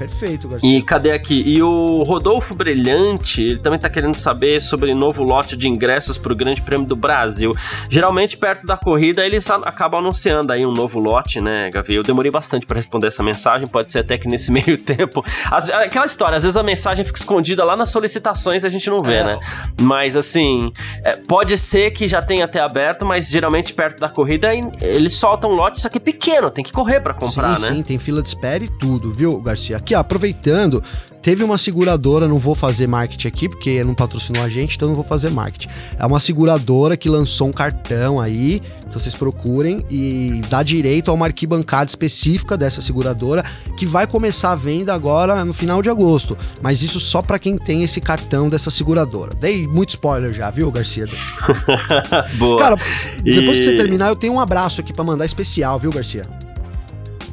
Perfeito, 0.00 0.48
Garcia. 0.48 0.78
E 0.78 0.82
cadê 0.82 1.12
aqui? 1.12 1.42
E 1.46 1.62
o 1.62 2.02
Rodolfo 2.02 2.54
Brilhante, 2.54 3.42
ele 3.42 3.58
também 3.58 3.78
tá 3.78 3.90
querendo 3.90 4.14
saber 4.14 4.62
sobre 4.62 4.94
novo 4.94 5.22
lote 5.22 5.56
de 5.56 5.68
ingressos 5.68 6.16
pro 6.16 6.34
Grande 6.34 6.62
Prêmio 6.62 6.86
do 6.86 6.96
Brasil. 6.96 7.54
Geralmente, 7.90 8.38
perto 8.38 8.66
da 8.66 8.78
corrida, 8.78 9.24
eles 9.24 9.48
acabam 9.50 10.00
anunciando 10.00 10.52
aí 10.52 10.64
um 10.64 10.72
novo 10.72 10.98
lote, 10.98 11.40
né, 11.40 11.68
Gavi? 11.70 11.94
Eu 11.94 12.02
demorei 12.02 12.30
bastante 12.30 12.64
para 12.64 12.76
responder 12.76 13.08
essa 13.08 13.22
mensagem, 13.22 13.66
pode 13.66 13.92
ser 13.92 13.98
até 13.98 14.16
que 14.16 14.26
nesse 14.26 14.50
meio 14.52 14.78
tempo. 14.78 15.22
As, 15.50 15.68
aquela 15.68 16.06
história, 16.06 16.36
às 16.36 16.42
vezes 16.42 16.56
a 16.56 16.62
mensagem 16.62 17.04
fica 17.04 17.18
escondida 17.18 17.62
lá 17.62 17.76
nas 17.76 17.90
solicitações 17.90 18.62
e 18.62 18.66
a 18.66 18.70
gente 18.70 18.88
não 18.88 19.00
vê, 19.00 19.16
é. 19.16 19.24
né? 19.24 19.38
Mas 19.82 20.16
assim, 20.16 20.72
é, 21.04 21.16
pode 21.16 21.58
ser 21.58 21.90
que 21.90 22.08
já 22.08 22.22
tenha 22.22 22.46
até 22.46 22.60
aberto, 22.60 23.04
mas 23.04 23.28
geralmente 23.28 23.74
perto 23.74 24.00
da 24.00 24.08
corrida 24.08 24.48
eles 24.80 25.14
soltam 25.14 25.50
um 25.50 25.54
lote, 25.54 25.80
só 25.80 25.88
que 25.88 25.98
é 25.98 26.00
pequeno, 26.00 26.50
tem 26.50 26.64
que 26.64 26.72
correr 26.72 27.00
para 27.00 27.12
comprar, 27.12 27.56
sim, 27.56 27.62
né? 27.62 27.74
Sim, 27.74 27.82
tem 27.82 27.98
fila 27.98 28.22
de 28.22 28.28
espera 28.28 28.64
e 28.64 28.68
tudo, 28.68 29.12
viu, 29.12 29.40
Garcia? 29.40 29.76
Aproveitando, 29.94 30.82
Teve 31.22 31.44
uma 31.44 31.58
seguradora, 31.58 32.26
não 32.26 32.38
vou 32.38 32.54
fazer 32.54 32.86
marketing 32.86 33.28
aqui, 33.28 33.48
porque 33.48 33.84
não 33.84 33.94
patrocinou 33.94 34.42
a 34.42 34.48
gente, 34.48 34.76
então 34.76 34.88
não 34.88 34.94
vou 34.94 35.04
fazer 35.04 35.30
marketing. 35.30 35.68
É 35.98 36.06
uma 36.06 36.18
seguradora 36.18 36.96
que 36.96 37.10
lançou 37.10 37.48
um 37.48 37.52
cartão 37.52 38.18
aí, 38.18 38.62
então 38.86 38.98
vocês 38.98 39.14
procurem 39.14 39.84
e 39.90 40.40
dá 40.48 40.62
direito 40.62 41.10
a 41.10 41.14
uma 41.14 41.26
arquibancada 41.26 41.90
específica 41.90 42.56
dessa 42.56 42.80
seguradora, 42.80 43.44
que 43.76 43.84
vai 43.84 44.06
começar 44.06 44.52
a 44.52 44.56
venda 44.56 44.94
agora 44.94 45.44
no 45.44 45.52
final 45.52 45.82
de 45.82 45.90
agosto. 45.90 46.38
Mas 46.62 46.82
isso 46.82 46.98
só 46.98 47.20
para 47.20 47.38
quem 47.38 47.58
tem 47.58 47.82
esse 47.82 48.00
cartão 48.00 48.48
dessa 48.48 48.70
seguradora. 48.70 49.34
Dei 49.34 49.66
muito 49.66 49.90
spoiler 49.90 50.32
já, 50.32 50.50
viu, 50.50 50.72
Garcia? 50.72 51.04
Boa. 52.38 52.58
Cara, 52.58 52.76
depois 53.22 53.58
e... 53.58 53.60
que 53.60 53.64
você 53.66 53.76
terminar, 53.76 54.08
eu 54.08 54.16
tenho 54.16 54.32
um 54.32 54.40
abraço 54.40 54.80
aqui 54.80 54.92
para 54.92 55.04
mandar 55.04 55.26
especial, 55.26 55.78
viu, 55.78 55.90
Garcia? 55.90 56.22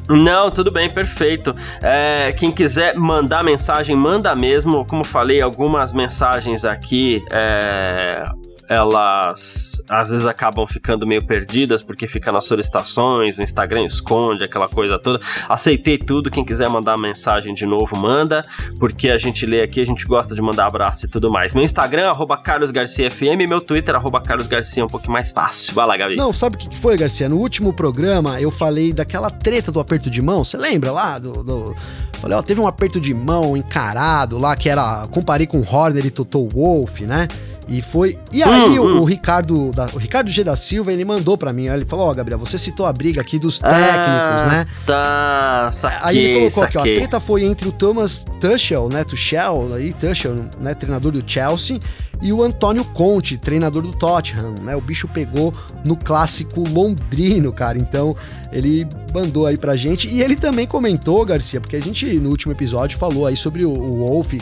Não, 0.09 0.49
tudo 0.49 0.71
bem, 0.71 0.89
perfeito. 0.89 1.55
É, 1.81 2.31
quem 2.31 2.51
quiser 2.51 2.97
mandar 2.97 3.43
mensagem, 3.43 3.95
manda 3.95 4.33
mesmo. 4.35 4.85
Como 4.85 5.03
falei, 5.03 5.41
algumas 5.41 5.93
mensagens 5.93 6.63
aqui 6.63 7.23
é, 7.31 8.25
elas 8.67 9.81
às 9.89 10.09
vezes 10.09 10.25
acabam 10.25 10.67
ficando 10.67 11.07
meio 11.07 11.25
perdidas 11.25 11.81
porque 11.81 12.07
fica 12.07 12.31
nas 12.31 12.45
solicitações, 12.45 13.37
o 13.37 13.41
Instagram 13.41 13.85
esconde 13.85 14.43
aquela 14.43 14.67
coisa 14.67 14.99
toda. 14.99 15.19
Aceitei 15.47 15.97
tudo, 15.97 16.29
quem 16.29 16.43
quiser 16.43 16.69
mandar 16.69 16.97
mensagem 16.97 17.53
de 17.53 17.65
novo, 17.65 17.97
manda, 17.97 18.41
porque 18.79 19.09
a 19.09 19.17
gente 19.17 19.45
lê 19.45 19.61
aqui, 19.61 19.79
a 19.79 19.85
gente 19.85 20.05
gosta 20.05 20.35
de 20.35 20.41
mandar 20.41 20.67
abraço 20.67 21.05
e 21.05 21.09
tudo 21.09 21.31
mais. 21.31 21.53
Meu 21.53 21.63
Instagram, 21.63 22.09
arroba 22.09 22.37
carlosgarciafm, 22.37 23.47
meu 23.47 23.61
Twitter, 23.61 23.95
arroba 23.95 24.21
carlosgarcia, 24.21 24.83
um 24.83 24.87
pouquinho 24.89 25.13
mais 25.13 25.31
fácil. 25.31 25.73
Vai 25.73 25.85
lá, 25.85 25.97
Gabi. 25.97 26.15
Não, 26.15 26.33
sabe 26.33 26.57
o 26.57 26.59
que 26.59 26.77
foi, 26.77 26.97
Garcia? 26.97 27.29
No 27.29 27.37
último 27.37 27.71
programa 27.71 28.41
eu 28.41 28.51
falei 28.51 28.91
daquela 28.91 29.29
treta 29.29 29.71
do 29.71 29.79
aperto 29.79 30.09
de 30.09 30.21
mão, 30.21 30.43
você 30.43 30.57
lembra 30.57 30.91
lá? 30.91 31.17
Do, 31.17 31.43
do... 31.43 31.75
Falei, 32.13 32.35
ó, 32.37 32.41
teve 32.41 32.59
um 32.59 32.67
aperto 32.67 32.99
de 32.99 33.13
mão 33.13 33.55
encarado 33.55 34.37
lá, 34.37 34.55
que 34.55 34.67
era, 34.67 35.07
comparei 35.11 35.45
com 35.45 35.61
Horner 35.61 36.05
e 36.05 36.11
Toto 36.11 36.47
Wolff, 36.49 37.05
né? 37.05 37.27
E 37.67 37.81
foi. 37.81 38.17
E 38.31 38.41
aí 38.41 38.79
hum, 38.79 38.81
o, 38.81 38.87
hum. 38.87 39.01
o, 39.01 39.03
Ricardo, 39.03 39.71
da, 39.71 39.85
o 39.93 39.97
Ricardo 39.97 40.29
G 40.29 40.43
da 40.43 40.55
Silva, 40.55 40.93
ele 40.93 41.03
mandou 41.03 41.37
para 41.37 41.51
mim, 41.51 41.67
ele 41.67 41.85
falou: 41.85 42.07
"Ó, 42.07 42.11
oh, 42.11 42.15
Gabriel, 42.15 42.39
você 42.39 42.57
citou 42.57 42.85
a 42.85 42.93
briga 42.93 43.19
aqui 43.19 43.37
dos 43.37 43.59
técnicos, 43.59 44.41
ah, 44.41 44.47
né?" 44.49 44.67
Tá, 44.85 45.69
saquei, 45.71 45.99
Aí 46.01 46.17
ele 46.17 46.33
colocou 46.33 46.63
saquei. 46.63 46.81
aqui, 46.81 46.89
ó, 46.89 46.93
a 46.93 46.95
treta 46.95 47.19
foi 47.19 47.43
entre 47.43 47.67
o 47.67 47.71
Thomas 47.71 48.25
Tuchel, 48.39 48.87
né, 48.89 49.03
Tuchel, 49.03 49.73
aí 49.73 49.93
Tuchel, 49.93 50.33
né, 50.59 50.73
treinador 50.73 51.11
do 51.11 51.23
Chelsea, 51.25 51.79
e 52.21 52.33
o 52.33 52.41
Antônio 52.41 52.83
Conte, 52.83 53.37
treinador 53.37 53.83
do 53.83 53.91
Tottenham, 53.91 54.55
né? 54.61 54.75
O 54.75 54.81
bicho 54.81 55.07
pegou 55.07 55.53
no 55.85 55.95
clássico 55.95 56.67
londrino, 56.67 57.53
cara. 57.53 57.77
Então, 57.77 58.15
ele 58.51 58.87
mandou 59.13 59.45
aí 59.45 59.55
pra 59.55 59.75
gente 59.75 60.07
e 60.07 60.21
ele 60.21 60.35
também 60.35 60.65
comentou, 60.65 61.23
Garcia, 61.25 61.61
porque 61.61 61.75
a 61.75 61.81
gente 61.81 62.19
no 62.19 62.29
último 62.29 62.51
episódio 62.51 62.97
falou 62.97 63.27
aí 63.27 63.37
sobre 63.37 63.65
o, 63.65 63.71
o 63.71 63.97
Wolf 63.97 64.33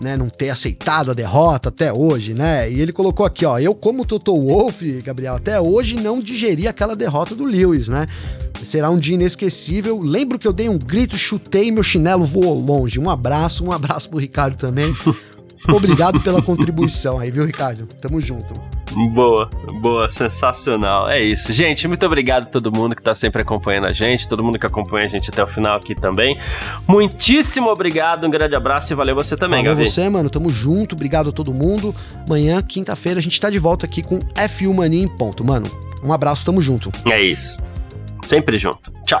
né, 0.00 0.16
não 0.16 0.28
ter 0.28 0.50
aceitado 0.50 1.10
a 1.10 1.14
derrota 1.14 1.68
até 1.68 1.92
hoje, 1.92 2.32
né? 2.32 2.70
E 2.70 2.80
ele 2.80 2.92
colocou 2.92 3.26
aqui, 3.26 3.44
ó, 3.44 3.58
eu 3.58 3.74
como 3.74 4.06
Toto 4.06 4.34
Wolff, 4.34 5.02
Gabriel, 5.02 5.36
até 5.36 5.60
hoje 5.60 5.96
não 5.96 6.20
digeri 6.20 6.66
aquela 6.66 6.96
derrota 6.96 7.34
do 7.34 7.44
Lewis, 7.44 7.88
né? 7.88 8.06
Será 8.64 8.90
um 8.90 8.98
dia 8.98 9.14
inesquecível. 9.14 10.00
Lembro 10.00 10.38
que 10.38 10.46
eu 10.46 10.52
dei 10.52 10.68
um 10.68 10.78
grito, 10.78 11.16
chutei 11.16 11.70
meu 11.70 11.82
chinelo 11.82 12.24
voou 12.24 12.54
longe. 12.54 12.98
Um 12.98 13.08
abraço, 13.08 13.64
um 13.64 13.72
abraço 13.72 14.08
pro 14.08 14.18
Ricardo 14.18 14.56
também. 14.56 14.94
Obrigado 15.68 16.20
pela 16.20 16.42
contribuição 16.42 17.18
aí, 17.18 17.30
viu, 17.30 17.44
Ricardo? 17.44 17.86
Tamo 18.00 18.20
junto. 18.20 18.54
Boa, 19.12 19.48
boa, 19.80 20.10
sensacional. 20.10 21.08
É 21.08 21.22
isso. 21.22 21.52
Gente, 21.52 21.86
muito 21.86 22.04
obrigado 22.04 22.44
a 22.44 22.46
todo 22.46 22.72
mundo 22.72 22.96
que 22.96 23.02
tá 23.02 23.14
sempre 23.14 23.42
acompanhando 23.42 23.86
a 23.86 23.92
gente, 23.92 24.28
todo 24.28 24.42
mundo 24.42 24.58
que 24.58 24.66
acompanha 24.66 25.06
a 25.06 25.08
gente 25.08 25.30
até 25.30 25.42
o 25.42 25.46
final 25.46 25.76
aqui 25.76 25.94
também. 25.94 26.36
Muitíssimo 26.88 27.68
obrigado, 27.70 28.26
um 28.26 28.30
grande 28.30 28.56
abraço 28.56 28.92
e 28.92 28.96
valeu 28.96 29.14
você 29.14 29.36
também, 29.36 29.62
valeu 29.62 29.76
Gabi. 29.76 29.88
você, 29.88 30.08
mano. 30.08 30.28
Tamo 30.28 30.50
junto. 30.50 30.94
Obrigado 30.94 31.30
a 31.30 31.32
todo 31.32 31.52
mundo. 31.54 31.94
Amanhã, 32.26 32.60
quinta-feira, 32.62 33.20
a 33.20 33.22
gente 33.22 33.40
tá 33.40 33.48
de 33.48 33.58
volta 33.58 33.86
aqui 33.86 34.02
com 34.02 34.18
F1 34.18 34.74
Mania 34.74 35.04
em 35.04 35.08
ponto, 35.08 35.44
mano. 35.44 35.70
Um 36.02 36.12
abraço, 36.12 36.44
tamo 36.44 36.60
junto. 36.60 36.90
É 37.08 37.20
isso. 37.22 37.58
Sempre 38.24 38.58
junto. 38.58 38.92
Tchau. 39.06 39.20